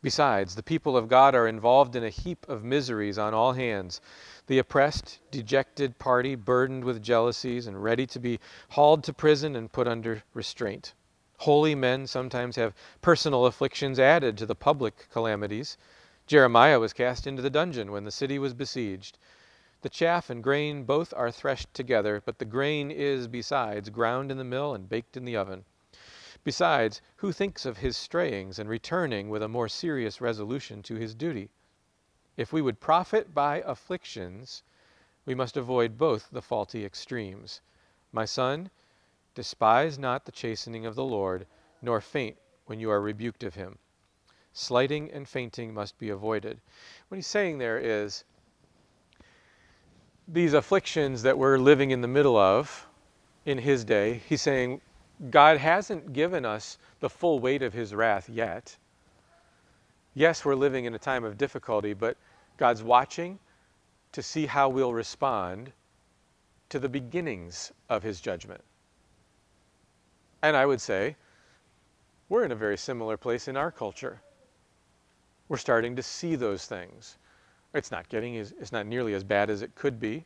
Besides, 0.00 0.54
the 0.54 0.62
people 0.62 0.96
of 0.96 1.08
God 1.08 1.34
are 1.34 1.48
involved 1.48 1.96
in 1.96 2.04
a 2.04 2.08
heap 2.08 2.48
of 2.48 2.62
miseries 2.62 3.18
on 3.18 3.34
all 3.34 3.54
hands. 3.54 4.00
The 4.46 4.60
oppressed, 4.60 5.18
dejected 5.32 5.98
party, 5.98 6.36
burdened 6.36 6.84
with 6.84 7.02
jealousies 7.02 7.66
and 7.66 7.82
ready 7.82 8.06
to 8.06 8.20
be 8.20 8.38
hauled 8.68 9.02
to 9.04 9.12
prison 9.12 9.56
and 9.56 9.72
put 9.72 9.88
under 9.88 10.22
restraint. 10.32 10.94
Holy 11.38 11.74
men 11.74 12.06
sometimes 12.06 12.54
have 12.54 12.76
personal 13.02 13.44
afflictions 13.44 13.98
added 13.98 14.38
to 14.38 14.46
the 14.46 14.54
public 14.54 15.08
calamities. 15.10 15.76
Jeremiah 16.28 16.78
was 16.78 16.92
cast 16.92 17.26
into 17.26 17.42
the 17.42 17.50
dungeon 17.50 17.90
when 17.90 18.04
the 18.04 18.12
city 18.12 18.38
was 18.38 18.54
besieged. 18.54 19.18
The 19.82 19.88
chaff 19.88 20.30
and 20.30 20.44
grain 20.44 20.84
both 20.84 21.12
are 21.16 21.32
threshed 21.32 21.74
together, 21.74 22.22
but 22.24 22.38
the 22.38 22.44
grain 22.44 22.92
is, 22.92 23.26
besides, 23.26 23.90
ground 23.90 24.30
in 24.30 24.38
the 24.38 24.44
mill 24.44 24.74
and 24.76 24.88
baked 24.88 25.16
in 25.16 25.24
the 25.24 25.36
oven. 25.36 25.64
Besides, 26.42 27.02
who 27.16 27.32
thinks 27.32 27.66
of 27.66 27.78
his 27.78 27.96
strayings 27.96 28.58
and 28.58 28.68
returning 28.68 29.28
with 29.28 29.42
a 29.42 29.48
more 29.48 29.68
serious 29.68 30.20
resolution 30.20 30.82
to 30.84 30.94
his 30.94 31.14
duty? 31.14 31.50
If 32.36 32.52
we 32.52 32.62
would 32.62 32.80
profit 32.80 33.34
by 33.34 33.62
afflictions, 33.66 34.62
we 35.26 35.34
must 35.34 35.56
avoid 35.56 35.98
both 35.98 36.30
the 36.30 36.40
faulty 36.40 36.84
extremes. 36.84 37.60
My 38.10 38.24
son, 38.24 38.70
despise 39.34 39.98
not 39.98 40.24
the 40.24 40.32
chastening 40.32 40.86
of 40.86 40.94
the 40.94 41.04
Lord, 41.04 41.46
nor 41.82 42.00
faint 42.00 42.38
when 42.64 42.80
you 42.80 42.90
are 42.90 43.00
rebuked 43.00 43.44
of 43.44 43.54
him. 43.54 43.78
Slighting 44.52 45.10
and 45.12 45.28
fainting 45.28 45.74
must 45.74 45.98
be 45.98 46.08
avoided. 46.08 46.60
What 47.08 47.16
he's 47.16 47.26
saying 47.26 47.58
there 47.58 47.78
is 47.78 48.24
these 50.26 50.54
afflictions 50.54 51.22
that 51.22 51.38
we're 51.38 51.58
living 51.58 51.90
in 51.90 52.00
the 52.00 52.08
middle 52.08 52.36
of 52.36 52.86
in 53.44 53.58
his 53.58 53.84
day, 53.84 54.22
he's 54.28 54.42
saying 54.42 54.80
God 55.28 55.58
hasn't 55.58 56.14
given 56.14 56.46
us 56.46 56.78
the 57.00 57.10
full 57.10 57.40
weight 57.40 57.62
of 57.62 57.74
his 57.74 57.94
wrath 57.94 58.28
yet. 58.28 58.76
Yes, 60.14 60.44
we're 60.44 60.54
living 60.54 60.86
in 60.86 60.94
a 60.94 60.98
time 60.98 61.24
of 61.24 61.36
difficulty, 61.36 61.92
but 61.92 62.16
God's 62.56 62.82
watching 62.82 63.38
to 64.12 64.22
see 64.22 64.46
how 64.46 64.68
we'll 64.68 64.94
respond 64.94 65.72
to 66.70 66.78
the 66.78 66.88
beginnings 66.88 67.72
of 67.88 68.02
his 68.02 68.20
judgment. 68.20 68.62
And 70.42 70.56
I 70.56 70.64
would 70.64 70.80
say, 70.80 71.16
we're 72.28 72.44
in 72.44 72.52
a 72.52 72.56
very 72.56 72.78
similar 72.78 73.16
place 73.16 73.48
in 73.48 73.56
our 73.56 73.70
culture. 73.70 74.20
We're 75.48 75.58
starting 75.58 75.96
to 75.96 76.02
see 76.02 76.36
those 76.36 76.64
things. 76.64 77.18
It's 77.74 77.90
not 77.90 78.08
getting 78.08 78.36
as, 78.36 78.54
it's 78.60 78.72
not 78.72 78.86
nearly 78.86 79.14
as 79.14 79.24
bad 79.24 79.50
as 79.50 79.62
it 79.62 79.74
could 79.74 80.00
be. 80.00 80.24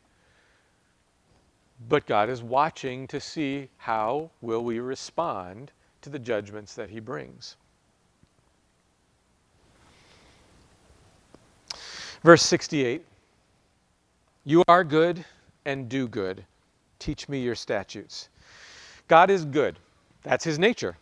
But 1.89 2.07
God 2.07 2.31
is 2.31 2.43
watching 2.43 3.07
to 3.09 3.21
see 3.21 3.69
how 3.77 4.31
will 4.41 4.65
we 4.65 4.79
respond 4.79 5.73
to 6.03 6.11
the 6.11 6.19
judgments 6.19 6.75
that 6.75 6.91
he 6.91 7.01
brings. 7.01 7.57
Verse 12.23 12.43
68 12.43 13.05
You 14.45 14.63
are 14.69 14.85
good 14.85 15.25
and 15.65 15.89
do 15.89 16.09
good. 16.09 16.45
Teach 16.99 17.29
me 17.29 17.43
your 17.43 17.55
statutes. 17.55 18.29
God 19.09 19.31
is 19.31 19.45
good. 19.45 19.79
That's 20.23 20.45
his 20.45 20.59
nature. 20.59 20.97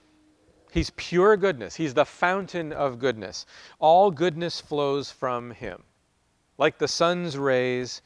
He's 0.73 0.91
pure 0.97 1.37
goodness. 1.37 1.77
He's 1.77 1.95
the 1.95 2.05
fountain 2.05 2.73
of 2.73 2.99
goodness. 2.99 3.47
All 3.79 4.11
goodness 4.11 4.61
flows 4.61 5.11
from 5.11 5.51
him. 5.51 5.83
Like 6.59 6.79
the 6.79 6.89
sun's 6.89 7.37
rays 7.37 8.03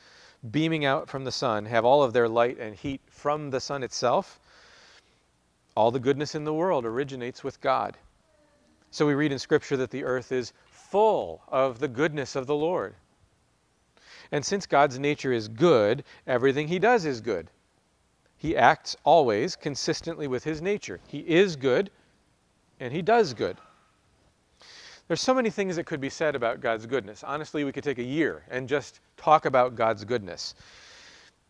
beaming 0.50 0.84
out 0.84 1.08
from 1.08 1.24
the 1.24 1.32
sun 1.32 1.64
have 1.66 1.84
all 1.84 2.02
of 2.02 2.12
their 2.12 2.28
light 2.28 2.58
and 2.58 2.74
heat 2.74 3.00
from 3.08 3.50
the 3.50 3.60
sun 3.60 3.82
itself, 3.82 4.38
all 5.74 5.90
the 5.90 6.00
goodness 6.00 6.34
in 6.34 6.44
the 6.44 6.54
world 6.54 6.84
originates 6.84 7.44
with 7.44 7.60
God. 7.60 7.96
So 8.90 9.06
we 9.06 9.14
read 9.14 9.32
in 9.32 9.38
Scripture 9.38 9.76
that 9.76 9.90
the 9.90 10.04
earth 10.04 10.32
is 10.32 10.52
full 10.66 11.42
of 11.48 11.78
the 11.78 11.88
goodness 11.88 12.36
of 12.36 12.46
the 12.46 12.54
Lord. 12.54 12.94
And 14.32 14.44
since 14.44 14.66
God's 14.66 14.98
nature 14.98 15.32
is 15.32 15.48
good, 15.48 16.04
everything 16.26 16.68
he 16.68 16.78
does 16.78 17.04
is 17.04 17.20
good. 17.20 17.48
He 18.36 18.56
acts 18.56 18.96
always 19.04 19.56
consistently 19.56 20.26
with 20.26 20.44
his 20.44 20.60
nature. 20.60 21.00
He 21.06 21.20
is 21.20 21.56
good, 21.56 21.90
and 22.80 22.92
he 22.92 23.02
does 23.02 23.34
good. 23.34 23.56
There's 25.08 25.20
so 25.20 25.34
many 25.34 25.50
things 25.50 25.76
that 25.76 25.86
could 25.86 26.00
be 26.00 26.10
said 26.10 26.34
about 26.34 26.60
God's 26.60 26.84
goodness. 26.84 27.22
Honestly, 27.22 27.62
we 27.62 27.70
could 27.70 27.84
take 27.84 27.98
a 27.98 28.02
year 28.02 28.42
and 28.50 28.68
just 28.68 28.98
talk 29.16 29.44
about 29.44 29.76
God's 29.76 30.04
goodness. 30.04 30.56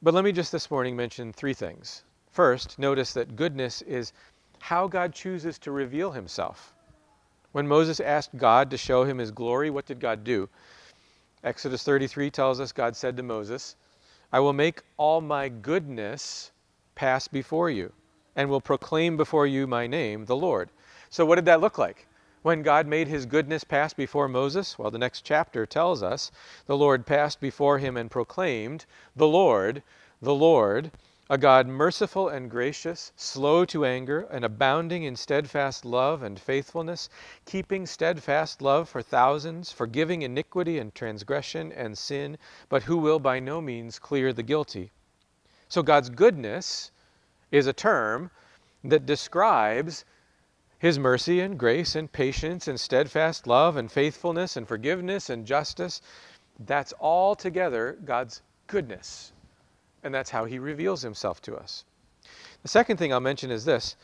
But 0.03 0.13
let 0.13 0.25
me 0.25 0.33
just 0.33 0.53
this 0.53 0.71
morning 0.71 0.95
mention 0.95 1.33
three 1.33 1.55
things. 1.55 2.05
First, 2.31 2.79
notice 2.79 3.15
that 3.15 3.35
goodness 3.35 3.81
is 3.81 4.13
how 4.59 4.87
God 4.87 5.15
chooses 5.15 5.59
to 5.61 5.71
reveal 5.71 6.11
himself. 6.11 6.75
When 7.53 7.67
Moses 7.67 7.99
asked 7.99 8.37
God 8.37 8.69
to 8.71 8.77
show 8.77 9.05
him 9.05 9.17
his 9.17 9.31
glory, 9.31 9.71
what 9.71 9.87
did 9.87 10.01
God 10.01 10.23
do? 10.23 10.51
Exodus 11.43 11.83
33 11.83 12.31
tells 12.31 12.61
us 12.61 12.73
God 12.73 12.95
said 12.95 13.17
to 13.17 13.23
Moses, 13.23 13.77
I 14.33 14.41
will 14.41 14.53
make 14.53 14.83
all 14.99 15.23
my 15.23 15.49
goodness 15.49 16.51
pass 16.95 17.27
before 17.27 17.71
you, 17.71 17.91
and 18.35 18.51
will 18.51 18.61
proclaim 18.61 19.17
before 19.17 19.47
you 19.47 19.67
my 19.67 19.87
name, 19.87 20.27
the 20.27 20.37
Lord. 20.37 20.69
So, 21.09 21.25
what 21.25 21.37
did 21.37 21.47
that 21.47 21.63
look 21.63 21.79
like? 21.79 22.07
When 22.47 22.63
God 22.63 22.87
made 22.87 23.09
his 23.09 23.27
goodness 23.27 23.65
pass 23.65 23.93
before 23.93 24.29
Moses, 24.29 24.79
well, 24.79 24.93
the 24.93 25.01
next 25.01 25.23
chapter 25.23 25.67
tells 25.67 26.01
us 26.01 26.31
the 26.67 26.77
Lord 26.77 27.05
passed 27.05 27.41
before 27.41 27.79
him 27.79 27.97
and 27.97 28.09
proclaimed, 28.09 28.87
The 29.17 29.27
Lord, 29.27 29.83
the 30.23 30.33
Lord, 30.33 30.93
a 31.29 31.39
God 31.39 31.67
merciful 31.67 32.29
and 32.29 32.49
gracious, 32.49 33.11
slow 33.17 33.65
to 33.65 33.85
anger, 33.85 34.29
and 34.31 34.45
abounding 34.45 35.03
in 35.03 35.17
steadfast 35.17 35.85
love 35.85 36.23
and 36.23 36.39
faithfulness, 36.39 37.09
keeping 37.47 37.85
steadfast 37.85 38.63
love 38.63 38.89
for 38.89 39.03
thousands, 39.03 39.73
forgiving 39.73 40.23
iniquity 40.23 40.79
and 40.79 40.95
transgression 40.95 41.73
and 41.73 41.99
sin, 41.99 42.39
but 42.69 42.85
who 42.85 42.99
will 42.99 43.19
by 43.19 43.41
no 43.41 43.61
means 43.61 43.99
clear 43.99 44.33
the 44.33 44.45
guilty. 44.45 44.93
So, 45.69 45.83
God's 45.83 46.11
goodness 46.11 46.93
is 47.51 47.67
a 47.67 47.73
term 47.73 48.31
that 48.85 49.05
describes 49.05 50.05
his 50.79 50.99
mercy 50.99 51.41
and 51.41 51.59
grace 51.59 51.95
and 51.95 52.13
patience 52.13 52.69
and 52.69 52.79
steadfast 52.79 53.47
love 53.47 53.77
and 53.77 53.91
faithfulness 53.91 54.57
and 54.57 54.69
forgiveness 54.69 55.31
and 55.31 55.47
justice. 55.47 56.03
That's 56.61 56.93
all 56.95 57.35
together 57.35 57.99
God's 58.05 58.43
goodness. 58.67 59.33
And 60.03 60.15
that's 60.15 60.31
how 60.31 60.45
he 60.45 60.59
reveals 60.59 61.03
himself 61.03 61.41
to 61.43 61.57
us. 61.57 61.85
The 62.63 62.69
second 62.69 62.97
thing 62.99 63.13
I'll 63.13 63.21
mention 63.21 63.51
is 63.51 63.65
this 63.65 63.97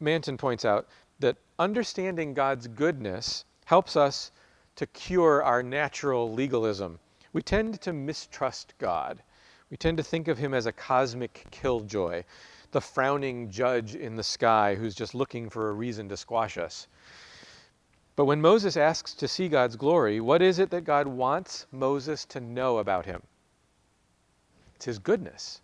Manton 0.00 0.36
points 0.36 0.64
out 0.64 0.88
that 1.20 1.36
understanding 1.58 2.34
God's 2.34 2.68
goodness 2.68 3.44
helps 3.64 3.96
us 3.96 4.32
to 4.76 4.86
cure 4.86 5.42
our 5.42 5.62
natural 5.62 6.32
legalism. 6.32 6.98
We 7.32 7.42
tend 7.42 7.80
to 7.82 7.92
mistrust 7.92 8.74
God. 8.78 9.22
We 9.70 9.76
tend 9.76 9.96
to 9.98 10.02
think 10.02 10.28
of 10.28 10.38
him 10.38 10.54
as 10.54 10.66
a 10.66 10.72
cosmic 10.72 11.46
killjoy 11.50 12.24
the 12.74 12.80
frowning 12.80 13.50
judge 13.50 13.94
in 13.94 14.16
the 14.16 14.22
sky 14.22 14.74
who's 14.74 14.96
just 14.96 15.14
looking 15.14 15.48
for 15.48 15.70
a 15.70 15.72
reason 15.72 16.08
to 16.08 16.16
squash 16.16 16.58
us. 16.58 16.88
But 18.16 18.24
when 18.26 18.40
Moses 18.40 18.76
asks 18.76 19.14
to 19.14 19.28
see 19.28 19.48
God's 19.48 19.76
glory, 19.76 20.20
what 20.20 20.42
is 20.42 20.58
it 20.58 20.70
that 20.70 20.82
God 20.82 21.06
wants 21.06 21.66
Moses 21.70 22.24
to 22.26 22.40
know 22.40 22.78
about 22.78 23.06
him? 23.06 23.22
It's 24.74 24.84
his 24.84 24.98
goodness. 24.98 25.60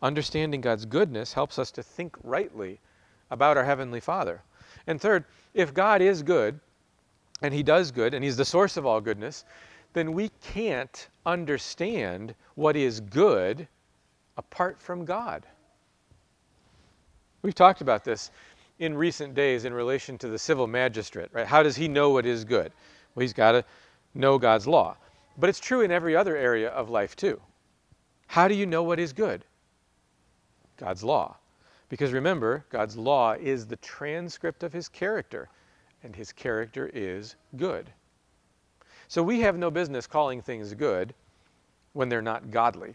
Understanding 0.00 0.62
God's 0.62 0.86
goodness 0.86 1.34
helps 1.34 1.58
us 1.58 1.70
to 1.72 1.82
think 1.82 2.16
rightly 2.24 2.80
about 3.30 3.58
our 3.58 3.64
Heavenly 3.64 4.00
Father. 4.00 4.42
And 4.86 4.98
third, 4.98 5.24
if 5.52 5.74
God 5.74 6.00
is 6.00 6.22
good, 6.22 6.58
and 7.42 7.52
He 7.52 7.62
does 7.62 7.90
good, 7.90 8.14
and 8.14 8.24
He's 8.24 8.36
the 8.38 8.44
source 8.44 8.76
of 8.78 8.86
all 8.86 9.00
goodness, 9.00 9.44
then 9.92 10.12
we 10.14 10.30
can't 10.40 11.08
understand 11.26 12.34
what 12.54 12.74
is 12.74 13.00
good 13.00 13.68
apart 14.36 14.80
from 14.80 15.04
God. 15.04 15.44
We've 17.48 17.54
talked 17.54 17.80
about 17.80 18.04
this 18.04 18.30
in 18.78 18.94
recent 18.94 19.34
days 19.34 19.64
in 19.64 19.72
relation 19.72 20.18
to 20.18 20.28
the 20.28 20.38
civil 20.38 20.66
magistrate, 20.66 21.30
right? 21.32 21.46
How 21.46 21.62
does 21.62 21.76
he 21.76 21.88
know 21.88 22.10
what 22.10 22.26
is 22.26 22.44
good? 22.44 22.70
Well, 23.14 23.22
he's 23.22 23.32
got 23.32 23.52
to 23.52 23.64
know 24.12 24.36
God's 24.36 24.66
law. 24.66 24.98
But 25.38 25.48
it's 25.48 25.58
true 25.58 25.80
in 25.80 25.90
every 25.90 26.14
other 26.14 26.36
area 26.36 26.68
of 26.68 26.90
life 26.90 27.16
too. 27.16 27.40
How 28.26 28.48
do 28.48 28.54
you 28.54 28.66
know 28.66 28.82
what 28.82 29.00
is 29.00 29.14
good? 29.14 29.46
God's 30.76 31.02
law. 31.02 31.38
Because 31.88 32.12
remember, 32.12 32.66
God's 32.68 32.98
law 32.98 33.32
is 33.32 33.66
the 33.66 33.76
transcript 33.76 34.62
of 34.62 34.74
his 34.74 34.86
character, 34.86 35.48
and 36.02 36.14
his 36.14 36.34
character 36.34 36.90
is 36.92 37.36
good. 37.56 37.88
So 39.08 39.22
we 39.22 39.40
have 39.40 39.56
no 39.56 39.70
business 39.70 40.06
calling 40.06 40.42
things 40.42 40.74
good 40.74 41.14
when 41.94 42.10
they're 42.10 42.20
not 42.20 42.50
godly. 42.50 42.94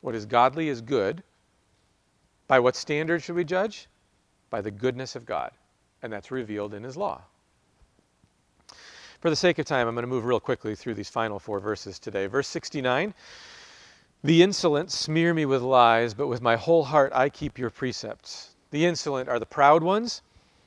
What 0.00 0.16
is 0.16 0.26
godly 0.26 0.68
is 0.68 0.80
good, 0.80 1.22
by 2.48 2.58
what 2.58 2.74
standard 2.74 3.22
should 3.22 3.36
we 3.36 3.44
judge? 3.44 3.86
By 4.50 4.62
the 4.62 4.70
goodness 4.70 5.14
of 5.14 5.26
God, 5.26 5.52
and 6.02 6.12
that's 6.12 6.30
revealed 6.30 6.74
in 6.74 6.82
His 6.82 6.96
law. 6.96 7.22
For 9.20 9.30
the 9.30 9.36
sake 9.36 9.58
of 9.58 9.66
time, 9.66 9.88
I'm 9.88 9.94
going 9.94 10.04
to 10.04 10.08
move 10.08 10.24
real 10.24 10.40
quickly 10.40 10.74
through 10.74 10.94
these 10.94 11.08
final 11.08 11.38
four 11.38 11.60
verses 11.60 11.98
today. 11.98 12.26
Verse 12.26 12.48
69 12.48 13.14
The 14.22 14.42
insolent 14.42 14.90
smear 14.90 15.34
me 15.34 15.44
with 15.44 15.60
lies, 15.60 16.14
but 16.14 16.28
with 16.28 16.40
my 16.40 16.56
whole 16.56 16.84
heart 16.84 17.12
I 17.14 17.28
keep 17.28 17.58
your 17.58 17.70
precepts. 17.70 18.54
The 18.70 18.86
insolent 18.86 19.28
are 19.28 19.38
the 19.38 19.46
proud 19.46 19.82
ones, 19.82 20.22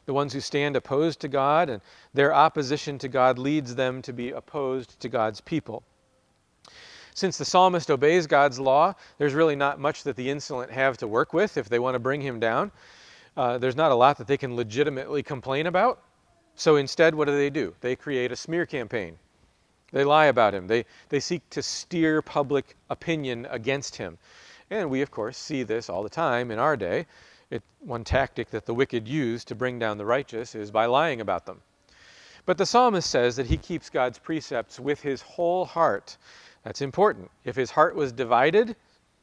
the 0.06 0.14
ones 0.14 0.34
who 0.34 0.42
stand 0.42 0.76
opposed 0.76 1.20
to 1.22 1.28
God, 1.28 1.70
and 1.70 1.82
their 2.14 2.34
opposition 2.34 2.98
to 3.00 3.08
God 3.08 3.40
leads 3.40 3.76
them 3.76 4.02
to 4.02 4.14
be 4.14 4.32
opposed 4.32 5.00
to 5.00 5.10
God's 5.10 5.42
people. 5.42 5.84
Since 7.14 7.38
the 7.38 7.46
psalmist 7.46 7.92
obeys 7.92 8.28
God's 8.28 8.60
law, 8.60 8.94
there's 9.18 9.34
really 9.34 9.56
not 9.56 9.80
much 9.80 10.04
that 10.04 10.16
the 10.16 10.30
insolent 10.30 10.72
have 10.72 10.98
to 10.98 11.08
work 11.08 11.34
with 11.34 11.58
if 11.58 11.68
they 11.68 11.80
want 11.80 11.96
to 11.96 12.00
bring 12.00 12.22
him 12.22 12.40
down. 12.40 12.72
Uh, 13.36 13.58
there's 13.58 13.76
not 13.76 13.92
a 13.92 13.96
lot 13.96 14.18
that 14.18 14.28
they 14.28 14.38
can 14.38 14.56
legitimately 14.56 15.24
complain 15.24 15.68
about. 15.68 16.02
So 16.56 16.76
instead, 16.76 17.16
what 17.16 17.26
do 17.26 17.36
they 17.36 17.50
do? 17.50 17.74
They 17.82 17.96
create 17.96 18.32
a 18.32 18.36
smear 18.36 18.66
campaign. 18.66 19.18
They 19.92 20.04
lie 20.04 20.26
about 20.28 20.54
him. 20.54 20.68
They, 20.68 20.86
they 21.10 21.20
seek 21.20 21.50
to 21.50 21.62
steer 21.62 22.22
public 22.22 22.76
opinion 22.90 23.48
against 23.50 23.96
him. 23.96 24.18
And 24.70 24.90
we, 24.90 25.02
of 25.02 25.12
course, 25.12 25.38
see 25.38 25.64
this 25.64 25.90
all 25.90 26.04
the 26.04 26.10
time 26.10 26.50
in 26.50 26.60
our 26.60 26.78
day. 26.78 27.08
It, 27.50 27.62
one 27.80 28.06
tactic 28.06 28.50
that 28.52 28.66
the 28.66 28.74
wicked 28.74 29.08
use 29.08 29.44
to 29.46 29.56
bring 29.56 29.80
down 29.80 29.98
the 29.98 30.06
righteous 30.06 30.56
is 30.56 30.72
by 30.72 30.86
lying 30.86 31.20
about 31.20 31.46
them. 31.46 31.62
But 32.46 32.58
the 32.58 32.66
psalmist 32.66 33.10
says 33.10 33.36
that 33.36 33.48
he 33.48 33.58
keeps 33.58 33.90
God's 33.90 34.18
precepts 34.18 34.80
with 34.80 35.02
his 35.02 35.22
whole 35.22 35.66
heart. 35.66 36.18
That's 36.64 36.82
important. 36.82 37.32
If 37.44 37.56
his 37.56 37.72
heart 37.72 37.96
was 37.96 38.12
divided, 38.12 38.76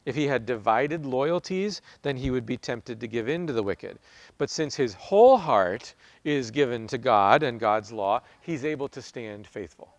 if 0.04 0.16
he 0.16 0.26
had 0.26 0.46
divided 0.46 1.04
loyalties, 1.04 1.82
then 2.02 2.16
he 2.16 2.30
would 2.30 2.46
be 2.46 2.56
tempted 2.56 2.98
to 3.00 3.06
give 3.06 3.28
in 3.28 3.46
to 3.46 3.52
the 3.52 3.62
wicked. 3.62 3.98
But 4.38 4.50
since 4.50 4.74
his 4.74 4.94
whole 4.94 5.36
heart 5.36 5.94
is 6.24 6.50
given 6.50 6.86
to 6.88 6.98
God 6.98 7.42
and 7.42 7.60
God's 7.60 7.92
law, 7.92 8.22
he's 8.40 8.64
able 8.64 8.88
to 8.88 9.02
stand 9.02 9.46
faithful. 9.46 9.92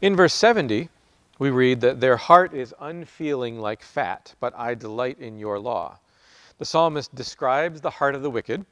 In 0.00 0.16
verse 0.16 0.34
70, 0.34 0.88
we 1.38 1.50
read 1.50 1.80
that 1.80 2.00
their 2.00 2.16
heart 2.16 2.54
is 2.54 2.74
unfeeling 2.80 3.58
like 3.58 3.82
fat, 3.82 4.34
but 4.40 4.54
I 4.56 4.74
delight 4.74 5.18
in 5.18 5.38
your 5.38 5.58
law. 5.58 5.98
The 6.58 6.64
psalmist 6.64 7.14
describes 7.14 7.80
the 7.80 7.90
heart 7.90 8.14
of 8.14 8.22
the 8.22 8.30
wicked, 8.30 8.64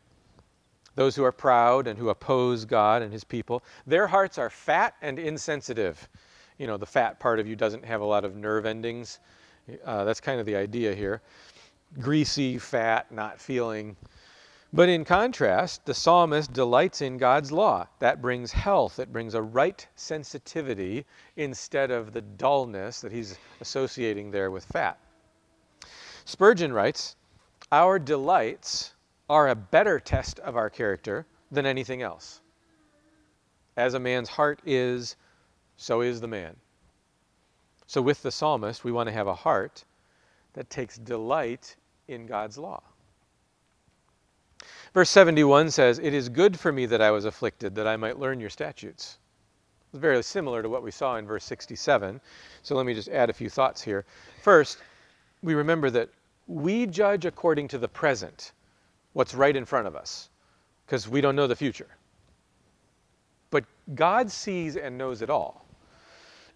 those 0.95 1.17
who 1.17 1.25
are 1.25 1.33
proud 1.33 1.87
and 1.87 1.99
who 1.99 2.09
oppose 2.09 2.65
God 2.65 3.03
and 3.03 3.13
his 3.13 3.25
people. 3.25 3.65
Their 3.87 4.07
hearts 4.07 4.39
are 4.39 4.51
fat 4.51 4.95
and 5.03 5.19
insensitive 5.19 6.09
you 6.61 6.67
know, 6.67 6.77
the 6.77 6.87
fat 6.87 7.19
part 7.19 7.41
of 7.41 7.49
you 7.49 7.57
doesn't 7.57 7.87
have 7.87 8.03
a 8.03 8.05
lot 8.05 8.23
of 8.23 8.37
nerve 8.37 8.67
endings. 8.67 9.21
Uh, 9.83 10.05
that's 10.05 10.21
kind 10.21 10.39
of 10.39 10.45
the 10.45 10.55
idea 10.55 10.95
here. 10.95 11.23
Greasy, 11.99 12.59
fat, 12.59 13.11
not 13.11 13.41
feeling. 13.41 13.97
But 14.71 14.91
in 14.91 15.07
contrast, 15.07 15.87
the 15.87 15.95
psalmist 15.95 16.53
delights 16.53 17.01
in 17.01 17.17
God's 17.17 17.51
law. 17.51 17.87
That 17.99 18.21
brings 18.21 18.53
health, 18.53 18.99
it 18.99 19.11
brings 19.11 19.35
a 19.35 19.41
right 19.41 19.85
sensitivity 19.97 21.07
instead 21.37 21.91
of 21.91 22.13
the 22.13 22.21
dullness 22.21 23.01
that 23.01 23.11
he's 23.11 23.39
associating 23.63 24.31
there 24.31 24.51
with 24.51 24.67
fat. 24.67 24.99
Spurgeon 26.27 26.75
writes 26.75 27.17
Our 27.73 27.99
delights 27.99 28.93
are 29.31 29.49
a 29.49 29.55
better 29.55 29.99
test 29.99 30.39
of 30.41 30.59
our 30.59 30.69
character 30.69 31.25
than 31.51 31.65
anything 31.65 32.03
else. 32.03 32.43
As 33.79 33.95
a 33.95 33.99
man's 33.99 34.29
heart 34.29 34.61
is, 34.67 35.17
so 35.81 36.03
is 36.03 36.21
the 36.21 36.29
man. 36.29 36.55
So, 37.87 38.03
with 38.03 38.23
the 38.23 38.31
psalmist, 38.31 38.85
we 38.85 38.93
want 38.93 39.09
to 39.09 39.15
have 39.15 39.27
a 39.27 39.35
heart 39.35 39.83
that 40.53 40.69
takes 40.69 40.99
delight 40.99 41.75
in 42.07 42.27
God's 42.27 42.59
law. 42.59 42.83
Verse 44.93 45.09
71 45.09 45.71
says, 45.71 45.99
It 45.99 46.13
is 46.13 46.29
good 46.29 46.61
for 46.61 46.71
me 46.71 46.85
that 46.85 47.01
I 47.01 47.11
was 47.11 47.25
afflicted, 47.25 47.75
that 47.77 47.87
I 47.87 47.97
might 47.97 48.19
learn 48.19 48.41
your 48.41 48.51
statutes. 48.51 49.17
It's 49.91 49.99
very 49.99 50.23
similar 50.23 50.63
to 50.63 50.69
what 50.69 50.83
we 50.83 50.91
saw 50.91 51.17
in 51.17 51.27
verse 51.27 51.45
67. 51.45 52.21
So 52.63 52.75
let 52.75 52.85
me 52.85 52.93
just 52.93 53.09
add 53.09 53.31
a 53.31 53.33
few 53.33 53.49
thoughts 53.49 53.81
here. 53.81 54.05
First, 54.43 54.79
we 55.43 55.55
remember 55.55 55.89
that 55.91 56.11
we 56.47 56.85
judge 56.85 57.25
according 57.25 57.69
to 57.69 57.79
the 57.79 57.89
present, 57.89 58.53
what's 59.15 59.35
right 59.35 59.57
in 59.57 59.65
front 59.65 59.87
of 59.87 59.97
us, 59.97 60.29
because 60.85 61.09
we 61.09 61.23
don't 61.23 61.37
know 61.37 61.47
the 61.47 61.57
future. 61.57 61.89
But 63.51 63.65
God 63.95 64.31
sees 64.31 64.77
and 64.77 64.99
knows 64.99 65.23
it 65.23 65.31
all. 65.31 65.65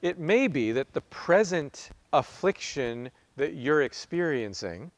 It 0.04 0.18
may 0.18 0.48
be 0.48 0.70
that 0.72 0.92
the 0.92 1.00
present 1.00 1.88
affliction 2.12 3.10
that 3.36 3.54
you're 3.54 3.80
experiencing 3.80 4.90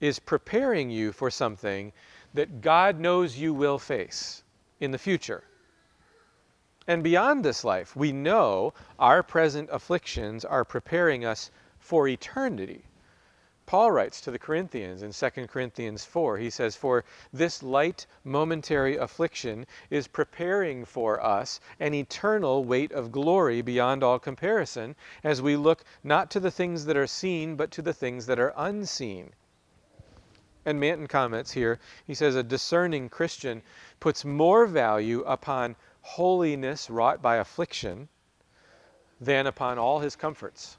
is 0.00 0.18
preparing 0.18 0.88
you 0.88 1.12
for 1.12 1.30
something 1.30 1.92
that 2.32 2.62
God 2.62 2.98
knows 2.98 3.36
you 3.36 3.52
will 3.52 3.78
face 3.78 4.44
in 4.80 4.92
the 4.92 4.98
future. 4.98 5.44
And 6.86 7.04
beyond 7.04 7.44
this 7.44 7.62
life, 7.62 7.94
we 7.94 8.12
know 8.12 8.72
our 8.98 9.22
present 9.22 9.68
afflictions 9.70 10.46
are 10.46 10.64
preparing 10.64 11.26
us 11.26 11.50
for 11.78 12.08
eternity. 12.08 12.82
Paul 13.70 13.92
writes 13.92 14.20
to 14.22 14.32
the 14.32 14.38
Corinthians 14.40 15.00
in 15.00 15.12
2 15.12 15.46
Corinthians 15.46 16.04
4, 16.04 16.38
he 16.38 16.50
says, 16.50 16.74
For 16.74 17.04
this 17.32 17.62
light 17.62 18.04
momentary 18.24 18.96
affliction 18.96 19.64
is 19.90 20.08
preparing 20.08 20.84
for 20.84 21.22
us 21.22 21.60
an 21.78 21.94
eternal 21.94 22.64
weight 22.64 22.90
of 22.90 23.12
glory 23.12 23.62
beyond 23.62 24.02
all 24.02 24.18
comparison, 24.18 24.96
as 25.22 25.40
we 25.40 25.54
look 25.54 25.84
not 26.02 26.32
to 26.32 26.40
the 26.40 26.50
things 26.50 26.84
that 26.86 26.96
are 26.96 27.06
seen, 27.06 27.54
but 27.54 27.70
to 27.70 27.80
the 27.80 27.92
things 27.92 28.26
that 28.26 28.40
are 28.40 28.52
unseen. 28.56 29.34
And 30.64 30.80
Manton 30.80 31.06
comments 31.06 31.52
here, 31.52 31.78
he 32.04 32.14
says, 32.14 32.34
A 32.34 32.42
discerning 32.42 33.08
Christian 33.08 33.62
puts 34.00 34.24
more 34.24 34.66
value 34.66 35.20
upon 35.20 35.76
holiness 36.00 36.90
wrought 36.90 37.22
by 37.22 37.36
affliction 37.36 38.08
than 39.20 39.46
upon 39.46 39.78
all 39.78 40.00
his 40.00 40.16
comforts. 40.16 40.76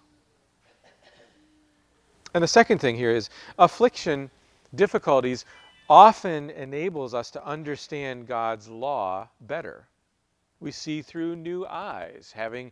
And 2.34 2.44
the 2.44 2.48
second 2.48 2.80
thing 2.80 2.96
here 2.96 3.12
is 3.12 3.30
affliction, 3.60 4.30
difficulties, 4.74 5.46
often 5.90 6.50
enables 6.52 7.14
us 7.14 7.32
to 7.32 7.46
understand 7.46 8.28
God's 8.28 8.70
law 8.70 9.28
better. 9.42 9.88
We 10.62 10.72
see 10.72 11.02
through 11.02 11.36
new 11.36 11.66
eyes, 11.66 12.32
having 12.34 12.72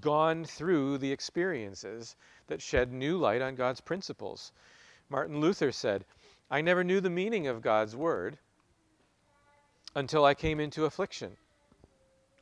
gone 0.00 0.44
through 0.44 0.98
the 0.98 1.10
experiences 1.10 2.14
that 2.46 2.62
shed 2.62 2.92
new 2.92 3.18
light 3.18 3.42
on 3.42 3.56
God's 3.56 3.80
principles. 3.80 4.52
Martin 5.08 5.40
Luther 5.40 5.72
said, 5.72 6.04
I 6.50 6.60
never 6.60 6.84
knew 6.84 7.00
the 7.00 7.10
meaning 7.10 7.48
of 7.48 7.62
God's 7.62 7.96
word 7.96 8.38
until 9.96 10.24
I 10.24 10.34
came 10.34 10.60
into 10.60 10.84
affliction. 10.84 11.36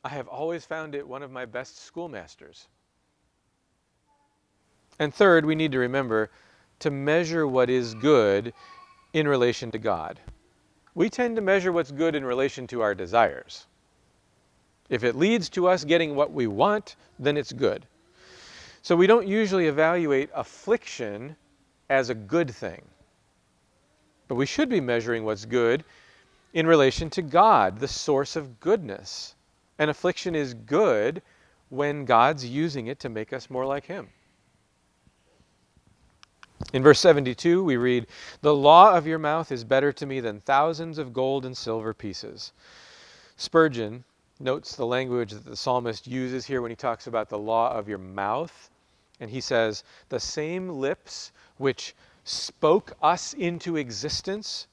I 0.03 0.09
have 0.09 0.27
always 0.27 0.65
found 0.65 0.93
it 0.93 1.07
one 1.07 1.23
of 1.23 1.31
my 1.31 1.45
best 1.45 1.79
schoolmasters. 1.79 2.67
And 4.99 5.13
third, 5.13 5.45
we 5.45 5.55
need 5.55 5.71
to 5.71 5.79
remember 5.79 6.29
to 6.79 6.91
measure 6.91 7.47
what 7.47 7.69
is 7.69 7.93
good 7.93 8.53
in 9.13 9.27
relation 9.27 9.71
to 9.71 9.79
God. 9.79 10.19
We 10.95 11.09
tend 11.09 11.35
to 11.35 11.41
measure 11.41 11.71
what's 11.71 11.91
good 11.91 12.15
in 12.15 12.25
relation 12.25 12.67
to 12.67 12.81
our 12.81 12.95
desires. 12.95 13.65
If 14.89 15.03
it 15.03 15.15
leads 15.15 15.49
to 15.49 15.67
us 15.67 15.83
getting 15.83 16.15
what 16.15 16.31
we 16.31 16.47
want, 16.47 16.95
then 17.19 17.37
it's 17.37 17.53
good. 17.53 17.85
So 18.81 18.95
we 18.95 19.07
don't 19.07 19.27
usually 19.27 19.67
evaluate 19.67 20.29
affliction 20.33 21.35
as 21.89 22.09
a 22.09 22.15
good 22.15 22.49
thing. 22.49 22.81
But 24.27 24.35
we 24.35 24.45
should 24.45 24.69
be 24.69 24.81
measuring 24.81 25.25
what's 25.25 25.45
good 25.45 25.83
in 26.53 26.65
relation 26.65 27.09
to 27.11 27.21
God, 27.21 27.79
the 27.79 27.87
source 27.87 28.35
of 28.35 28.59
goodness. 28.59 29.35
And 29.77 29.89
affliction 29.89 30.35
is 30.35 30.53
good 30.53 31.21
when 31.69 32.05
God's 32.05 32.45
using 32.45 32.87
it 32.87 32.99
to 33.01 33.09
make 33.09 33.33
us 33.33 33.49
more 33.49 33.65
like 33.65 33.85
Him. 33.85 34.09
In 36.73 36.83
verse 36.83 36.99
72, 36.99 37.63
we 37.63 37.77
read, 37.77 38.07
The 38.41 38.53
law 38.53 38.95
of 38.95 39.07
your 39.07 39.17
mouth 39.17 39.51
is 39.51 39.63
better 39.63 39.91
to 39.93 40.05
me 40.05 40.19
than 40.19 40.41
thousands 40.41 40.97
of 40.97 41.13
gold 41.13 41.45
and 41.45 41.57
silver 41.57 41.93
pieces. 41.93 42.51
Spurgeon 43.37 44.03
notes 44.39 44.75
the 44.75 44.85
language 44.85 45.31
that 45.31 45.45
the 45.45 45.55
psalmist 45.55 46.05
uses 46.05 46.45
here 46.45 46.61
when 46.61 46.71
he 46.71 46.75
talks 46.75 47.07
about 47.07 47.29
the 47.29 47.37
law 47.37 47.71
of 47.73 47.87
your 47.87 47.97
mouth. 47.97 48.69
And 49.19 49.29
he 49.29 49.41
says, 49.41 49.83
The 50.09 50.19
same 50.19 50.69
lips 50.69 51.31
which 51.57 51.95
spoke 52.23 52.93
us 53.01 53.33
into 53.33 53.77
existence 53.77 54.67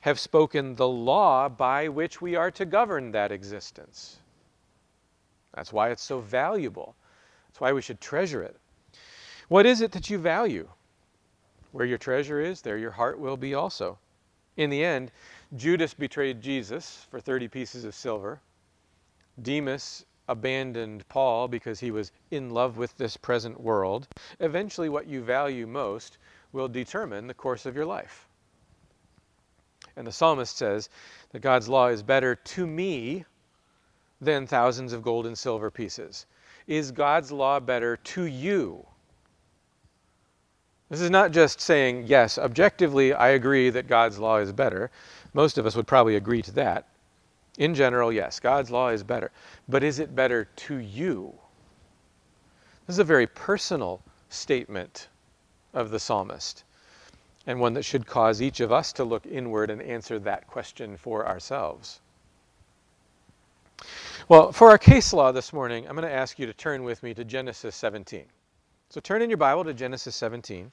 have 0.00 0.18
spoken 0.18 0.74
the 0.74 0.88
law 0.88 1.48
by 1.48 1.88
which 1.88 2.20
we 2.20 2.34
are 2.34 2.50
to 2.50 2.64
govern 2.64 3.12
that 3.12 3.30
existence. 3.30 4.16
That's 5.54 5.72
why 5.72 5.90
it's 5.90 6.02
so 6.02 6.20
valuable. 6.20 6.96
That's 7.48 7.60
why 7.60 7.72
we 7.72 7.82
should 7.82 8.00
treasure 8.00 8.42
it. 8.42 8.56
What 9.48 9.66
is 9.66 9.80
it 9.80 9.92
that 9.92 10.08
you 10.08 10.18
value? 10.18 10.68
Where 11.72 11.86
your 11.86 11.98
treasure 11.98 12.40
is, 12.40 12.62
there 12.62 12.78
your 12.78 12.90
heart 12.90 13.18
will 13.18 13.36
be 13.36 13.54
also. 13.54 13.98
In 14.56 14.70
the 14.70 14.84
end, 14.84 15.12
Judas 15.56 15.94
betrayed 15.94 16.40
Jesus 16.40 17.06
for 17.10 17.20
30 17.20 17.48
pieces 17.48 17.84
of 17.84 17.94
silver. 17.94 18.40
Demas 19.40 20.04
abandoned 20.28 21.08
Paul 21.08 21.48
because 21.48 21.80
he 21.80 21.90
was 21.90 22.12
in 22.30 22.50
love 22.50 22.76
with 22.76 22.96
this 22.96 23.16
present 23.16 23.60
world. 23.60 24.06
Eventually, 24.38 24.88
what 24.88 25.06
you 25.06 25.22
value 25.22 25.66
most 25.66 26.18
will 26.52 26.68
determine 26.68 27.26
the 27.26 27.34
course 27.34 27.66
of 27.66 27.74
your 27.74 27.86
life. 27.86 28.28
And 29.96 30.06
the 30.06 30.12
psalmist 30.12 30.56
says 30.56 30.88
that 31.32 31.40
God's 31.40 31.68
law 31.68 31.88
is 31.88 32.02
better 32.02 32.34
to 32.34 32.66
me 32.66 33.24
than 34.20 34.46
thousands 34.46 34.92
of 34.92 35.02
gold 35.02 35.26
and 35.26 35.36
silver 35.36 35.70
pieces. 35.70 36.26
Is 36.66 36.92
God's 36.92 37.32
law 37.32 37.58
better 37.58 37.96
to 37.96 38.24
you? 38.24 38.86
This 40.90 41.00
is 41.00 41.10
not 41.10 41.30
just 41.30 41.60
saying, 41.60 42.06
yes, 42.08 42.36
objectively, 42.36 43.14
I 43.14 43.28
agree 43.28 43.70
that 43.70 43.86
God's 43.86 44.18
law 44.18 44.38
is 44.38 44.52
better. 44.52 44.90
Most 45.32 45.56
of 45.56 45.64
us 45.64 45.76
would 45.76 45.86
probably 45.86 46.16
agree 46.16 46.42
to 46.42 46.52
that. 46.52 46.88
In 47.58 47.76
general, 47.76 48.12
yes, 48.12 48.40
God's 48.40 48.72
law 48.72 48.88
is 48.88 49.04
better. 49.04 49.30
But 49.68 49.84
is 49.84 50.00
it 50.00 50.16
better 50.16 50.48
to 50.56 50.76
you? 50.78 51.32
This 52.86 52.96
is 52.96 52.98
a 52.98 53.04
very 53.04 53.28
personal 53.28 54.02
statement 54.30 55.06
of 55.74 55.90
the 55.90 56.00
psalmist, 56.00 56.64
and 57.46 57.60
one 57.60 57.74
that 57.74 57.84
should 57.84 58.04
cause 58.04 58.42
each 58.42 58.58
of 58.58 58.72
us 58.72 58.92
to 58.94 59.04
look 59.04 59.26
inward 59.26 59.70
and 59.70 59.80
answer 59.80 60.18
that 60.18 60.48
question 60.48 60.96
for 60.96 61.24
ourselves. 61.24 62.00
Well, 64.28 64.50
for 64.50 64.70
our 64.70 64.78
case 64.78 65.12
law 65.12 65.30
this 65.30 65.52
morning, 65.52 65.86
I'm 65.86 65.94
going 65.94 66.08
to 66.08 66.12
ask 66.12 66.40
you 66.40 66.46
to 66.46 66.52
turn 66.52 66.82
with 66.82 67.00
me 67.04 67.14
to 67.14 67.24
Genesis 67.24 67.76
17. 67.76 68.24
So 68.88 69.00
turn 69.00 69.22
in 69.22 69.30
your 69.30 69.36
Bible 69.36 69.62
to 69.64 69.72
Genesis 69.72 70.16
17. 70.16 70.72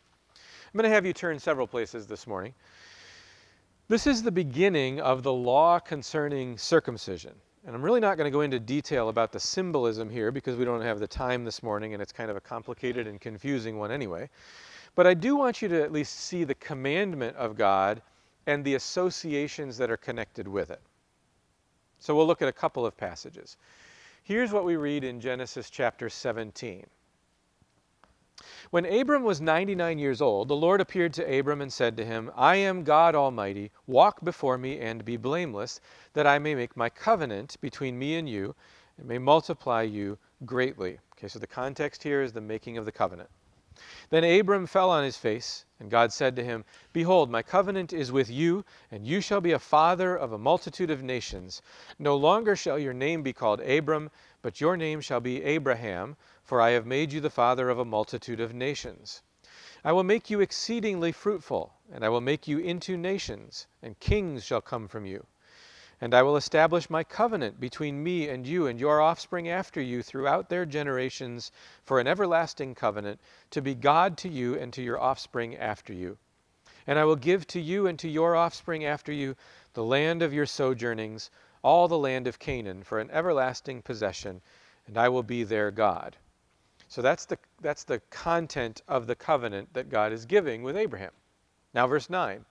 I'm 0.68 0.78
going 0.78 0.90
to 0.90 0.94
have 0.94 1.06
you 1.06 1.14
turn 1.14 1.40
several 1.40 1.66
places 1.66 2.08
this 2.08 2.28
morning. 2.28 2.54
This 3.88 4.06
is 4.06 4.22
the 4.22 4.32
beginning 4.32 5.00
of 5.00 5.24
the 5.24 5.32
law 5.32 5.80
concerning 5.80 6.58
circumcision. 6.58 7.34
And 7.66 7.74
I'm 7.74 7.82
really 7.82 8.02
not 8.02 8.18
going 8.18 8.26
to 8.26 8.32
go 8.32 8.42
into 8.42 8.60
detail 8.60 9.08
about 9.08 9.32
the 9.32 9.40
symbolism 9.40 10.10
here 10.10 10.30
because 10.30 10.58
we 10.58 10.66
don't 10.66 10.82
have 10.82 11.00
the 11.00 11.08
time 11.08 11.46
this 11.46 11.64
morning 11.64 11.94
and 11.94 12.02
it's 12.02 12.12
kind 12.12 12.30
of 12.30 12.36
a 12.36 12.42
complicated 12.42 13.08
and 13.08 13.22
confusing 13.22 13.80
one 13.80 13.92
anyway. 13.92 14.30
But 14.94 15.08
I 15.08 15.14
do 15.14 15.38
want 15.38 15.62
you 15.62 15.70
to 15.70 15.82
at 15.82 15.94
least 15.94 16.20
see 16.20 16.44
the 16.44 16.56
commandment 16.56 17.38
of 17.38 17.56
God 17.56 18.02
and 18.46 18.66
the 18.66 18.76
associations 18.76 19.78
that 19.78 19.90
are 19.90 19.98
connected 19.98 20.50
with 20.50 20.70
it. 20.70 20.82
So 22.00 22.14
we'll 22.14 22.28
look 22.28 22.42
at 22.42 22.50
a 22.50 22.54
couple 22.54 22.86
of 22.86 22.98
passages. 22.98 23.56
Here's 24.24 24.52
what 24.52 24.66
we 24.66 24.76
read 24.76 25.06
in 25.06 25.22
Genesis 25.22 25.70
chapter 25.70 26.10
17. 26.10 26.86
When 28.70 28.86
Abram 28.86 29.24
was 29.24 29.42
99 29.42 29.98
years 29.98 30.22
old, 30.22 30.48
the 30.48 30.56
Lord 30.56 30.80
appeared 30.80 31.14
to 31.14 31.40
Abram 31.40 31.60
and 31.62 31.74
said 31.74 31.98
to 31.98 32.06
him, 32.06 32.30
I 32.36 32.58
am 32.58 32.84
God 32.84 33.16
Almighty. 33.16 33.72
Walk 33.88 34.24
before 34.24 34.58
me 34.58 34.80
and 34.80 35.04
be 35.04 35.18
blameless, 35.18 35.82
that 36.14 36.28
I 36.28 36.38
may 36.38 36.54
make 36.54 36.78
my 36.78 36.90
covenant 36.90 37.56
between 37.62 37.98
me 37.98 38.16
and 38.16 38.30
you, 38.30 38.54
and 38.98 39.08
may 39.08 39.18
multiply 39.18 39.82
you 39.82 40.20
greatly. 40.46 41.00
Okay, 41.14 41.28
so 41.28 41.40
the 41.40 41.48
context 41.48 42.04
here 42.04 42.22
is 42.22 42.34
the 42.34 42.42
making 42.42 42.78
of 42.78 42.86
the 42.86 42.92
covenant. 42.92 43.30
Then 44.10 44.24
Abram 44.24 44.68
fell 44.68 44.90
on 44.90 45.04
his 45.04 45.18
face, 45.18 45.66
and 45.80 45.90
God 45.90 46.12
said 46.12 46.36
to 46.36 46.44
him, 46.44 46.66
Behold, 46.94 47.32
my 47.32 47.42
covenant 47.42 47.94
is 47.94 48.12
with 48.12 48.30
you, 48.30 48.66
and 48.92 49.06
you 49.06 49.22
shall 49.22 49.42
be 49.42 49.52
a 49.52 49.60
father 49.60 50.16
of 50.16 50.32
a 50.32 50.38
multitude 50.38 50.92
of 50.92 51.04
nations. 51.04 51.62
No 51.98 52.16
longer 52.16 52.56
shall 52.56 52.78
your 52.78 52.94
name 52.94 53.24
be 53.24 53.34
called 53.34 53.62
Abram, 53.62 54.12
but 54.42 54.62
your 54.62 54.78
name 54.78 55.02
shall 55.02 55.20
be 55.20 55.44
Abraham 55.44 56.18
for 56.48 56.62
I 56.62 56.70
have 56.72 56.86
made 56.86 57.12
you 57.12 57.20
the 57.20 57.30
father 57.30 57.70
of 57.70 57.78
a 57.78 57.84
multitude 57.84 58.40
of 58.40 58.54
nations. 58.54 59.22
I 59.84 59.92
will 59.92 60.06
make 60.06 60.30
you 60.30 60.40
exceedingly 60.40 61.12
fruitful, 61.12 61.74
and 61.92 62.06
I 62.06 62.10
will 62.10 62.22
make 62.22 62.48
you 62.48 62.58
into 62.58 62.96
nations, 62.96 63.68
and 63.84 64.00
kings 64.00 64.46
shall 64.46 64.62
come 64.62 64.88
from 64.88 65.06
you. 65.06 65.28
And 66.00 66.14
I 66.14 66.24
will 66.24 66.38
establish 66.38 66.90
my 66.90 67.04
covenant 67.04 67.60
between 67.60 68.02
me 68.02 68.30
and 68.30 68.48
you 68.48 68.66
and 68.66 68.80
your 68.80 69.02
offspring 69.02 69.50
after 69.50 69.82
you 69.82 70.02
throughout 70.02 70.48
their 70.48 70.66
generations 70.66 71.52
for 71.84 72.00
an 72.00 72.08
everlasting 72.08 72.76
covenant, 72.76 73.20
to 73.52 73.62
be 73.62 73.76
God 73.76 74.18
to 74.20 74.30
you 74.30 74.58
and 74.58 74.72
to 74.72 74.82
your 74.82 75.02
offspring 75.02 75.58
after 75.58 75.92
you. 75.92 76.18
And 76.88 76.98
I 76.98 77.04
will 77.04 77.18
give 77.18 77.46
to 77.48 77.60
you 77.60 77.88
and 77.88 78.00
to 78.00 78.08
your 78.08 78.38
offspring 78.38 78.86
after 78.86 79.12
you 79.12 79.36
the 79.74 79.84
land 79.84 80.22
of 80.22 80.34
your 80.34 80.46
sojournings, 80.46 81.30
all 81.62 81.90
the 81.90 81.98
land 81.98 82.26
of 82.26 82.40
Canaan, 82.40 82.84
for 82.84 83.00
an 83.00 83.12
everlasting 83.12 83.82
possession, 83.82 84.42
and 84.86 84.98
I 84.98 85.10
will 85.10 85.24
be 85.24 85.44
their 85.44 85.72
God. 85.72 86.16
So 86.88 87.02
that's 87.02 87.26
the, 87.26 87.38
that's 87.62 87.84
the 87.84 88.00
content 88.10 88.82
of 88.88 89.08
the 89.08 89.16
covenant 89.16 89.74
that 89.74 89.90
God 89.90 90.14
is 90.14 90.26
giving 90.26 90.64
with 90.64 90.78
Abraham. 90.78 91.12
Now, 91.74 91.88
verse 91.88 92.10
9. 92.10 92.46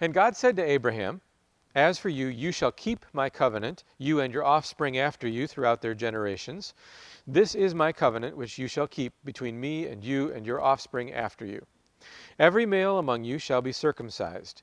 And 0.00 0.12
God 0.12 0.36
said 0.36 0.56
to 0.56 0.62
Abraham, 0.62 1.20
As 1.74 1.98
for 1.98 2.08
you, 2.08 2.26
you 2.26 2.52
shall 2.52 2.72
keep 2.72 3.06
my 3.12 3.30
covenant, 3.30 3.84
you 3.98 4.20
and 4.20 4.34
your 4.34 4.44
offspring 4.44 4.98
after 4.98 5.26
you 5.26 5.46
throughout 5.46 5.80
their 5.80 5.94
generations. 5.94 6.74
This 7.26 7.54
is 7.54 7.74
my 7.74 7.92
covenant 7.92 8.36
which 8.36 8.58
you 8.58 8.68
shall 8.68 8.86
keep 8.86 9.14
between 9.24 9.58
me 9.58 9.86
and 9.86 10.04
you 10.04 10.32
and 10.32 10.44
your 10.44 10.60
offspring 10.60 11.12
after 11.12 11.46
you. 11.46 11.64
Every 12.38 12.66
male 12.66 12.98
among 12.98 13.24
you 13.24 13.38
shall 13.38 13.62
be 13.62 13.72
circumcised. 13.72 14.62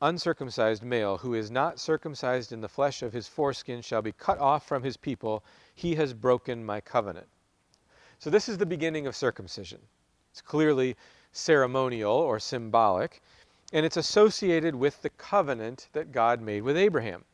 uncircumcised 0.00 0.82
male 0.82 1.18
who 1.18 1.34
is 1.34 1.50
not 1.50 1.80
circumcised 1.80 2.52
in 2.52 2.60
the 2.60 2.68
flesh 2.68 3.02
of 3.02 3.12
his 3.12 3.26
foreskin 3.26 3.80
shall 3.80 4.00
be 4.00 4.12
cut 4.12 4.38
off 4.38 4.66
from 4.66 4.82
his 4.82 4.96
people. 4.96 5.42
He 5.74 5.96
has 5.96 6.14
broken 6.14 6.64
my 6.64 6.80
covenant. 6.80 7.26
So, 8.20 8.30
this 8.30 8.48
is 8.48 8.58
the 8.58 8.66
beginning 8.66 9.06
of 9.06 9.16
circumcision. 9.16 9.80
It's 10.30 10.40
clearly 10.40 10.96
ceremonial 11.32 12.12
or 12.12 12.38
symbolic, 12.38 13.22
and 13.72 13.84
it's 13.84 13.96
associated 13.96 14.74
with 14.74 15.02
the 15.02 15.10
covenant 15.10 15.88
that 15.92 16.12
God 16.12 16.40
made 16.40 16.62
with 16.62 16.76
Abraham. 16.76 17.24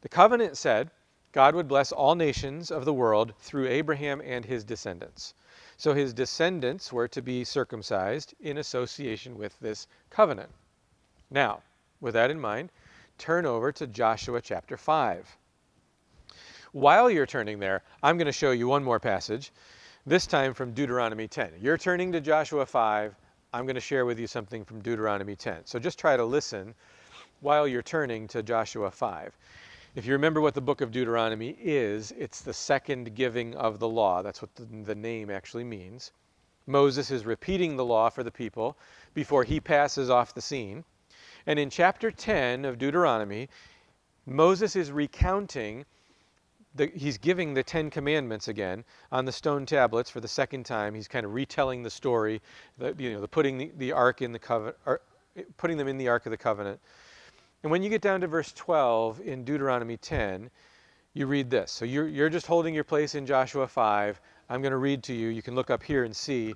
The 0.00 0.08
covenant 0.08 0.56
said 0.56 0.90
God 1.32 1.54
would 1.54 1.68
bless 1.68 1.92
all 1.92 2.14
nations 2.14 2.70
of 2.70 2.84
the 2.84 2.92
world 2.92 3.34
through 3.38 3.68
Abraham 3.68 4.20
and 4.24 4.44
his 4.44 4.64
descendants. 4.64 5.34
So, 5.76 5.94
his 5.94 6.12
descendants 6.12 6.92
were 6.92 7.08
to 7.08 7.22
be 7.22 7.44
circumcised 7.44 8.34
in 8.40 8.58
association 8.58 9.38
with 9.38 9.58
this 9.60 9.86
covenant. 10.10 10.50
Now, 11.30 11.62
with 12.00 12.14
that 12.14 12.30
in 12.30 12.40
mind, 12.40 12.70
turn 13.18 13.46
over 13.46 13.72
to 13.72 13.86
Joshua 13.86 14.40
chapter 14.40 14.76
5. 14.76 15.36
While 16.72 17.10
you're 17.10 17.26
turning 17.26 17.58
there, 17.58 17.82
I'm 18.02 18.18
going 18.18 18.26
to 18.26 18.32
show 18.32 18.50
you 18.50 18.68
one 18.68 18.84
more 18.84 19.00
passage, 19.00 19.52
this 20.06 20.26
time 20.26 20.54
from 20.54 20.72
Deuteronomy 20.72 21.26
10. 21.26 21.52
You're 21.60 21.78
turning 21.78 22.12
to 22.12 22.20
Joshua 22.20 22.66
5. 22.66 23.14
I'm 23.52 23.64
going 23.64 23.74
to 23.74 23.80
share 23.80 24.04
with 24.04 24.18
you 24.18 24.26
something 24.26 24.64
from 24.64 24.80
Deuteronomy 24.80 25.34
10. 25.34 25.64
So 25.64 25.78
just 25.78 25.98
try 25.98 26.16
to 26.16 26.24
listen 26.24 26.74
while 27.40 27.66
you're 27.66 27.82
turning 27.82 28.28
to 28.28 28.42
Joshua 28.42 28.90
5. 28.90 29.36
If 29.94 30.06
you 30.06 30.12
remember 30.12 30.40
what 30.40 30.54
the 30.54 30.60
book 30.60 30.80
of 30.80 30.92
Deuteronomy 30.92 31.56
is, 31.60 32.12
it's 32.12 32.42
the 32.42 32.52
second 32.52 33.14
giving 33.14 33.54
of 33.54 33.78
the 33.78 33.88
law. 33.88 34.22
That's 34.22 34.42
what 34.42 34.54
the, 34.54 34.94
name 34.94 35.30
actually 35.30 35.64
means. 35.64 36.12
Moses 36.66 37.10
is 37.10 37.24
repeating 37.24 37.76
the 37.76 37.84
law 37.84 38.10
for 38.10 38.22
the 38.22 38.30
people 38.30 38.76
before 39.14 39.44
he 39.44 39.58
passes 39.58 40.10
off 40.10 40.34
the 40.34 40.42
scene. 40.42 40.84
And 41.46 41.58
in 41.58 41.70
chapter 41.70 42.10
10 42.10 42.64
of 42.64 42.78
Deuteronomy, 42.78 43.48
Moses 44.26 44.76
is 44.76 44.92
recounting, 44.92 45.84
the, 46.74 46.86
he's 46.94 47.18
giving 47.18 47.54
the 47.54 47.62
Ten 47.62 47.90
Commandments 47.90 48.48
again 48.48 48.84
on 49.10 49.24
the 49.24 49.32
stone 49.32 49.64
tablets 49.64 50.10
for 50.10 50.20
the 50.20 50.28
second 50.28 50.64
time. 50.64 50.94
He's 50.94 51.08
kind 51.08 51.24
of 51.24 51.32
retelling 51.32 51.82
the 51.82 51.90
story, 51.90 52.42
the, 52.76 52.94
you 52.98 53.12
know, 53.12 53.20
the 53.20 53.28
putting 53.28 53.58
the, 53.58 53.72
the 53.78 53.92
ark 53.92 54.20
in 54.22 54.32
the 54.32 54.38
covenant, 54.38 54.76
putting 55.56 55.76
them 55.76 55.88
in 55.88 55.96
the 55.96 56.08
ark 56.08 56.26
of 56.26 56.30
the 56.30 56.36
covenant. 56.36 56.80
And 57.62 57.72
when 57.72 57.82
you 57.82 57.88
get 57.88 58.02
down 58.02 58.20
to 58.20 58.26
verse 58.26 58.52
12 58.52 59.20
in 59.20 59.44
Deuteronomy 59.44 59.96
10, 59.96 60.50
you 61.14 61.26
read 61.26 61.50
this. 61.50 61.72
So 61.72 61.84
you're, 61.84 62.06
you're 62.06 62.28
just 62.28 62.46
holding 62.46 62.74
your 62.74 62.84
place 62.84 63.14
in 63.14 63.26
Joshua 63.26 63.66
5. 63.66 64.20
I'm 64.48 64.62
going 64.62 64.72
to 64.72 64.78
read 64.78 65.02
to 65.04 65.12
you. 65.12 65.28
You 65.28 65.42
can 65.42 65.54
look 65.54 65.70
up 65.70 65.82
here 65.82 66.04
and 66.04 66.14
see 66.14 66.54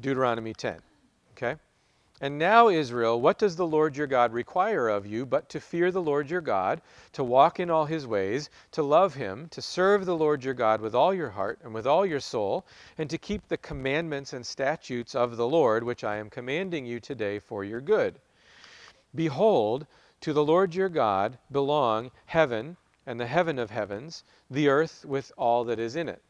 Deuteronomy 0.00 0.52
10. 0.52 0.78
Okay? 1.32 1.56
And 2.22 2.38
now, 2.38 2.68
Israel, 2.68 3.18
what 3.18 3.38
does 3.38 3.56
the 3.56 3.66
Lord 3.66 3.96
your 3.96 4.06
God 4.06 4.34
require 4.34 4.88
of 4.88 5.06
you 5.06 5.24
but 5.24 5.48
to 5.48 5.60
fear 5.60 5.90
the 5.90 6.02
Lord 6.02 6.28
your 6.28 6.42
God, 6.42 6.82
to 7.12 7.24
walk 7.24 7.58
in 7.58 7.70
all 7.70 7.86
his 7.86 8.06
ways, 8.06 8.50
to 8.72 8.82
love 8.82 9.14
him, 9.14 9.48
to 9.48 9.62
serve 9.62 10.04
the 10.04 10.16
Lord 10.16 10.44
your 10.44 10.52
God 10.52 10.82
with 10.82 10.94
all 10.94 11.14
your 11.14 11.30
heart 11.30 11.60
and 11.64 11.72
with 11.72 11.86
all 11.86 12.04
your 12.04 12.20
soul, 12.20 12.66
and 12.98 13.08
to 13.08 13.16
keep 13.16 13.48
the 13.48 13.56
commandments 13.56 14.34
and 14.34 14.44
statutes 14.44 15.14
of 15.14 15.38
the 15.38 15.48
Lord, 15.48 15.82
which 15.82 16.04
I 16.04 16.16
am 16.16 16.28
commanding 16.28 16.84
you 16.84 17.00
today 17.00 17.38
for 17.38 17.64
your 17.64 17.80
good? 17.80 18.20
Behold, 19.14 19.86
to 20.20 20.34
the 20.34 20.44
Lord 20.44 20.74
your 20.74 20.90
God 20.90 21.38
belong 21.50 22.10
heaven 22.26 22.76
and 23.06 23.18
the 23.18 23.26
heaven 23.26 23.58
of 23.58 23.70
heavens, 23.70 24.24
the 24.50 24.68
earth 24.68 25.06
with 25.06 25.32
all 25.38 25.64
that 25.64 25.78
is 25.78 25.96
in 25.96 26.08
it. 26.08 26.22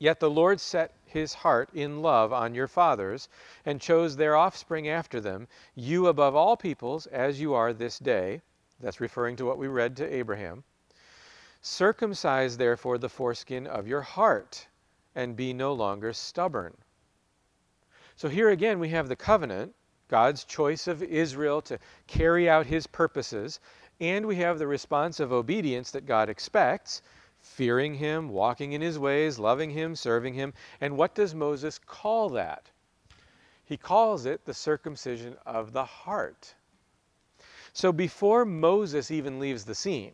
Yet 0.00 0.18
the 0.18 0.30
Lord 0.30 0.60
set 0.60 0.94
his 1.04 1.34
heart 1.34 1.68
in 1.74 2.00
love 2.00 2.32
on 2.32 2.54
your 2.54 2.66
fathers, 2.68 3.28
and 3.66 3.82
chose 3.82 4.16
their 4.16 4.34
offspring 4.34 4.88
after 4.88 5.20
them, 5.20 5.46
you 5.74 6.06
above 6.06 6.34
all 6.34 6.56
peoples, 6.56 7.06
as 7.08 7.38
you 7.38 7.52
are 7.52 7.74
this 7.74 7.98
day. 7.98 8.40
That's 8.80 9.00
referring 9.00 9.36
to 9.36 9.44
what 9.44 9.58
we 9.58 9.68
read 9.68 9.98
to 9.98 10.14
Abraham. 10.14 10.64
Circumcise 11.60 12.56
therefore 12.56 12.96
the 12.96 13.10
foreskin 13.10 13.66
of 13.66 13.86
your 13.86 14.00
heart, 14.00 14.66
and 15.14 15.36
be 15.36 15.52
no 15.52 15.74
longer 15.74 16.14
stubborn. 16.14 16.74
So 18.16 18.30
here 18.30 18.48
again 18.48 18.78
we 18.78 18.88
have 18.88 19.08
the 19.08 19.16
covenant, 19.16 19.74
God's 20.08 20.44
choice 20.44 20.88
of 20.88 21.02
Israel 21.02 21.60
to 21.62 21.78
carry 22.06 22.48
out 22.48 22.64
his 22.64 22.86
purposes, 22.86 23.60
and 24.00 24.24
we 24.24 24.36
have 24.36 24.58
the 24.58 24.66
response 24.66 25.20
of 25.20 25.30
obedience 25.30 25.90
that 25.90 26.06
God 26.06 26.30
expects 26.30 27.02
fearing 27.40 27.94
him, 27.94 28.28
walking 28.28 28.72
in 28.72 28.80
his 28.80 28.98
ways, 28.98 29.38
loving 29.38 29.70
him, 29.70 29.94
serving 29.94 30.34
him. 30.34 30.52
And 30.80 30.96
what 30.96 31.14
does 31.14 31.34
Moses 31.34 31.78
call 31.78 32.28
that? 32.30 32.70
He 33.64 33.76
calls 33.76 34.26
it 34.26 34.44
the 34.44 34.54
circumcision 34.54 35.36
of 35.46 35.72
the 35.72 35.84
heart. 35.84 36.54
So 37.72 37.92
before 37.92 38.44
Moses 38.44 39.10
even 39.10 39.38
leaves 39.38 39.64
the 39.64 39.74
scene, 39.74 40.12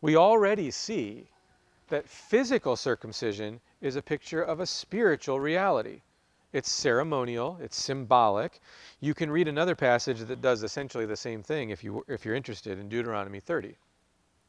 we 0.00 0.16
already 0.16 0.70
see 0.70 1.28
that 1.88 2.08
physical 2.08 2.76
circumcision 2.76 3.60
is 3.80 3.96
a 3.96 4.02
picture 4.02 4.42
of 4.42 4.60
a 4.60 4.66
spiritual 4.66 5.40
reality. 5.40 6.02
It's 6.52 6.70
ceremonial, 6.70 7.58
it's 7.62 7.82
symbolic. 7.82 8.60
You 9.00 9.14
can 9.14 9.30
read 9.30 9.48
another 9.48 9.74
passage 9.74 10.18
that 10.20 10.42
does 10.42 10.62
essentially 10.62 11.06
the 11.06 11.16
same 11.16 11.42
thing 11.42 11.70
if, 11.70 11.82
you, 11.82 12.04
if 12.08 12.24
you're 12.24 12.34
interested 12.34 12.78
in 12.78 12.88
Deuteronomy 12.88 13.40
30. 13.40 13.74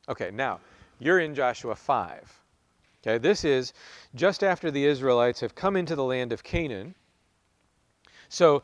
Okay, 0.09 0.29
now, 0.31 0.59
you're 1.03 1.19
in 1.19 1.35
Joshua 1.35 1.75
5. 1.75 2.41
Okay, 3.01 3.17
this 3.17 3.43
is 3.43 3.73
just 4.15 4.43
after 4.43 4.71
the 4.71 4.85
Israelites 4.85 5.41
have 5.41 5.55
come 5.55 5.75
into 5.75 5.95
the 5.95 6.03
land 6.03 6.31
of 6.31 6.43
Canaan. 6.43 6.95
So 8.29 8.63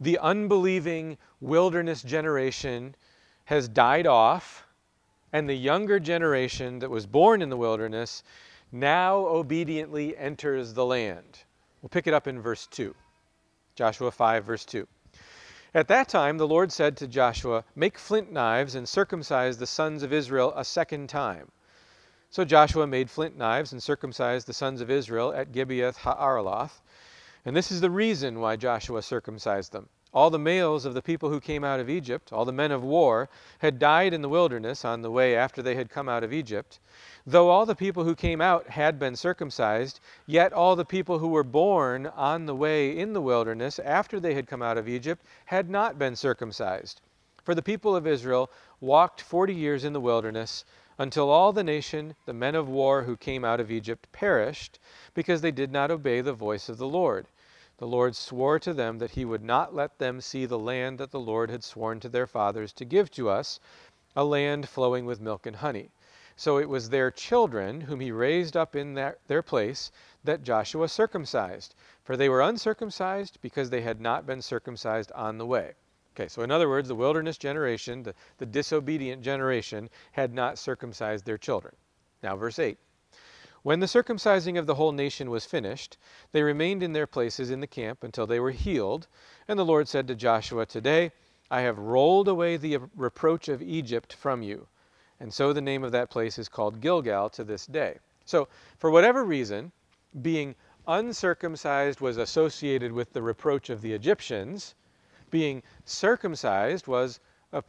the 0.00 0.18
unbelieving 0.18 1.18
wilderness 1.40 2.02
generation 2.02 2.94
has 3.44 3.68
died 3.68 4.06
off, 4.06 4.66
and 5.32 5.48
the 5.48 5.54
younger 5.54 6.00
generation 6.00 6.78
that 6.78 6.90
was 6.90 7.06
born 7.06 7.42
in 7.42 7.50
the 7.50 7.56
wilderness 7.56 8.22
now 8.72 9.18
obediently 9.18 10.16
enters 10.16 10.72
the 10.72 10.84
land. 10.84 11.44
We'll 11.82 11.90
pick 11.90 12.06
it 12.06 12.14
up 12.14 12.26
in 12.26 12.40
verse 12.40 12.66
2. 12.68 12.94
Joshua 13.74 14.10
5, 14.10 14.44
verse 14.44 14.64
2. 14.64 14.88
At 15.74 15.88
that 15.88 16.08
time, 16.08 16.38
the 16.38 16.48
Lord 16.48 16.72
said 16.72 16.96
to 16.96 17.06
Joshua, 17.06 17.62
Make 17.74 17.98
flint 17.98 18.32
knives 18.32 18.74
and 18.74 18.88
circumcise 18.88 19.58
the 19.58 19.66
sons 19.66 20.02
of 20.02 20.12
Israel 20.12 20.54
a 20.56 20.64
second 20.64 21.10
time. 21.10 21.52
So 22.30 22.44
Joshua 22.44 22.86
made 22.86 23.08
flint 23.08 23.36
knives 23.36 23.72
and 23.72 23.82
circumcised 23.82 24.46
the 24.46 24.52
sons 24.52 24.80
of 24.80 24.90
Israel 24.90 25.32
at 25.32 25.52
Gibeath 25.52 25.98
Haaraloth. 25.98 26.82
And 27.44 27.56
this 27.56 27.70
is 27.70 27.80
the 27.80 27.90
reason 27.90 28.40
why 28.40 28.56
Joshua 28.56 29.02
circumcised 29.02 29.72
them. 29.72 29.88
All 30.12 30.30
the 30.30 30.38
males 30.38 30.84
of 30.84 30.94
the 30.94 31.02
people 31.02 31.28
who 31.28 31.40
came 31.40 31.62
out 31.62 31.78
of 31.78 31.90
Egypt, 31.90 32.32
all 32.32 32.44
the 32.44 32.52
men 32.52 32.72
of 32.72 32.82
war, 32.82 33.28
had 33.58 33.78
died 33.78 34.14
in 34.14 34.22
the 34.22 34.28
wilderness 34.28 34.84
on 34.84 35.02
the 35.02 35.10
way 35.10 35.36
after 35.36 35.62
they 35.62 35.74
had 35.74 35.90
come 35.90 36.08
out 36.08 36.24
of 36.24 36.32
Egypt. 36.32 36.80
Though 37.26 37.50
all 37.50 37.66
the 37.66 37.74
people 37.74 38.04
who 38.04 38.14
came 38.14 38.40
out 38.40 38.68
had 38.68 38.98
been 38.98 39.14
circumcised, 39.14 40.00
yet 40.26 40.52
all 40.52 40.74
the 40.74 40.84
people 40.84 41.18
who 41.18 41.28
were 41.28 41.44
born 41.44 42.06
on 42.06 42.46
the 42.46 42.54
way 42.54 42.96
in 42.96 43.12
the 43.12 43.20
wilderness 43.20 43.78
after 43.78 44.18
they 44.18 44.34
had 44.34 44.46
come 44.46 44.62
out 44.62 44.78
of 44.78 44.88
Egypt 44.88 45.24
had 45.44 45.68
not 45.68 45.98
been 45.98 46.16
circumcised. 46.16 47.02
For 47.44 47.54
the 47.54 47.62
people 47.62 47.94
of 47.94 48.06
Israel 48.06 48.50
walked 48.80 49.20
forty 49.20 49.54
years 49.54 49.84
in 49.84 49.92
the 49.92 50.00
wilderness 50.00 50.64
until 50.98 51.28
all 51.28 51.52
the 51.52 51.64
nation, 51.64 52.14
the 52.24 52.32
men 52.32 52.54
of 52.54 52.68
war 52.68 53.02
who 53.02 53.16
came 53.16 53.44
out 53.44 53.60
of 53.60 53.70
Egypt, 53.70 54.06
perished 54.12 54.78
because 55.14 55.40
they 55.40 55.50
did 55.50 55.70
not 55.70 55.90
obey 55.90 56.20
the 56.20 56.32
voice 56.32 56.68
of 56.68 56.78
the 56.78 56.86
Lord. 56.88 57.26
The 57.78 57.86
Lord 57.86 58.16
swore 58.16 58.58
to 58.60 58.72
them 58.72 58.98
that 58.98 59.10
he 59.10 59.26
would 59.26 59.42
not 59.42 59.74
let 59.74 59.98
them 59.98 60.22
see 60.22 60.46
the 60.46 60.58
land 60.58 60.98
that 60.98 61.10
the 61.10 61.20
Lord 61.20 61.50
had 61.50 61.62
sworn 61.62 62.00
to 62.00 62.08
their 62.08 62.26
fathers 62.26 62.72
to 62.72 62.86
give 62.86 63.10
to 63.10 63.28
us, 63.28 63.60
a 64.16 64.24
land 64.24 64.68
flowing 64.68 65.04
with 65.04 65.20
milk 65.20 65.44
and 65.44 65.56
honey. 65.56 65.90
So 66.36 66.58
it 66.58 66.68
was 66.68 66.88
their 66.88 67.10
children, 67.10 67.82
whom 67.82 68.00
he 68.00 68.12
raised 68.12 68.56
up 68.56 68.74
in 68.74 68.94
their, 68.94 69.42
place, 69.42 69.90
that 70.24 70.42
Joshua 70.42 70.88
circumcised. 70.88 71.74
For 72.02 72.16
they 72.16 72.28
were 72.28 72.40
uncircumcised 72.40 73.38
because 73.42 73.68
they 73.68 73.82
had 73.82 74.00
not 74.00 74.26
been 74.26 74.40
circumcised 74.40 75.12
on 75.12 75.36
the 75.36 75.46
way. 75.46 75.74
Okay, 76.16 76.28
so 76.28 76.40
in 76.40 76.50
other 76.50 76.70
words, 76.70 76.88
the 76.88 76.94
wilderness 76.94 77.36
generation, 77.36 78.02
the, 78.02 78.14
the 78.38 78.46
disobedient 78.46 79.20
generation, 79.20 79.90
had 80.12 80.32
not 80.32 80.58
circumcised 80.58 81.26
their 81.26 81.36
children. 81.36 81.76
Now, 82.22 82.36
verse 82.36 82.58
8. 82.58 82.78
When 83.62 83.80
the 83.80 83.86
circumcising 83.86 84.58
of 84.58 84.66
the 84.66 84.76
whole 84.76 84.92
nation 84.92 85.28
was 85.28 85.44
finished, 85.44 85.98
they 86.32 86.42
remained 86.42 86.82
in 86.82 86.94
their 86.94 87.06
places 87.06 87.50
in 87.50 87.60
the 87.60 87.66
camp 87.66 88.02
until 88.02 88.26
they 88.26 88.40
were 88.40 88.52
healed. 88.52 89.08
And 89.46 89.58
the 89.58 89.64
Lord 89.64 89.88
said 89.88 90.08
to 90.08 90.14
Joshua, 90.14 90.64
Today 90.64 91.12
I 91.50 91.60
have 91.60 91.78
rolled 91.78 92.28
away 92.28 92.56
the 92.56 92.78
reproach 92.94 93.50
of 93.50 93.60
Egypt 93.60 94.14
from 94.14 94.42
you. 94.42 94.68
And 95.20 95.34
so 95.34 95.52
the 95.52 95.60
name 95.60 95.84
of 95.84 95.92
that 95.92 96.08
place 96.08 96.38
is 96.38 96.48
called 96.48 96.80
Gilgal 96.80 97.28
to 97.30 97.44
this 97.44 97.66
day. 97.66 97.98
So, 98.24 98.48
for 98.78 98.90
whatever 98.90 99.22
reason, 99.22 99.70
being 100.22 100.54
uncircumcised 100.88 102.00
was 102.00 102.16
associated 102.16 102.92
with 102.92 103.12
the 103.12 103.22
reproach 103.22 103.68
of 103.68 103.82
the 103.82 103.92
Egyptians 103.92 104.74
being 105.36 105.62
circumcised 105.84 106.86
was 106.86 107.20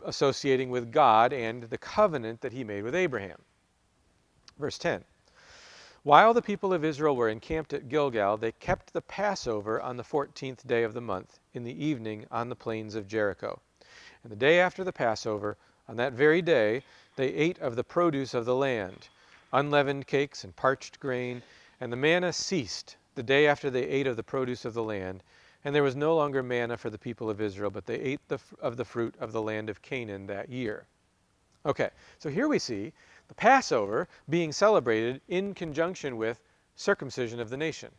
associating 0.05 0.69
with 0.69 0.89
God 0.89 1.33
and 1.33 1.63
the 1.63 1.77
covenant 1.77 2.39
that 2.39 2.53
he 2.53 2.63
made 2.63 2.81
with 2.81 2.95
Abraham. 2.95 3.41
Verse 4.57 4.77
10 4.77 5.03
While 6.03 6.33
the 6.33 6.41
people 6.41 6.71
of 6.71 6.85
Israel 6.85 7.17
were 7.17 7.27
encamped 7.27 7.73
at 7.73 7.89
Gilgal, 7.89 8.37
they 8.37 8.53
kept 8.53 8.93
the 8.93 9.01
Passover 9.01 9.81
on 9.81 9.97
the 9.97 10.03
14th 10.05 10.65
day 10.65 10.83
of 10.83 10.93
the 10.93 11.01
month, 11.01 11.39
in 11.53 11.65
the 11.65 11.85
evening 11.85 12.25
on 12.31 12.47
the 12.47 12.55
plains 12.55 12.95
of 12.95 13.05
Jericho. 13.05 13.59
And 14.23 14.31
the 14.31 14.37
day 14.37 14.61
after 14.61 14.85
the 14.85 14.93
Passover, 14.93 15.57
on 15.89 15.97
that 15.97 16.13
very 16.13 16.41
day, 16.41 16.83
they 17.17 17.33
ate 17.33 17.59
of 17.59 17.75
the 17.75 17.83
produce 17.83 18.33
of 18.33 18.45
the 18.45 18.55
land, 18.55 19.09
unleavened 19.51 20.07
cakes 20.07 20.45
and 20.45 20.55
parched 20.55 21.01
grain, 21.01 21.43
and 21.81 21.91
the 21.91 21.97
manna 21.97 22.31
ceased 22.31 22.95
the 23.15 23.23
day 23.23 23.45
after 23.45 23.69
they 23.69 23.83
ate 23.83 24.07
of 24.07 24.15
the 24.15 24.23
produce 24.23 24.63
of 24.63 24.73
the 24.73 24.83
land 24.83 25.21
and 25.67 25.75
there 25.75 25.83
was 25.83 25.97
no 25.97 26.15
longer 26.15 26.41
manna 26.41 26.77
for 26.77 26.89
the 26.89 26.97
people 26.97 27.29
of 27.29 27.41
Israel, 27.41 27.69
but 27.69 27.85
they 27.85 27.99
ate 27.99 28.25
the, 28.29 28.39
of 28.61 28.77
the 28.77 28.85
fruit 28.85 29.13
of 29.19 29.33
the 29.33 29.41
land 29.41 29.69
of 29.69 29.81
Canaan 29.81 30.25
that 30.27 30.47
year. 30.47 30.87
Okay, 31.65 31.89
so 32.19 32.29
here 32.29 32.47
we 32.47 32.57
see 32.57 32.93
the 33.27 33.33
Passover 33.33 34.07
being 34.29 34.53
celebrated 34.53 35.19
in 35.27 35.53
conjunction 35.53 36.15
with 36.15 36.39
circumcision 36.77 37.41
of 37.41 37.49
the 37.49 37.57
nation. 37.57 37.89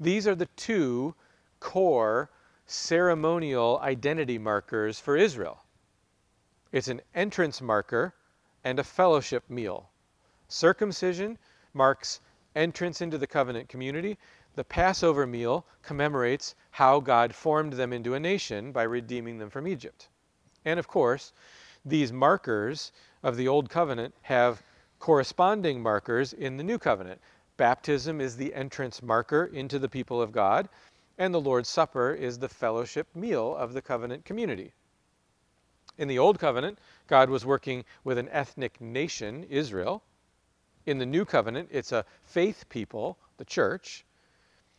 These 0.00 0.26
are 0.26 0.34
the 0.34 0.48
two 0.56 1.14
core 1.60 2.30
ceremonial 2.66 3.78
identity 3.80 4.36
markers 4.36 4.98
for 4.98 5.16
Israel. 5.16 5.62
It's 6.72 6.88
an 6.88 7.00
entrance 7.14 7.60
marker 7.60 8.12
and 8.64 8.80
a 8.80 8.84
fellowship 8.84 9.48
meal. 9.48 9.88
Circumcision 10.48 11.38
marks 11.74 12.18
entrance 12.56 13.00
into 13.00 13.18
the 13.18 13.26
covenant 13.28 13.68
community, 13.68 14.18
the 14.54 14.64
Passover 14.64 15.26
meal 15.26 15.64
commemorates 15.82 16.54
how 16.72 17.00
God 17.00 17.34
formed 17.34 17.74
them 17.74 17.92
into 17.92 18.14
a 18.14 18.20
nation 18.20 18.72
by 18.72 18.82
redeeming 18.82 19.38
them 19.38 19.50
from 19.50 19.68
Egypt. 19.68 20.08
And 20.64 20.78
of 20.78 20.88
course, 20.88 21.32
these 21.84 22.12
markers 22.12 22.92
of 23.22 23.36
the 23.36 23.48
Old 23.48 23.70
Covenant 23.70 24.14
have 24.22 24.62
corresponding 24.98 25.82
markers 25.82 26.32
in 26.32 26.56
the 26.56 26.64
New 26.64 26.78
Covenant. 26.78 27.20
Baptism 27.56 28.20
is 28.20 28.36
the 28.36 28.54
entrance 28.54 29.02
marker 29.02 29.44
into 29.46 29.78
the 29.78 29.88
people 29.88 30.20
of 30.20 30.32
God, 30.32 30.68
and 31.16 31.32
the 31.32 31.40
Lord's 31.40 31.68
Supper 31.68 32.12
is 32.12 32.38
the 32.38 32.48
fellowship 32.48 33.06
meal 33.14 33.54
of 33.56 33.72
the 33.72 33.82
covenant 33.82 34.24
community. 34.24 34.72
In 35.98 36.08
the 36.08 36.18
Old 36.18 36.38
Covenant, 36.38 36.78
God 37.06 37.28
was 37.28 37.44
working 37.44 37.84
with 38.04 38.18
an 38.18 38.28
ethnic 38.30 38.80
nation, 38.80 39.44
Israel. 39.44 40.02
In 40.86 40.98
the 40.98 41.06
New 41.06 41.24
Covenant, 41.24 41.68
it's 41.70 41.92
a 41.92 42.06
faith 42.24 42.64
people, 42.68 43.18
the 43.36 43.44
church. 43.44 44.04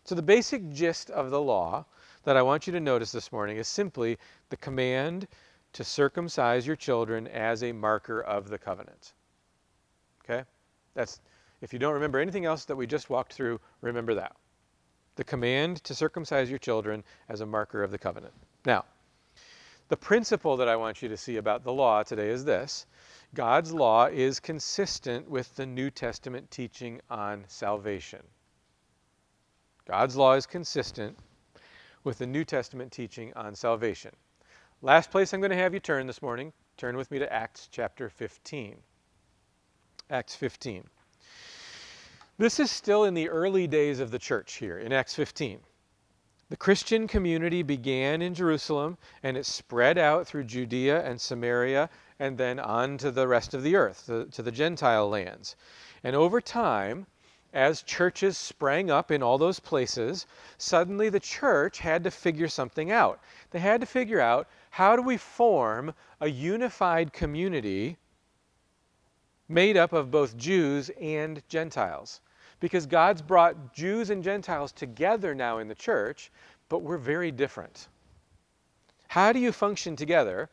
So, 0.04 0.16
the 0.16 0.22
basic 0.22 0.70
gist 0.72 1.10
of 1.12 1.30
the 1.30 1.42
law 1.42 1.86
that 2.24 2.38
I 2.38 2.42
want 2.42 2.68
you 2.68 2.74
to 2.74 2.80
notice 2.80 3.12
this 3.12 3.32
morning 3.32 3.58
is 3.58 3.68
simply 3.68 4.18
the 4.50 4.58
command 4.58 5.28
to 5.74 5.84
circumcise 5.84 6.68
your 6.68 6.76
children 6.76 7.28
as 7.28 7.64
a 7.64 7.72
marker 7.72 8.22
of 8.22 8.50
the 8.50 8.58
covenant. 8.58 9.14
Okay? 10.24 10.44
That's 10.94 11.20
if 11.62 11.72
you 11.72 11.80
don't 11.80 11.94
remember 11.94 12.20
anything 12.20 12.46
else 12.46 12.66
that 12.66 12.76
we 12.76 12.88
just 12.88 13.10
walked 13.10 13.34
through, 13.34 13.60
remember 13.82 14.16
that. 14.16 14.36
The 15.16 15.24
command 15.24 15.84
to 15.84 15.94
circumcise 15.94 16.50
your 16.50 16.60
children 16.60 17.04
as 17.30 17.42
a 17.42 17.46
marker 17.46 17.84
of 17.84 17.92
the 17.92 18.00
covenant. 18.00 18.34
Now, 18.66 18.86
the 19.90 19.98
principle 19.98 20.58
that 20.58 20.68
I 20.68 20.76
want 20.76 21.02
you 21.02 21.10
to 21.10 21.18
see 21.18 21.38
about 21.38 21.64
the 21.64 21.74
law 21.74 22.02
today 22.02 22.30
is 22.30 22.46
this 22.46 22.88
God's 23.36 23.72
law 23.72 24.08
is 24.08 24.40
consistent 24.40 25.30
with 25.30 25.56
the 25.56 25.66
New 25.66 25.92
Testament 25.92 26.50
teaching 26.50 27.00
on 27.10 27.46
salvation. 27.48 28.24
God's 29.88 30.16
law 30.16 30.34
is 30.34 30.46
consistent 30.46 31.18
with 32.04 32.18
the 32.18 32.28
New 32.28 32.44
Testament 32.44 32.92
teaching 32.92 33.34
on 33.36 33.56
salvation. 33.56 34.12
Last 34.82 35.12
place 35.12 35.34
I'm 35.34 35.42
going 35.42 35.52
to 35.52 35.58
have 35.58 35.74
you 35.74 35.80
turn 35.80 36.08
this 36.08 36.22
morning, 36.22 36.54
turn 36.78 36.98
with 36.98 37.12
me 37.12 37.20
to 37.20 37.32
Acts 37.32 37.68
chapter 37.72 38.10
15. 38.10 38.78
Acts 40.10 40.36
15. 40.36 40.84
This 42.38 42.60
is 42.60 42.72
still 42.72 43.04
in 43.04 43.14
the 43.14 43.30
early 43.30 43.68
days 43.68 44.00
of 44.00 44.12
the 44.12 44.20
church 44.20 44.54
here 44.54 44.80
in 44.80 44.92
Acts 44.92 45.16
15. 45.16 45.60
The 46.50 46.58
Christian 46.58 47.08
community 47.08 47.64
began 47.64 48.22
in 48.22 48.34
Jerusalem 48.34 48.98
and 49.24 49.38
it 49.38 49.46
spread 49.46 49.98
out 49.98 50.28
through 50.28 50.44
Judea 50.44 51.02
and 51.06 51.22
Samaria 51.22 51.90
and 52.20 52.38
then 52.38 52.60
on 52.60 52.98
to 52.98 53.12
the 53.12 53.28
rest 53.28 53.54
of 53.54 53.64
the 53.64 53.76
earth, 53.76 54.06
to, 54.08 54.42
the 54.42 54.52
Gentile 54.52 55.08
lands. 55.08 55.56
And 56.04 56.16
over 56.16 56.42
time, 56.42 57.08
as 57.54 57.82
churches 57.82 58.38
sprang 58.38 58.90
up 58.90 59.12
in 59.12 59.22
all 59.22 59.38
those 59.38 59.60
places, 59.60 60.26
suddenly 60.58 61.10
the 61.10 61.20
church 61.20 61.80
had 61.80 62.04
to 62.04 62.12
figure 62.12 62.48
something 62.48 62.92
out. 62.92 63.20
They 63.52 63.60
had 63.60 63.82
to 63.82 63.88
figure 63.88 64.22
out 64.22 64.48
how 64.70 64.96
do 64.96 65.02
we 65.02 65.18
form 65.18 65.94
a 66.22 66.28
unified 66.28 67.12
community 67.12 67.98
made 69.50 69.76
up 69.76 69.92
of 69.92 70.12
both 70.12 70.38
Jews 70.38 70.90
and 71.02 71.42
Gentiles? 71.50 72.22
Because 72.60 72.86
God's 72.86 73.22
brought 73.22 73.74
Jews 73.74 74.10
and 74.10 74.24
Gentiles 74.24 74.72
together 74.72 75.36
now 75.36 75.58
in 75.58 75.68
the 75.68 75.76
church, 75.76 76.32
but 76.70 76.84
we're 76.84 76.98
very 76.98 77.32
different. 77.32 77.90
How 79.08 79.34
do 79.34 79.40
you 79.40 79.52
function 79.52 79.98
together 79.98 80.50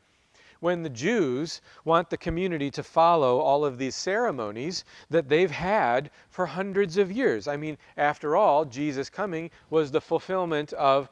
when 0.60 0.82
the 0.82 0.90
Jews 0.90 1.60
want 1.84 2.10
the 2.10 2.16
community 2.16 2.70
to 2.72 2.82
follow 2.82 3.38
all 3.38 3.64
of 3.64 3.78
these 3.78 3.94
ceremonies 3.94 4.84
that 5.10 5.28
they've 5.28 5.50
had 5.50 6.10
for 6.30 6.46
hundreds 6.46 6.96
of 6.96 7.12
years. 7.12 7.46
I 7.46 7.56
mean, 7.56 7.78
after 7.96 8.36
all, 8.36 8.64
Jesus 8.64 9.10
coming 9.10 9.50
was 9.70 9.90
the 9.90 10.00
fulfillment 10.00 10.72
of 10.72 11.08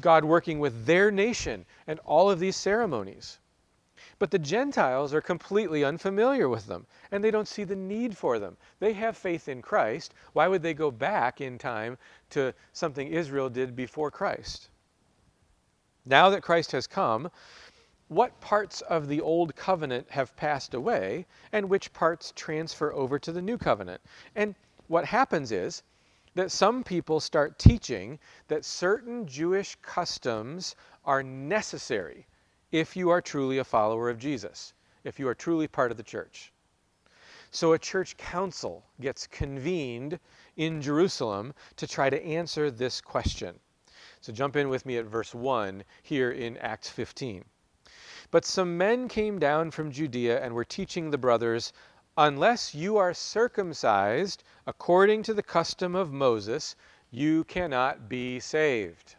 God 0.00 0.24
working 0.24 0.60
with 0.60 0.86
their 0.86 1.10
nation 1.10 1.66
and 1.86 1.98
all 2.00 2.30
of 2.30 2.38
these 2.38 2.56
ceremonies. 2.56 3.38
But 4.18 4.30
the 4.30 4.38
Gentiles 4.38 5.14
are 5.14 5.22
completely 5.22 5.82
unfamiliar 5.82 6.48
with 6.48 6.66
them, 6.66 6.86
and 7.10 7.24
they 7.24 7.30
don't 7.30 7.48
see 7.48 7.64
the 7.64 7.74
need 7.74 8.16
for 8.16 8.38
them. 8.38 8.56
They 8.78 8.92
have 8.92 9.16
faith 9.16 9.48
in 9.48 9.62
Christ. 9.62 10.12
Why 10.34 10.46
would 10.46 10.62
they 10.62 10.74
go 10.74 10.90
back 10.90 11.40
in 11.40 11.56
time 11.56 11.96
to 12.30 12.52
something 12.72 13.08
Israel 13.08 13.48
did 13.48 13.74
before 13.74 14.10
Christ? 14.10 14.68
Now 16.04 16.30
that 16.30 16.42
Christ 16.42 16.72
has 16.72 16.86
come, 16.86 17.30
what 18.10 18.40
parts 18.40 18.80
of 18.80 19.06
the 19.06 19.20
old 19.20 19.54
covenant 19.54 20.10
have 20.10 20.34
passed 20.34 20.74
away 20.74 21.24
and 21.52 21.68
which 21.68 21.92
parts 21.92 22.32
transfer 22.34 22.92
over 22.92 23.20
to 23.20 23.30
the 23.30 23.40
new 23.40 23.56
covenant. 23.56 24.00
And 24.34 24.56
what 24.88 25.04
happens 25.04 25.52
is 25.52 25.84
that 26.34 26.50
some 26.50 26.82
people 26.82 27.20
start 27.20 27.56
teaching 27.56 28.18
that 28.48 28.64
certain 28.64 29.28
Jewish 29.28 29.76
customs 29.80 30.74
are 31.04 31.22
necessary 31.22 32.26
if 32.72 32.96
you 32.96 33.10
are 33.10 33.20
truly 33.20 33.58
a 33.58 33.64
follower 33.64 34.10
of 34.10 34.18
Jesus, 34.18 34.74
if 35.04 35.20
you 35.20 35.28
are 35.28 35.34
truly 35.34 35.68
part 35.68 35.92
of 35.92 35.96
the 35.96 36.02
church. 36.02 36.52
So 37.52 37.74
a 37.74 37.78
church 37.78 38.16
council 38.16 38.84
gets 39.00 39.28
convened 39.28 40.18
in 40.56 40.82
Jerusalem 40.82 41.54
to 41.76 41.86
try 41.86 42.10
to 42.10 42.24
answer 42.24 42.72
this 42.72 43.00
question. 43.00 43.60
So 44.20 44.32
jump 44.32 44.56
in 44.56 44.68
with 44.68 44.84
me 44.84 44.96
at 44.98 45.04
verse 45.04 45.32
1 45.32 45.84
here 46.02 46.32
in 46.32 46.56
Acts 46.56 46.90
15. 46.90 47.44
But 48.30 48.44
some 48.44 48.78
men 48.78 49.08
came 49.08 49.40
down 49.40 49.72
from 49.72 49.90
Judea 49.90 50.40
and 50.40 50.54
were 50.54 50.64
teaching 50.64 51.10
the 51.10 51.18
brothers, 51.18 51.72
Unless 52.16 52.74
you 52.74 52.96
are 52.96 53.14
circumcised 53.14 54.44
according 54.66 55.22
to 55.24 55.34
the 55.34 55.42
custom 55.42 55.94
of 55.94 56.12
Moses, 56.12 56.76
you 57.10 57.44
cannot 57.44 58.08
be 58.08 58.38
saved. 58.38 59.16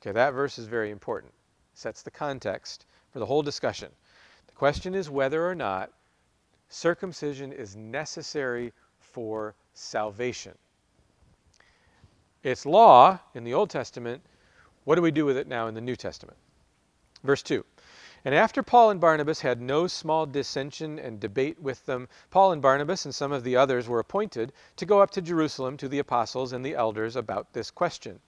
Okay, 0.00 0.12
that 0.12 0.30
verse 0.30 0.58
is 0.58 0.66
very 0.66 0.90
important. 0.90 1.32
Sets 1.74 2.02
the 2.02 2.10
context 2.10 2.86
for 3.10 3.18
the 3.18 3.26
whole 3.26 3.42
discussion. 3.42 3.90
The 4.46 4.52
question 4.52 4.94
is 4.94 5.10
whether 5.10 5.48
or 5.48 5.54
not 5.54 5.90
circumcision 6.68 7.52
is 7.52 7.74
necessary 7.74 8.72
for 8.98 9.54
salvation. 9.74 10.56
It's 12.42 12.66
law 12.66 13.18
in 13.34 13.44
the 13.44 13.54
Old 13.54 13.70
Testament. 13.70 14.22
What 14.84 14.96
do 14.96 15.02
we 15.02 15.10
do 15.10 15.24
with 15.24 15.36
it 15.36 15.46
now 15.46 15.68
in 15.68 15.74
the 15.74 15.80
New 15.80 15.96
Testament? 15.96 16.36
Verse 17.22 17.42
2 17.42 17.64
And 18.24 18.36
after 18.36 18.62
Paul 18.62 18.90
and 18.90 19.00
Barnabas 19.00 19.40
had 19.40 19.60
no 19.60 19.88
small 19.88 20.26
dissension 20.26 20.96
and 20.96 21.18
debate 21.18 21.60
with 21.60 21.86
them, 21.86 22.08
Paul 22.30 22.52
and 22.52 22.62
Barnabas 22.62 23.04
and 23.04 23.12
some 23.12 23.32
of 23.32 23.42
the 23.42 23.56
others 23.56 23.88
were 23.88 23.98
appointed 23.98 24.52
to 24.76 24.86
go 24.86 25.00
up 25.00 25.10
to 25.10 25.20
Jerusalem 25.20 25.76
to 25.78 25.88
the 25.88 25.98
apostles 25.98 26.52
and 26.52 26.64
the 26.64 26.76
elders 26.76 27.16
about 27.16 27.52
this 27.52 27.72
question. 27.72 28.20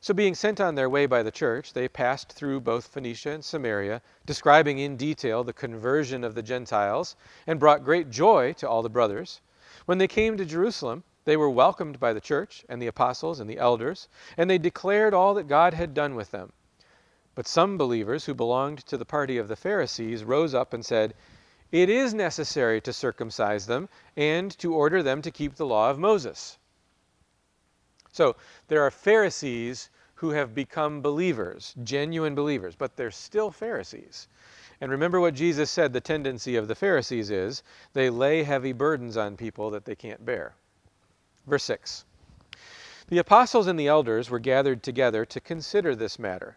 So, 0.00 0.12
being 0.12 0.34
sent 0.34 0.60
on 0.60 0.74
their 0.74 0.90
way 0.90 1.06
by 1.06 1.22
the 1.22 1.30
church, 1.30 1.72
they 1.72 1.86
passed 1.86 2.32
through 2.32 2.62
both 2.62 2.88
Phoenicia 2.88 3.30
and 3.30 3.44
Samaria, 3.44 4.02
describing 4.26 4.80
in 4.80 4.96
detail 4.96 5.44
the 5.44 5.52
conversion 5.52 6.24
of 6.24 6.34
the 6.34 6.42
Gentiles, 6.42 7.14
and 7.46 7.60
brought 7.60 7.84
great 7.84 8.10
joy 8.10 8.54
to 8.54 8.68
all 8.68 8.82
the 8.82 8.90
brothers. 8.90 9.40
When 9.86 9.98
they 9.98 10.08
came 10.08 10.36
to 10.36 10.44
Jerusalem, 10.44 11.04
they 11.24 11.36
were 11.36 11.48
welcomed 11.48 12.00
by 12.00 12.12
the 12.12 12.20
church 12.20 12.64
and 12.68 12.82
the 12.82 12.88
apostles 12.88 13.38
and 13.38 13.48
the 13.48 13.58
elders, 13.58 14.08
and 14.36 14.50
they 14.50 14.58
declared 14.58 15.14
all 15.14 15.34
that 15.34 15.46
God 15.46 15.74
had 15.74 15.94
done 15.94 16.16
with 16.16 16.32
them. 16.32 16.52
But 17.38 17.46
some 17.46 17.78
believers 17.78 18.24
who 18.24 18.34
belonged 18.34 18.84
to 18.86 18.96
the 18.96 19.04
party 19.04 19.38
of 19.38 19.46
the 19.46 19.54
Pharisees 19.54 20.24
rose 20.24 20.54
up 20.54 20.72
and 20.72 20.84
said, 20.84 21.14
It 21.70 21.88
is 21.88 22.12
necessary 22.12 22.80
to 22.80 22.92
circumcise 22.92 23.66
them 23.66 23.88
and 24.16 24.50
to 24.58 24.74
order 24.74 25.04
them 25.04 25.22
to 25.22 25.30
keep 25.30 25.54
the 25.54 25.64
law 25.64 25.88
of 25.88 26.00
Moses. 26.00 26.58
So 28.10 28.34
there 28.66 28.82
are 28.82 28.90
Pharisees 28.90 29.88
who 30.16 30.30
have 30.30 30.52
become 30.52 31.00
believers, 31.00 31.76
genuine 31.84 32.34
believers, 32.34 32.74
but 32.74 32.96
they're 32.96 33.12
still 33.12 33.52
Pharisees. 33.52 34.26
And 34.80 34.90
remember 34.90 35.20
what 35.20 35.34
Jesus 35.34 35.70
said 35.70 35.92
the 35.92 36.00
tendency 36.00 36.56
of 36.56 36.66
the 36.66 36.74
Pharisees 36.74 37.30
is 37.30 37.62
they 37.92 38.10
lay 38.10 38.42
heavy 38.42 38.72
burdens 38.72 39.16
on 39.16 39.36
people 39.36 39.70
that 39.70 39.84
they 39.84 39.94
can't 39.94 40.26
bear. 40.26 40.56
Verse 41.46 41.62
6 41.62 42.04
The 43.06 43.18
apostles 43.18 43.68
and 43.68 43.78
the 43.78 43.86
elders 43.86 44.28
were 44.28 44.40
gathered 44.40 44.82
together 44.82 45.24
to 45.26 45.40
consider 45.40 45.94
this 45.94 46.18
matter. 46.18 46.56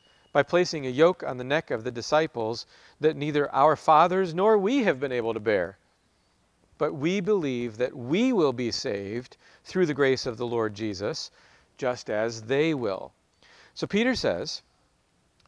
by 0.33 0.43
placing 0.43 0.85
a 0.85 0.89
yoke 0.89 1.23
on 1.23 1.37
the 1.37 1.43
neck 1.43 1.71
of 1.71 1.83
the 1.83 1.91
disciples 1.91 2.65
that 2.99 3.15
neither 3.15 3.53
our 3.53 3.75
fathers 3.75 4.33
nor 4.33 4.57
we 4.57 4.83
have 4.83 4.99
been 4.99 5.11
able 5.11 5.33
to 5.33 5.39
bear? 5.39 5.77
but 6.81 6.95
we 6.95 7.19
believe 7.19 7.77
that 7.77 7.95
we 7.95 8.33
will 8.33 8.53
be 8.53 8.71
saved 8.71 9.37
through 9.63 9.85
the 9.85 9.93
grace 9.93 10.25
of 10.25 10.37
the 10.37 10.47
Lord 10.47 10.73
Jesus, 10.73 11.29
just 11.77 12.09
as 12.09 12.41
they 12.41 12.73
will. 12.73 13.13
So 13.75 13.85
Peter 13.85 14.15
says 14.15 14.63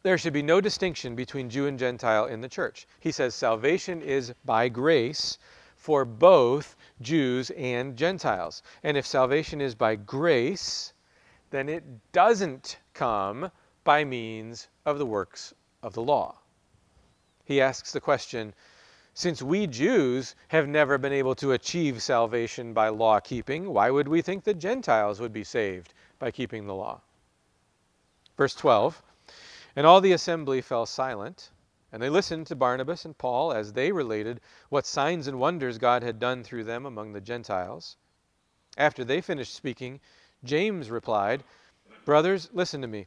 there 0.04 0.16
should 0.16 0.32
be 0.32 0.42
no 0.42 0.60
distinction 0.60 1.16
between 1.16 1.50
Jew 1.50 1.66
and 1.66 1.76
Gentile 1.76 2.26
in 2.26 2.40
the 2.40 2.48
church. 2.48 2.86
He 3.00 3.10
says 3.10 3.34
salvation 3.34 4.00
is 4.00 4.32
by 4.44 4.68
grace 4.68 5.38
for 5.74 6.04
both 6.04 6.76
Jews 7.00 7.50
and 7.56 7.96
Gentiles. 7.96 8.62
And 8.84 8.96
if 8.96 9.04
salvation 9.04 9.60
is 9.60 9.74
by 9.74 9.96
grace, 9.96 10.92
then 11.50 11.68
it 11.68 11.82
doesn't 12.12 12.78
come 12.92 13.50
by 13.84 14.04
means 14.04 14.68
of 14.84 14.98
the 14.98 15.06
works 15.06 15.54
of 15.82 15.92
the 15.92 16.02
law. 16.02 16.38
He 17.44 17.60
asks 17.60 17.92
the 17.92 18.00
question 18.00 18.54
since 19.16 19.40
we 19.40 19.68
Jews 19.68 20.34
have 20.48 20.66
never 20.66 20.98
been 20.98 21.12
able 21.12 21.36
to 21.36 21.52
achieve 21.52 22.02
salvation 22.02 22.72
by 22.72 22.88
law 22.88 23.20
keeping, 23.20 23.72
why 23.72 23.88
would 23.88 24.08
we 24.08 24.20
think 24.22 24.42
that 24.42 24.58
Gentiles 24.58 25.20
would 25.20 25.32
be 25.32 25.44
saved 25.44 25.94
by 26.18 26.32
keeping 26.32 26.66
the 26.66 26.74
law? 26.74 27.00
Verse 28.36 28.56
12 28.56 29.00
And 29.76 29.86
all 29.86 30.00
the 30.00 30.10
assembly 30.10 30.60
fell 30.60 30.84
silent, 30.84 31.52
and 31.92 32.02
they 32.02 32.08
listened 32.08 32.48
to 32.48 32.56
Barnabas 32.56 33.04
and 33.04 33.16
Paul 33.16 33.52
as 33.52 33.74
they 33.74 33.92
related 33.92 34.40
what 34.68 34.84
signs 34.84 35.28
and 35.28 35.38
wonders 35.38 35.78
God 35.78 36.02
had 36.02 36.18
done 36.18 36.42
through 36.42 36.64
them 36.64 36.84
among 36.84 37.12
the 37.12 37.20
Gentiles. 37.20 37.96
After 38.76 39.04
they 39.04 39.20
finished 39.20 39.54
speaking, 39.54 40.00
James 40.42 40.90
replied, 40.90 41.44
Brothers, 42.04 42.50
listen 42.52 42.82
to 42.82 42.88
me. 42.88 43.06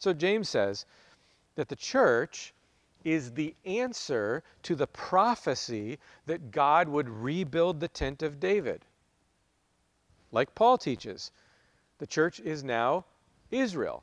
So 0.00 0.14
James 0.14 0.48
says 0.48 0.86
that 1.56 1.68
the 1.68 1.76
church 1.76 2.54
is 3.04 3.32
the 3.32 3.54
answer 3.66 4.42
to 4.62 4.74
the 4.74 4.86
prophecy 4.86 5.98
that 6.24 6.50
God 6.50 6.88
would 6.88 7.08
rebuild 7.08 7.80
the 7.80 7.88
tent 7.88 8.22
of 8.22 8.40
David. 8.40 8.86
Like 10.32 10.54
Paul 10.54 10.78
teaches, 10.78 11.30
the 11.98 12.06
church 12.06 12.40
is 12.40 12.64
now 12.64 13.04
Israel. 13.50 14.02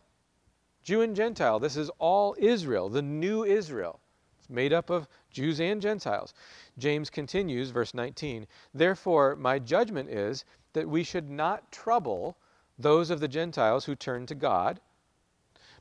Jew 0.84 1.02
and 1.02 1.16
Gentile, 1.16 1.60
this 1.60 1.76
is 1.76 1.90
all 1.98 2.36
Israel, 2.38 2.90
the 2.90 3.02
new 3.02 3.44
Israel. 3.44 4.00
It's 4.38 4.52
made 4.52 4.74
up 4.74 4.92
of 4.92 5.08
Jews 5.32 5.60
and 5.60 5.82
Gentiles. 5.82 6.36
James 6.78 7.10
continues, 7.10 7.72
verse 7.72 7.96
19 7.96 8.46
Therefore, 8.72 9.36
my 9.36 9.58
judgment 9.58 10.10
is 10.10 10.46
that 10.74 10.88
we 10.88 11.04
should 11.04 11.30
not 11.30 11.72
trouble 11.72 12.38
those 12.78 13.10
of 13.10 13.20
the 13.20 13.28
Gentiles 13.28 13.86
who 13.86 13.96
turn 13.96 14.28
to 14.28 14.36
God 14.36 14.80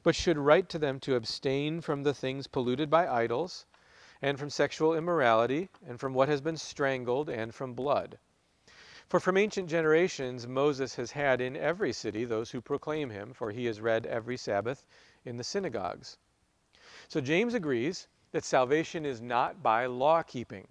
but 0.06 0.14
should 0.14 0.38
write 0.38 0.68
to 0.68 0.78
them 0.78 1.00
to 1.00 1.16
abstain 1.16 1.80
from 1.80 2.04
the 2.04 2.14
things 2.14 2.46
polluted 2.46 2.88
by 2.88 3.08
idols, 3.08 3.66
and 4.22 4.38
from 4.38 4.48
sexual 4.48 4.94
immorality, 4.94 5.68
and 5.84 5.98
from 5.98 6.14
what 6.14 6.28
has 6.28 6.40
been 6.40 6.56
strangled, 6.56 7.28
and 7.28 7.52
from 7.52 7.74
blood. 7.74 8.16
For 9.08 9.18
from 9.18 9.36
ancient 9.36 9.68
generations 9.68 10.46
Moses 10.46 10.94
has 10.94 11.10
had 11.10 11.40
in 11.40 11.56
every 11.56 11.92
city 11.92 12.24
those 12.24 12.52
who 12.52 12.60
proclaim 12.60 13.10
him, 13.10 13.32
for 13.32 13.50
he 13.50 13.66
is 13.66 13.80
read 13.80 14.06
every 14.06 14.36
Sabbath 14.36 14.86
in 15.24 15.38
the 15.38 15.42
synagogues. 15.42 16.18
So 17.08 17.20
James 17.20 17.52
agrees 17.52 18.06
that 18.30 18.44
salvation 18.44 19.04
is 19.04 19.20
not 19.20 19.60
by 19.60 19.86
law 19.86 20.22
keeping. 20.22 20.68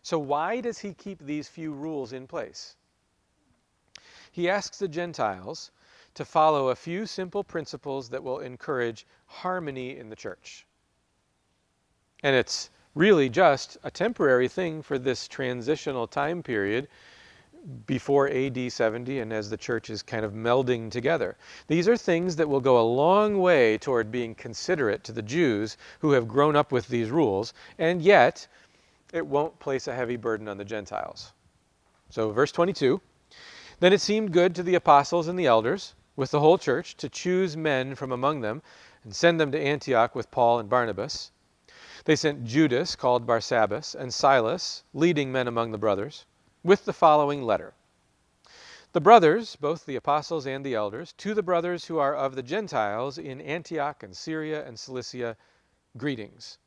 So 0.00 0.16
why 0.20 0.60
does 0.60 0.78
he 0.78 0.94
keep 0.94 1.18
these 1.18 1.48
few 1.48 1.72
rules 1.72 2.12
in 2.12 2.28
place? 2.28 2.76
He 4.30 4.48
asks 4.48 4.78
the 4.78 4.86
Gentiles 4.86 5.72
to 6.14 6.24
follow 6.24 6.68
a 6.68 6.76
few 6.76 7.06
simple 7.06 7.42
principles 7.42 8.08
that 8.08 8.22
will 8.22 8.38
encourage 8.38 9.06
harmony 9.26 9.98
in 9.98 10.08
the 10.08 10.16
church. 10.16 10.66
And 12.22 12.34
it's 12.34 12.70
really 12.94 13.28
just 13.28 13.76
a 13.82 13.90
temporary 13.90 14.48
thing 14.48 14.82
for 14.82 14.98
this 14.98 15.26
transitional 15.26 16.06
time 16.06 16.42
period 16.42 16.88
before 17.86 18.28
AD 18.28 18.70
70 18.70 19.20
and 19.20 19.32
as 19.32 19.50
the 19.50 19.56
church 19.56 19.90
is 19.90 20.02
kind 20.02 20.24
of 20.24 20.32
melding 20.32 20.90
together. 20.90 21.36
These 21.66 21.88
are 21.88 21.96
things 21.96 22.36
that 22.36 22.48
will 22.48 22.60
go 22.60 22.78
a 22.78 22.82
long 22.82 23.40
way 23.40 23.78
toward 23.78 24.12
being 24.12 24.34
considerate 24.34 25.02
to 25.04 25.12
the 25.12 25.22
Jews 25.22 25.76
who 26.00 26.12
have 26.12 26.28
grown 26.28 26.56
up 26.56 26.72
with 26.72 26.88
these 26.88 27.10
rules, 27.10 27.54
and 27.78 28.02
yet 28.02 28.46
it 29.12 29.26
won't 29.26 29.58
place 29.58 29.88
a 29.88 29.94
heavy 29.94 30.16
burden 30.16 30.46
on 30.46 30.58
the 30.58 30.64
Gentiles. 30.64 31.32
So, 32.10 32.30
verse 32.30 32.52
22 32.52 33.00
Then 33.80 33.92
it 33.92 34.00
seemed 34.00 34.32
good 34.32 34.54
to 34.56 34.62
the 34.62 34.74
apostles 34.74 35.28
and 35.28 35.38
the 35.38 35.46
elders 35.46 35.94
with 36.16 36.30
the 36.30 36.38
whole 36.38 36.58
church 36.58 36.96
to 36.96 37.08
choose 37.08 37.56
men 37.56 37.94
from 37.94 38.12
among 38.12 38.40
them 38.40 38.62
and 39.02 39.14
send 39.14 39.40
them 39.40 39.50
to 39.50 39.60
Antioch 39.60 40.14
with 40.14 40.30
Paul 40.30 40.60
and 40.60 40.68
Barnabas. 40.68 41.32
They 42.04 42.14
sent 42.14 42.44
Judas, 42.44 42.94
called 42.94 43.26
Barsabbas, 43.26 43.94
and 43.94 44.14
Silas, 44.14 44.84
leading 44.92 45.32
men 45.32 45.48
among 45.48 45.72
the 45.72 45.78
brothers, 45.78 46.24
with 46.62 46.84
the 46.84 46.92
following 46.92 47.42
letter 47.42 47.74
The 48.92 49.00
brothers, 49.00 49.56
both 49.56 49.86
the 49.86 49.96
apostles 49.96 50.46
and 50.46 50.64
the 50.64 50.74
elders, 50.74 51.12
to 51.14 51.34
the 51.34 51.42
brothers 51.42 51.86
who 51.86 51.98
are 51.98 52.14
of 52.14 52.36
the 52.36 52.42
Gentiles 52.44 53.18
in 53.18 53.40
Antioch 53.40 54.04
and 54.04 54.16
Syria 54.16 54.64
and 54.64 54.78
Cilicia, 54.78 55.36
greetings. 55.96 56.58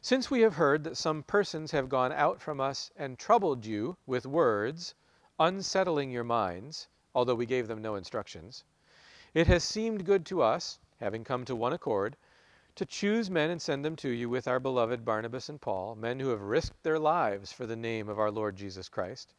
Since 0.00 0.30
we 0.30 0.42
have 0.42 0.54
heard 0.54 0.84
that 0.84 0.96
some 0.96 1.24
persons 1.24 1.72
have 1.72 1.88
gone 1.88 2.12
out 2.12 2.40
from 2.40 2.60
us 2.60 2.92
and 2.96 3.18
troubled 3.18 3.66
you 3.66 3.96
with 4.06 4.26
words, 4.26 4.94
unsettling 5.40 6.12
your 6.12 6.22
minds, 6.22 6.86
although 7.16 7.34
we 7.34 7.46
gave 7.46 7.66
them 7.66 7.82
no 7.82 7.96
instructions, 7.96 8.62
it 9.36 9.46
has 9.46 9.62
seemed 9.62 10.06
good 10.06 10.24
to 10.24 10.40
us, 10.40 10.78
having 10.98 11.22
come 11.22 11.44
to 11.44 11.54
one 11.54 11.74
accord, 11.74 12.16
to 12.74 12.86
choose 12.86 13.30
men 13.30 13.50
and 13.50 13.60
send 13.60 13.84
them 13.84 13.94
to 13.94 14.08
you 14.08 14.30
with 14.30 14.48
our 14.48 14.58
beloved 14.58 15.04
Barnabas 15.04 15.50
and 15.50 15.60
Paul, 15.60 15.94
men 15.94 16.18
who 16.18 16.30
have 16.30 16.40
risked 16.40 16.82
their 16.82 16.98
lives 16.98 17.52
for 17.52 17.66
the 17.66 17.76
name 17.76 18.08
of 18.08 18.18
our 18.18 18.30
Lord 18.30 18.56
Jesus 18.56 18.88
Christ. 18.88 19.34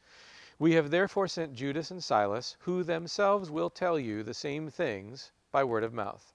We 0.60 0.74
have 0.74 0.92
therefore 0.92 1.28
sent 1.28 1.56
Judas 1.56 1.90
and 1.90 2.04
Silas, 2.04 2.58
who 2.60 2.84
themselves 2.84 3.50
will 3.50 3.72
tell 3.72 3.98
you 3.98 4.22
the 4.22 4.36
same 4.36 4.70
things 4.70 5.32
by 5.52 5.64
word 5.64 5.84
of 5.84 5.96
mouth. 5.96 6.32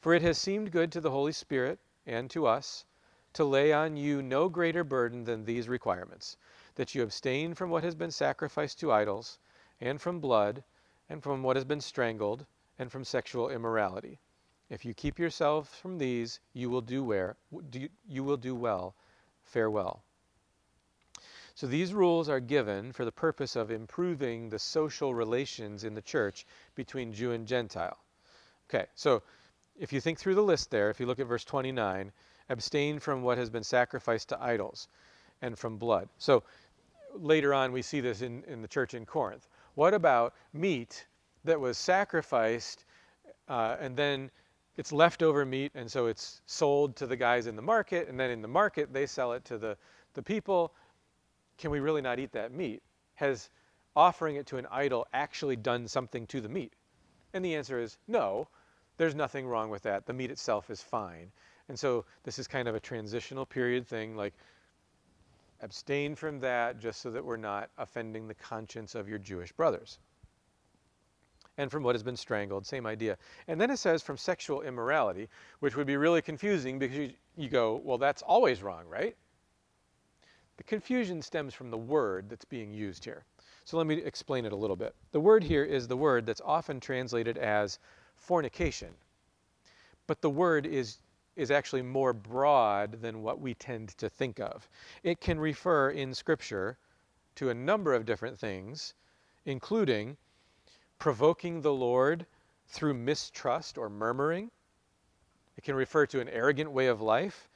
For 0.00 0.14
it 0.14 0.22
has 0.22 0.38
seemed 0.38 0.72
good 0.72 0.90
to 0.92 1.02
the 1.02 1.10
Holy 1.10 1.32
Spirit 1.32 1.80
and 2.06 2.30
to 2.30 2.46
us 2.46 2.86
to 3.34 3.44
lay 3.44 3.74
on 3.74 3.98
you 3.98 4.22
no 4.22 4.48
greater 4.48 4.84
burden 4.84 5.24
than 5.24 5.44
these 5.44 5.68
requirements 5.68 6.38
that 6.76 6.94
you 6.94 7.02
abstain 7.02 7.52
from 7.52 7.68
what 7.68 7.84
has 7.84 7.94
been 7.94 8.10
sacrificed 8.10 8.80
to 8.80 8.90
idols, 8.90 9.38
and 9.82 10.00
from 10.00 10.18
blood, 10.18 10.64
and 11.10 11.22
from 11.22 11.42
what 11.42 11.56
has 11.56 11.66
been 11.66 11.82
strangled, 11.82 12.46
and 12.80 12.90
from 12.90 13.04
sexual 13.04 13.50
immorality. 13.50 14.18
If 14.70 14.86
you 14.86 14.94
keep 14.94 15.18
yourselves 15.18 15.68
from 15.68 15.98
these, 15.98 16.40
you 16.54 16.70
will 16.70 16.80
do 16.80 17.04
where 17.04 17.36
you 18.08 18.24
will 18.24 18.38
do 18.38 18.54
well. 18.54 18.94
Farewell. 19.44 20.02
So 21.54 21.66
these 21.66 21.92
rules 21.92 22.30
are 22.30 22.40
given 22.40 22.92
for 22.92 23.04
the 23.04 23.12
purpose 23.12 23.54
of 23.54 23.70
improving 23.70 24.48
the 24.48 24.58
social 24.58 25.12
relations 25.12 25.84
in 25.84 25.94
the 25.94 26.00
church 26.00 26.46
between 26.74 27.12
Jew 27.12 27.32
and 27.32 27.46
Gentile. 27.46 27.98
Okay, 28.70 28.86
so 28.94 29.22
if 29.78 29.92
you 29.92 30.00
think 30.00 30.18
through 30.18 30.36
the 30.36 30.42
list 30.42 30.70
there, 30.70 30.88
if 30.88 30.98
you 30.98 31.04
look 31.04 31.20
at 31.20 31.26
verse 31.26 31.44
29, 31.44 32.10
abstain 32.48 32.98
from 32.98 33.22
what 33.22 33.36
has 33.36 33.50
been 33.50 33.64
sacrificed 33.64 34.30
to 34.30 34.42
idols 34.42 34.88
and 35.42 35.58
from 35.58 35.76
blood. 35.76 36.08
So 36.16 36.44
later 37.14 37.52
on, 37.52 37.72
we 37.72 37.82
see 37.82 38.00
this 38.00 38.22
in, 38.22 38.42
in 38.44 38.62
the 38.62 38.68
church 38.68 38.94
in 38.94 39.04
Corinth. 39.04 39.46
What 39.74 39.92
about 39.92 40.34
meat 40.54 41.04
that 41.44 41.58
was 41.58 41.78
sacrificed 41.78 42.84
uh, 43.48 43.76
and 43.80 43.96
then 43.96 44.30
it's 44.76 44.92
leftover 44.92 45.44
meat, 45.44 45.72
and 45.74 45.90
so 45.90 46.06
it's 46.06 46.40
sold 46.46 46.96
to 46.96 47.06
the 47.06 47.16
guys 47.16 47.46
in 47.46 47.56
the 47.56 47.62
market, 47.62 48.08
and 48.08 48.18
then 48.18 48.30
in 48.30 48.40
the 48.40 48.48
market, 48.48 48.92
they 48.92 49.04
sell 49.04 49.32
it 49.32 49.44
to 49.44 49.58
the, 49.58 49.76
the 50.14 50.22
people? 50.22 50.72
Can 51.58 51.70
we 51.70 51.80
really 51.80 52.00
not 52.00 52.18
eat 52.18 52.32
that 52.32 52.52
meat? 52.52 52.82
Has 53.14 53.50
offering 53.96 54.36
it 54.36 54.46
to 54.46 54.56
an 54.56 54.66
idol 54.70 55.06
actually 55.12 55.56
done 55.56 55.88
something 55.88 56.26
to 56.28 56.40
the 56.40 56.48
meat? 56.48 56.72
And 57.34 57.44
the 57.44 57.54
answer 57.56 57.78
is 57.78 57.98
no 58.08 58.48
there's 59.00 59.14
nothing 59.14 59.46
wrong 59.46 59.70
with 59.70 59.80
that. 59.84 60.04
The 60.04 60.12
meat 60.12 60.30
itself 60.30 60.68
is 60.68 60.82
fine. 60.82 61.32
And 61.70 61.78
so 61.78 62.04
this 62.22 62.38
is 62.38 62.46
kind 62.46 62.68
of 62.68 62.74
a 62.74 62.80
transitional 62.80 63.46
period 63.46 63.86
thing, 63.86 64.14
like 64.14 64.34
abstain 65.62 66.14
from 66.14 66.38
that 66.40 66.78
just 66.78 67.00
so 67.00 67.10
that 67.10 67.24
we're 67.24 67.38
not 67.38 67.70
offending 67.78 68.28
the 68.28 68.34
conscience 68.34 68.94
of 68.94 69.08
your 69.08 69.18
Jewish 69.18 69.52
brothers. 69.52 70.00
And 71.60 71.70
from 71.70 71.82
what 71.82 71.94
has 71.94 72.02
been 72.02 72.16
strangled, 72.16 72.64
same 72.64 72.86
idea. 72.86 73.18
And 73.46 73.60
then 73.60 73.70
it 73.70 73.76
says 73.76 74.00
from 74.02 74.16
sexual 74.16 74.62
immorality, 74.62 75.28
which 75.58 75.76
would 75.76 75.86
be 75.86 75.98
really 75.98 76.22
confusing 76.22 76.78
because 76.78 76.96
you, 76.96 77.12
you 77.36 77.50
go, 77.50 77.82
well, 77.84 77.98
that's 77.98 78.22
always 78.22 78.62
wrong, 78.62 78.84
right? 78.88 79.14
The 80.56 80.62
confusion 80.64 81.20
stems 81.20 81.52
from 81.52 81.70
the 81.70 81.76
word 81.76 82.30
that's 82.30 82.46
being 82.46 82.72
used 82.72 83.04
here. 83.04 83.24
So 83.66 83.76
let 83.76 83.86
me 83.86 83.96
explain 83.96 84.46
it 84.46 84.52
a 84.52 84.56
little 84.56 84.74
bit. 84.74 84.94
The 85.12 85.20
word 85.20 85.44
here 85.44 85.62
is 85.62 85.86
the 85.86 85.98
word 85.98 86.24
that's 86.24 86.40
often 86.42 86.80
translated 86.80 87.36
as 87.36 87.78
fornication. 88.16 88.94
But 90.06 90.22
the 90.22 90.30
word 90.30 90.64
is, 90.64 90.96
is 91.36 91.50
actually 91.50 91.82
more 91.82 92.14
broad 92.14 93.02
than 93.02 93.22
what 93.22 93.38
we 93.38 93.52
tend 93.52 93.90
to 93.98 94.08
think 94.08 94.40
of. 94.40 94.66
It 95.02 95.20
can 95.20 95.38
refer 95.38 95.90
in 95.90 96.14
Scripture 96.14 96.78
to 97.34 97.50
a 97.50 97.54
number 97.54 97.92
of 97.92 98.06
different 98.06 98.38
things, 98.38 98.94
including 99.44 100.16
provoking 101.00 101.62
the 101.62 101.72
Lord 101.72 102.26
through 102.68 102.94
mistrust 102.94 103.78
or 103.78 103.88
murmuring. 103.88 104.50
It 105.56 105.64
can 105.64 105.74
refer 105.74 106.06
to 106.06 106.20
an 106.20 106.28
arrogant 106.28 106.70
way 106.70 106.86
of 106.86 107.00
life, 107.00 107.48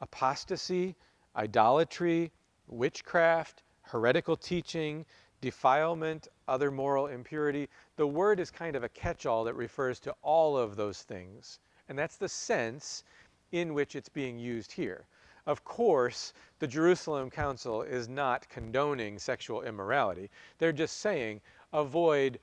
apostasy, 0.00 0.96
idolatry, 1.36 2.32
witchcraft, 2.66 3.62
heretical 3.82 4.36
teaching, 4.36 5.04
defilement, 5.40 6.28
other 6.48 6.70
moral 6.70 7.06
impurity. 7.06 7.68
The 7.96 8.06
word 8.06 8.40
is 8.40 8.50
kind 8.50 8.74
of 8.74 8.82
a 8.82 8.88
catch 8.88 9.26
all 9.26 9.44
that 9.44 9.54
refers 9.54 10.00
to 10.00 10.14
all 10.22 10.56
of 10.56 10.74
those 10.74 11.02
things. 11.02 11.60
And 11.88 11.98
that's 11.98 12.16
the 12.16 12.28
sense 12.28 13.04
in 13.52 13.74
which 13.74 13.96
it's 13.96 14.08
being 14.08 14.38
used 14.38 14.72
here. 14.72 15.04
Of 15.46 15.62
course, 15.64 16.32
the 16.58 16.66
Jerusalem 16.66 17.30
Council 17.30 17.82
is 17.82 18.08
not 18.08 18.48
condoning 18.48 19.18
sexual 19.18 19.62
immorality. 19.62 20.30
They're 20.58 20.72
just 20.72 20.98
saying 20.98 21.40
avoid 21.72 22.38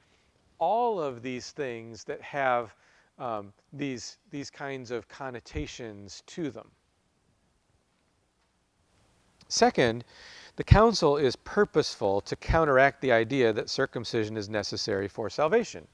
all 0.59 0.99
of 0.99 1.21
these 1.21 1.51
things 1.51 2.03
that 2.05 2.21
have 2.21 2.73
um, 3.17 3.53
these, 3.71 4.17
these 4.31 4.49
kinds 4.49 4.91
of 4.91 5.07
connotations 5.07 6.23
to 6.27 6.49
them. 6.49 6.69
Second, 9.47 10.03
the 10.55 10.63
council 10.63 11.17
is 11.17 11.35
purposeful 11.35 12.21
to 12.21 12.35
counteract 12.35 13.01
the 13.01 13.11
idea 13.11 13.53
that 13.53 13.69
circumcision 13.69 14.37
is 14.37 14.49
necessary 14.49 15.07
for 15.07 15.29
salvation. 15.29 15.87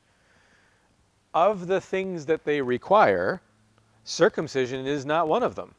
Of 1.34 1.68
the 1.68 1.82
things 1.82 2.26
that 2.28 2.43
they 2.43 2.62
require, 2.62 3.41
circumcision 4.03 4.86
is 4.86 5.05
not 5.05 5.28
one 5.28 5.43
of 5.43 5.55
them. 5.55 5.76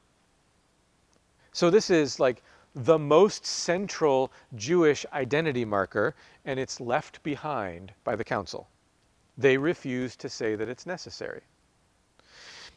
So 1.52 1.70
this 1.70 1.90
is 1.90 2.18
like 2.18 2.42
the 2.74 2.98
most 2.98 3.44
central 3.44 4.32
Jewish 4.54 5.04
identity 5.12 5.64
marker, 5.64 6.14
and 6.44 6.58
it's 6.58 6.80
left 6.80 7.22
behind 7.22 7.92
by 8.04 8.16
the 8.16 8.24
council. 8.24 8.68
They 9.42 9.58
refuse 9.58 10.14
to 10.16 10.28
say 10.28 10.54
that 10.54 10.68
it's 10.68 10.86
necessary. 10.86 11.42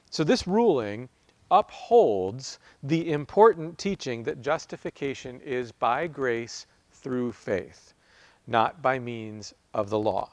So 0.10 0.24
this 0.24 0.48
ruling 0.48 1.10
upholds 1.52 2.58
the 2.82 3.12
important 3.12 3.78
teaching 3.78 4.24
that 4.24 4.42
justification 4.42 5.40
is 5.42 5.72
by 5.72 6.08
grace 6.08 6.66
through 6.92 7.34
faith, 7.34 7.94
not 8.48 8.82
by 8.82 8.98
means 8.98 9.54
of 9.76 9.92
the 9.92 10.00
law. 10.00 10.32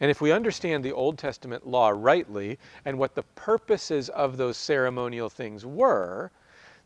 And 0.00 0.10
if 0.10 0.20
we 0.20 0.32
understand 0.32 0.82
the 0.82 0.90
Old 0.90 1.18
Testament 1.18 1.68
law 1.68 1.90
rightly 1.90 2.58
and 2.84 2.98
what 2.98 3.14
the 3.14 3.22
purposes 3.22 4.08
of 4.08 4.36
those 4.36 4.56
ceremonial 4.56 5.30
things 5.30 5.64
were, 5.64 6.32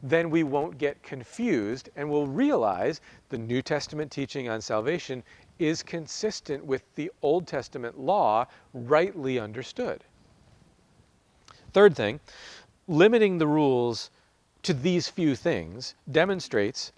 then 0.03 0.29
we 0.29 0.43
won't 0.43 0.77
get 0.77 1.03
confused 1.03 1.89
and 1.97 2.11
we'll 2.11 2.27
realize 2.27 3.01
the 3.31 3.39
New 3.39 3.63
Testament 3.63 4.13
teaching 4.13 4.51
on 4.51 4.61
salvation 4.61 5.25
is 5.59 5.83
consistent 5.83 6.65
with 6.65 6.83
the 6.95 7.11
Old 7.23 7.47
Testament 7.47 7.99
law 7.99 8.47
rightly 8.75 9.39
understood. 9.39 10.05
Third 11.73 11.95
thing, 11.95 12.21
limiting 12.89 13.39
the 13.39 13.47
rules 13.47 14.11
to 14.63 14.75
these 14.75 15.09
few 15.09 15.37
things 15.37 15.95
demonstrates 16.11 16.93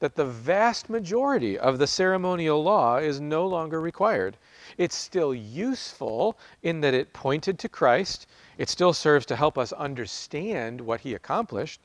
that 0.00 0.16
the 0.16 0.24
vast 0.24 0.88
majority 0.88 1.58
of 1.58 1.78
the 1.78 1.86
ceremonial 1.86 2.62
law 2.62 2.96
is 2.96 3.20
no 3.20 3.46
longer 3.46 3.80
required. 3.80 4.36
It's 4.78 4.94
still 4.94 5.34
useful 5.34 6.38
in 6.62 6.80
that 6.80 6.94
it 6.94 7.12
pointed 7.12 7.58
to 7.58 7.68
Christ, 7.68 8.26
it 8.56 8.68
still 8.68 8.94
serves 8.94 9.26
to 9.26 9.36
help 9.36 9.58
us 9.58 9.72
understand 9.72 10.80
what 10.80 11.00
he 11.00 11.14
accomplished, 11.14 11.80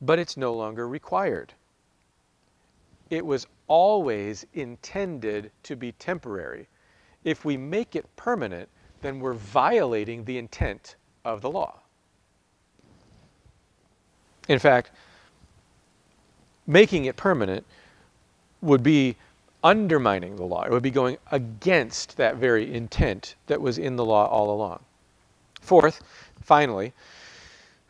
but 0.00 0.18
it's 0.18 0.36
no 0.36 0.54
longer 0.54 0.88
required. 0.88 1.52
It 3.10 3.26
was 3.26 3.46
always 3.70 4.44
intended 4.52 5.52
to 5.62 5.76
be 5.76 5.92
temporary. 5.92 6.66
If 7.22 7.44
we 7.44 7.56
make 7.56 7.94
it 7.94 8.04
permanent, 8.16 8.68
then 9.00 9.20
we're 9.20 9.34
violating 9.34 10.24
the 10.24 10.36
intent 10.38 10.96
of 11.24 11.40
the 11.40 11.50
law. 11.50 11.78
In 14.48 14.58
fact, 14.58 14.90
making 16.66 17.04
it 17.04 17.16
permanent 17.16 17.64
would 18.60 18.82
be 18.82 19.14
undermining 19.62 20.34
the 20.34 20.44
law. 20.44 20.64
It 20.64 20.72
would 20.72 20.82
be 20.82 20.90
going 20.90 21.18
against 21.30 22.16
that 22.16 22.36
very 22.36 22.74
intent 22.74 23.36
that 23.46 23.60
was 23.60 23.78
in 23.78 23.94
the 23.94 24.04
law 24.04 24.26
all 24.26 24.50
along. 24.50 24.80
Fourth, 25.60 26.02
finally, 26.42 26.92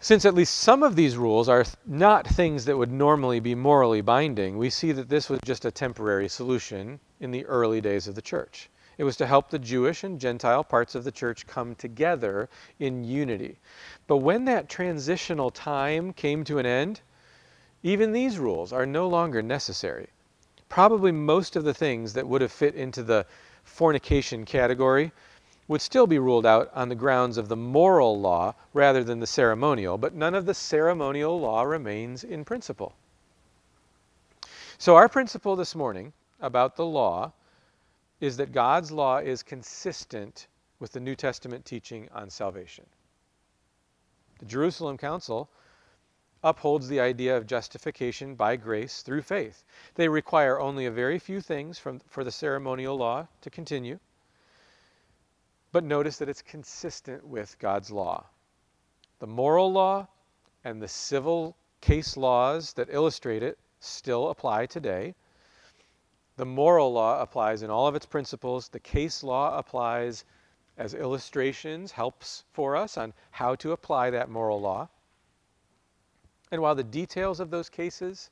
since 0.03 0.25
at 0.25 0.35
least 0.35 0.55
some 0.55 0.83
of 0.83 0.97
these 0.97 1.19
rules 1.19 1.47
are 1.47 1.65
not 1.87 2.27
things 2.27 2.65
that 2.65 2.77
would 2.77 2.91
normally 2.91 3.39
be 3.39 3.55
morally 3.55 4.01
binding, 4.01 4.57
we 4.57 4.71
see 4.71 4.93
that 4.93 5.11
this 5.11 5.29
was 5.29 5.39
just 5.45 5.67
a 5.67 5.71
temporary 5.71 6.27
solution 6.27 6.99
in 7.21 7.31
the 7.31 7.45
early 7.45 7.83
days 7.83 8.09
of 8.09 8.15
the 8.15 8.23
church. 8.23 8.71
It 8.97 9.05
was 9.05 9.17
to 9.19 9.27
help 9.27 9.51
the 9.51 9.59
Jewish 9.59 10.03
and 10.03 10.19
Gentile 10.19 10.65
parts 10.65 10.95
of 10.95 11.05
the 11.05 11.13
church 11.13 11.47
come 11.47 11.75
together 11.75 12.49
in 12.79 13.05
unity. 13.05 13.59
But 14.07 14.19
when 14.19 14.47
that 14.47 14.71
transitional 14.71 15.51
time 15.51 16.15
came 16.15 16.45
to 16.45 16.59
an 16.59 16.67
end, 16.67 17.03
even 17.83 18.13
these 18.13 18.39
rules 18.39 18.73
are 18.73 18.87
no 18.87 19.07
longer 19.07 19.43
necessary. 19.43 20.09
Probably 20.71 21.13
most 21.13 21.57
of 21.57 21.65
the 21.65 21.75
things 21.75 22.15
that 22.15 22.27
would 22.27 22.41
have 22.41 22.53
fit 22.53 22.75
into 22.75 23.03
the 23.03 23.27
fornication 23.65 24.47
category 24.47 25.13
would 25.71 25.81
still 25.81 26.09
be 26.09 26.19
ruled 26.19 26.45
out 26.45 26.69
on 26.75 26.89
the 26.89 26.97
grounds 26.97 27.39
of 27.39 27.47
the 27.47 27.57
moral 27.57 28.21
law 28.21 28.53
rather 28.75 29.05
than 29.05 29.21
the 29.21 29.27
ceremonial, 29.27 29.97
but 29.97 30.13
none 30.13 30.35
of 30.35 30.45
the 30.45 30.53
ceremonial 30.53 31.39
law 31.39 31.63
remains 31.63 32.25
in 32.25 32.45
principle. 32.45 32.93
So, 34.79 34.97
our 34.97 35.09
principle 35.09 35.55
this 35.55 35.77
morning 35.77 36.13
about 36.41 36.75
the 36.75 36.85
law 36.85 37.33
is 38.21 38.37
that 38.39 38.51
God's 38.51 38.91
law 38.91 39.19
is 39.19 39.45
consistent 39.45 40.49
with 40.81 40.91
the 40.91 40.99
New 40.99 41.15
Testament 41.15 41.65
teaching 41.65 42.09
on 42.13 42.31
salvation. 42.31 42.85
The 44.41 44.47
Jerusalem 44.47 44.99
Council 44.99 45.49
upholds 46.43 46.89
the 46.89 46.99
idea 46.99 47.37
of 47.37 47.47
justification 47.47 48.35
by 48.35 48.57
grace 48.57 49.03
through 49.03 49.23
faith. 49.23 49.63
They 49.95 50.09
require 50.09 50.59
only 50.59 50.87
a 50.87 50.91
very 50.91 51.21
few 51.21 51.41
things 51.41 51.79
from, 51.79 52.01
for 52.09 52.25
the 52.25 52.33
ceremonial 52.33 52.97
law 52.97 53.29
to 53.43 53.51
continue. 53.51 54.01
But 55.73 55.85
notice 55.85 56.19
that 56.19 56.29
it's 56.29 56.43
consistent 56.43 57.27
with 57.27 57.59
God's 57.59 57.91
law. 57.91 58.27
The 59.21 59.27
moral 59.27 59.71
law 59.73 60.09
and 60.65 60.83
the 60.83 60.89
civil 60.89 61.57
case 61.81 62.17
laws 62.17 62.73
that 62.75 62.89
illustrate 62.91 63.43
it 63.43 63.59
still 63.79 64.31
apply 64.31 64.67
today. 64.67 65.15
The 66.37 66.47
moral 66.47 66.93
law 66.93 67.21
applies 67.21 67.63
in 67.63 67.71
all 67.71 67.87
of 67.87 67.95
its 67.95 68.07
principles. 68.07 68.69
The 68.69 68.81
case 68.81 69.23
law 69.23 69.57
applies 69.57 70.25
as 70.77 70.95
illustrations, 70.95 71.93
helps 71.93 72.45
for 72.53 72.75
us 72.77 72.97
on 72.97 73.13
how 73.31 73.55
to 73.57 73.73
apply 73.73 74.11
that 74.11 74.31
moral 74.31 74.61
law. 74.61 74.89
And 76.51 76.63
while 76.63 76.75
the 76.75 76.83
details 76.83 77.39
of 77.39 77.51
those 77.51 77.69
cases 77.69 78.31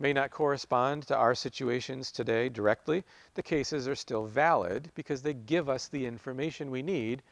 may 0.00 0.12
not 0.14 0.30
correspond 0.30 1.06
to 1.06 1.16
our 1.16 1.34
situations 1.34 2.10
today 2.10 2.48
directly, 2.48 3.04
the 3.34 3.42
cases 3.42 3.86
are 3.86 3.94
still 3.94 4.24
valid 4.24 4.90
because 4.94 5.20
they 5.20 5.34
give 5.34 5.68
us 5.68 5.88
the 5.88 6.06
information 6.06 6.70
we 6.70 6.82
need 6.82 7.22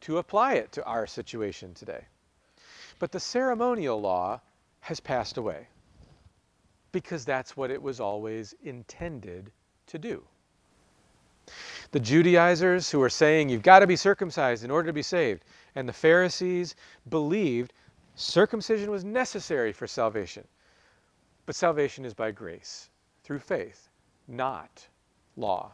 to 0.00 0.18
apply 0.18 0.54
it 0.54 0.70
to 0.72 0.84
our 0.84 1.06
situation 1.06 1.74
today. 1.74 2.04
But 2.98 3.12
the 3.12 3.20
ceremonial 3.20 4.00
law 4.00 4.40
has 4.80 5.00
passed 5.00 5.36
away 5.36 5.66
because 6.92 7.24
that's 7.24 7.56
what 7.56 7.70
it 7.70 7.82
was 7.82 7.98
always 8.00 8.54
intended 8.62 9.50
to 9.88 9.98
do. 9.98 10.22
The 11.90 12.00
Judaizers 12.00 12.90
who 12.90 12.98
were 13.00 13.10
saying 13.10 13.48
you've 13.48 13.62
got 13.62 13.80
to 13.80 13.86
be 13.86 13.96
circumcised 13.96 14.64
in 14.64 14.70
order 14.70 14.86
to 14.86 14.92
be 14.92 15.02
saved, 15.02 15.44
and 15.74 15.88
the 15.88 15.92
Pharisees 15.92 16.74
believed 17.08 17.72
circumcision 18.14 18.90
was 18.90 19.04
necessary 19.04 19.72
for 19.72 19.86
salvation. 19.86 20.46
But 21.46 21.54
salvation 21.54 22.04
is 22.04 22.12
by 22.12 22.32
grace, 22.32 22.90
through 23.22 23.38
faith, 23.38 23.88
not 24.26 24.88
law. 25.36 25.72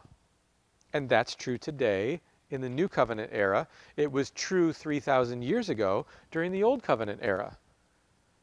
And 0.93 1.09
that's 1.09 1.33
true 1.33 1.57
today 1.57 2.21
in 2.51 2.61
the 2.61 2.69
New 2.69 2.87
Covenant 2.87 3.31
era. 3.33 3.67
It 3.97 4.11
was 4.11 4.29
true 4.29 4.71
3,000 4.71 5.41
years 5.41 5.69
ago 5.69 6.05
during 6.29 6.51
the 6.51 6.63
Old 6.63 6.83
Covenant 6.83 7.19
era. 7.23 7.57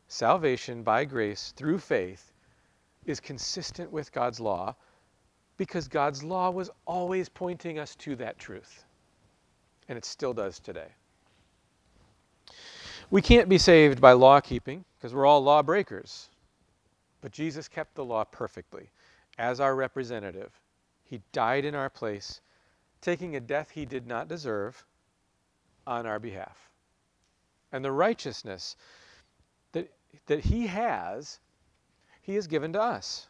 Salvation 0.08 0.82
by 0.82 1.04
grace 1.04 1.54
through 1.56 1.78
faith 1.78 2.32
is 3.06 3.20
consistent 3.20 3.92
with 3.92 4.10
God's 4.10 4.40
law 4.40 4.74
because 5.56 5.86
God's 5.86 6.24
law 6.24 6.50
was 6.50 6.70
always 6.86 7.28
pointing 7.28 7.78
us 7.78 7.94
to 7.96 8.16
that 8.16 8.38
truth. 8.38 8.84
And 9.88 9.96
it 9.96 10.04
still 10.04 10.32
does 10.32 10.58
today. 10.58 10.88
We 13.10 13.22
can't 13.22 13.48
be 13.48 13.58
saved 13.58 14.00
by 14.00 14.12
law 14.12 14.40
keeping 14.40 14.84
because 14.96 15.14
we're 15.14 15.26
all 15.26 15.42
lawbreakers. 15.42 16.28
But 17.20 17.32
Jesus 17.32 17.68
kept 17.68 17.94
the 17.94 18.04
law 18.04 18.24
perfectly 18.24 18.90
as 19.38 19.60
our 19.60 19.74
representative. 19.74 20.52
He 21.04 21.20
died 21.32 21.64
in 21.64 21.74
our 21.74 21.90
place, 21.90 22.40
taking 23.00 23.36
a 23.36 23.40
death 23.40 23.70
he 23.70 23.84
did 23.84 24.06
not 24.06 24.28
deserve 24.28 24.84
on 25.86 26.06
our 26.06 26.18
behalf. 26.18 26.70
And 27.72 27.84
the 27.84 27.92
righteousness 27.92 28.76
that, 29.72 29.90
that 30.26 30.40
he 30.40 30.66
has, 30.66 31.38
he 32.22 32.34
has 32.34 32.46
given 32.46 32.72
to 32.72 32.80
us. 32.80 33.26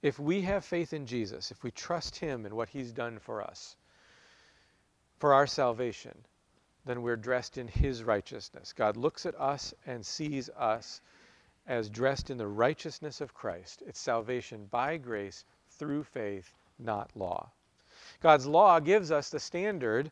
If 0.00 0.18
we 0.18 0.42
have 0.42 0.64
faith 0.64 0.92
in 0.92 1.06
Jesus, 1.06 1.50
if 1.50 1.64
we 1.64 1.72
trust 1.72 2.16
him 2.16 2.46
and 2.46 2.54
what 2.54 2.68
he's 2.68 2.92
done 2.92 3.18
for 3.18 3.42
us, 3.42 3.76
for 5.18 5.34
our 5.34 5.46
salvation, 5.46 6.14
then 6.86 7.02
we're 7.02 7.16
dressed 7.16 7.58
in 7.58 7.66
his 7.66 8.04
righteousness. 8.04 8.72
God 8.72 8.96
looks 8.96 9.26
at 9.26 9.38
us 9.40 9.74
and 9.86 10.06
sees 10.06 10.48
us 10.50 11.00
as 11.68 11.90
dressed 11.90 12.30
in 12.30 12.38
the 12.38 12.46
righteousness 12.46 13.20
of 13.20 13.34
Christ. 13.34 13.82
It's 13.86 14.00
salvation 14.00 14.66
by 14.70 14.96
grace 14.96 15.44
through 15.72 16.04
faith, 16.04 16.52
not 16.78 17.10
law. 17.14 17.50
God's 18.20 18.46
law 18.46 18.80
gives 18.80 19.12
us 19.12 19.28
the 19.28 19.38
standard, 19.38 20.10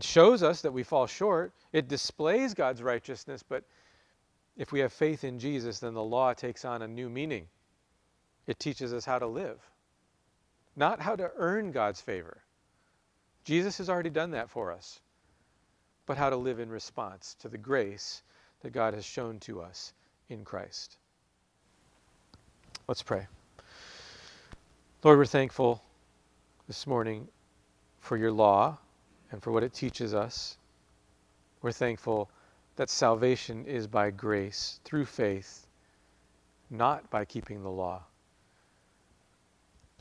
shows 0.00 0.42
us 0.42 0.62
that 0.62 0.72
we 0.72 0.82
fall 0.82 1.06
short. 1.06 1.52
It 1.72 1.86
displays 1.86 2.54
God's 2.54 2.82
righteousness, 2.82 3.44
but 3.46 3.64
if 4.56 4.72
we 4.72 4.80
have 4.80 4.92
faith 4.92 5.22
in 5.22 5.38
Jesus, 5.38 5.80
then 5.80 5.92
the 5.92 6.02
law 6.02 6.32
takes 6.32 6.64
on 6.64 6.80
a 6.80 6.88
new 6.88 7.10
meaning. 7.10 7.46
It 8.46 8.58
teaches 8.58 8.94
us 8.94 9.04
how 9.04 9.18
to 9.18 9.26
live, 9.26 9.60
not 10.76 11.00
how 11.00 11.14
to 11.14 11.30
earn 11.36 11.72
God's 11.72 12.00
favor. 12.00 12.38
Jesus 13.44 13.76
has 13.78 13.90
already 13.90 14.10
done 14.10 14.30
that 14.30 14.48
for 14.48 14.72
us, 14.72 15.00
but 16.06 16.16
how 16.16 16.30
to 16.30 16.36
live 16.36 16.58
in 16.58 16.70
response 16.70 17.36
to 17.40 17.48
the 17.50 17.58
grace 17.58 18.22
that 18.62 18.72
God 18.72 18.94
has 18.94 19.04
shown 19.04 19.38
to 19.40 19.60
us 19.60 19.92
in 20.28 20.44
Christ. 20.44 20.96
Let's 22.88 23.02
pray. 23.02 23.26
Lord, 25.02 25.18
we're 25.18 25.26
thankful 25.26 25.82
this 26.66 26.86
morning 26.86 27.28
for 28.00 28.16
your 28.16 28.32
law 28.32 28.78
and 29.30 29.42
for 29.42 29.52
what 29.52 29.62
it 29.62 29.72
teaches 29.72 30.14
us. 30.14 30.56
We're 31.62 31.72
thankful 31.72 32.30
that 32.76 32.90
salvation 32.90 33.64
is 33.66 33.86
by 33.86 34.10
grace 34.10 34.80
through 34.84 35.06
faith, 35.06 35.66
not 36.70 37.08
by 37.10 37.24
keeping 37.24 37.62
the 37.62 37.70
law. 37.70 38.02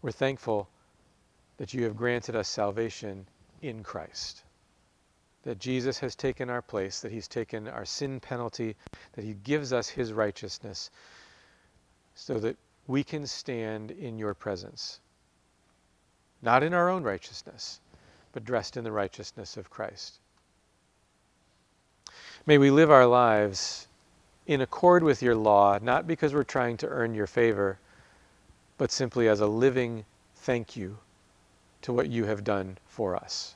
We're 0.01 0.11
thankful 0.11 0.69
that 1.57 1.74
you 1.74 1.84
have 1.84 1.95
granted 1.95 2.36
us 2.36 2.47
salvation 2.47 3.28
in 3.61 3.84
Christ 3.84 4.43
that 5.43 5.59
Jesus 5.59 5.99
has 5.99 6.15
taken 6.15 6.49
our 6.49 6.61
place, 6.61 7.01
that 7.01 7.11
he's 7.11 7.27
taken 7.27 7.67
our 7.67 7.85
sin 7.85 8.19
penalty, 8.19 8.75
that 9.13 9.23
he 9.23 9.33
gives 9.33 9.73
us 9.73 9.89
his 9.89 10.13
righteousness 10.13 10.89
so 12.15 12.39
that 12.39 12.57
we 12.87 13.03
can 13.03 13.27
stand 13.27 13.91
in 13.91 14.17
your 14.17 14.33
presence. 14.33 14.99
Not 16.41 16.63
in 16.63 16.73
our 16.73 16.89
own 16.89 17.03
righteousness, 17.03 17.79
but 18.31 18.43
dressed 18.43 18.77
in 18.77 18.83
the 18.83 18.91
righteousness 18.91 19.57
of 19.57 19.69
Christ. 19.69 20.19
May 22.45 22.57
we 22.57 22.71
live 22.71 22.91
our 22.91 23.05
lives 23.05 23.87
in 24.47 24.61
accord 24.61 25.03
with 25.03 25.21
your 25.21 25.35
law, 25.35 25.79
not 25.81 26.07
because 26.07 26.33
we're 26.33 26.43
trying 26.43 26.77
to 26.77 26.87
earn 26.87 27.15
your 27.15 27.27
favor, 27.27 27.79
but 28.77 28.91
simply 28.91 29.29
as 29.29 29.39
a 29.39 29.47
living 29.47 30.05
thank 30.35 30.75
you 30.75 30.97
to 31.81 31.93
what 31.93 32.09
you 32.09 32.25
have 32.25 32.43
done 32.43 32.77
for 32.85 33.15
us. 33.15 33.55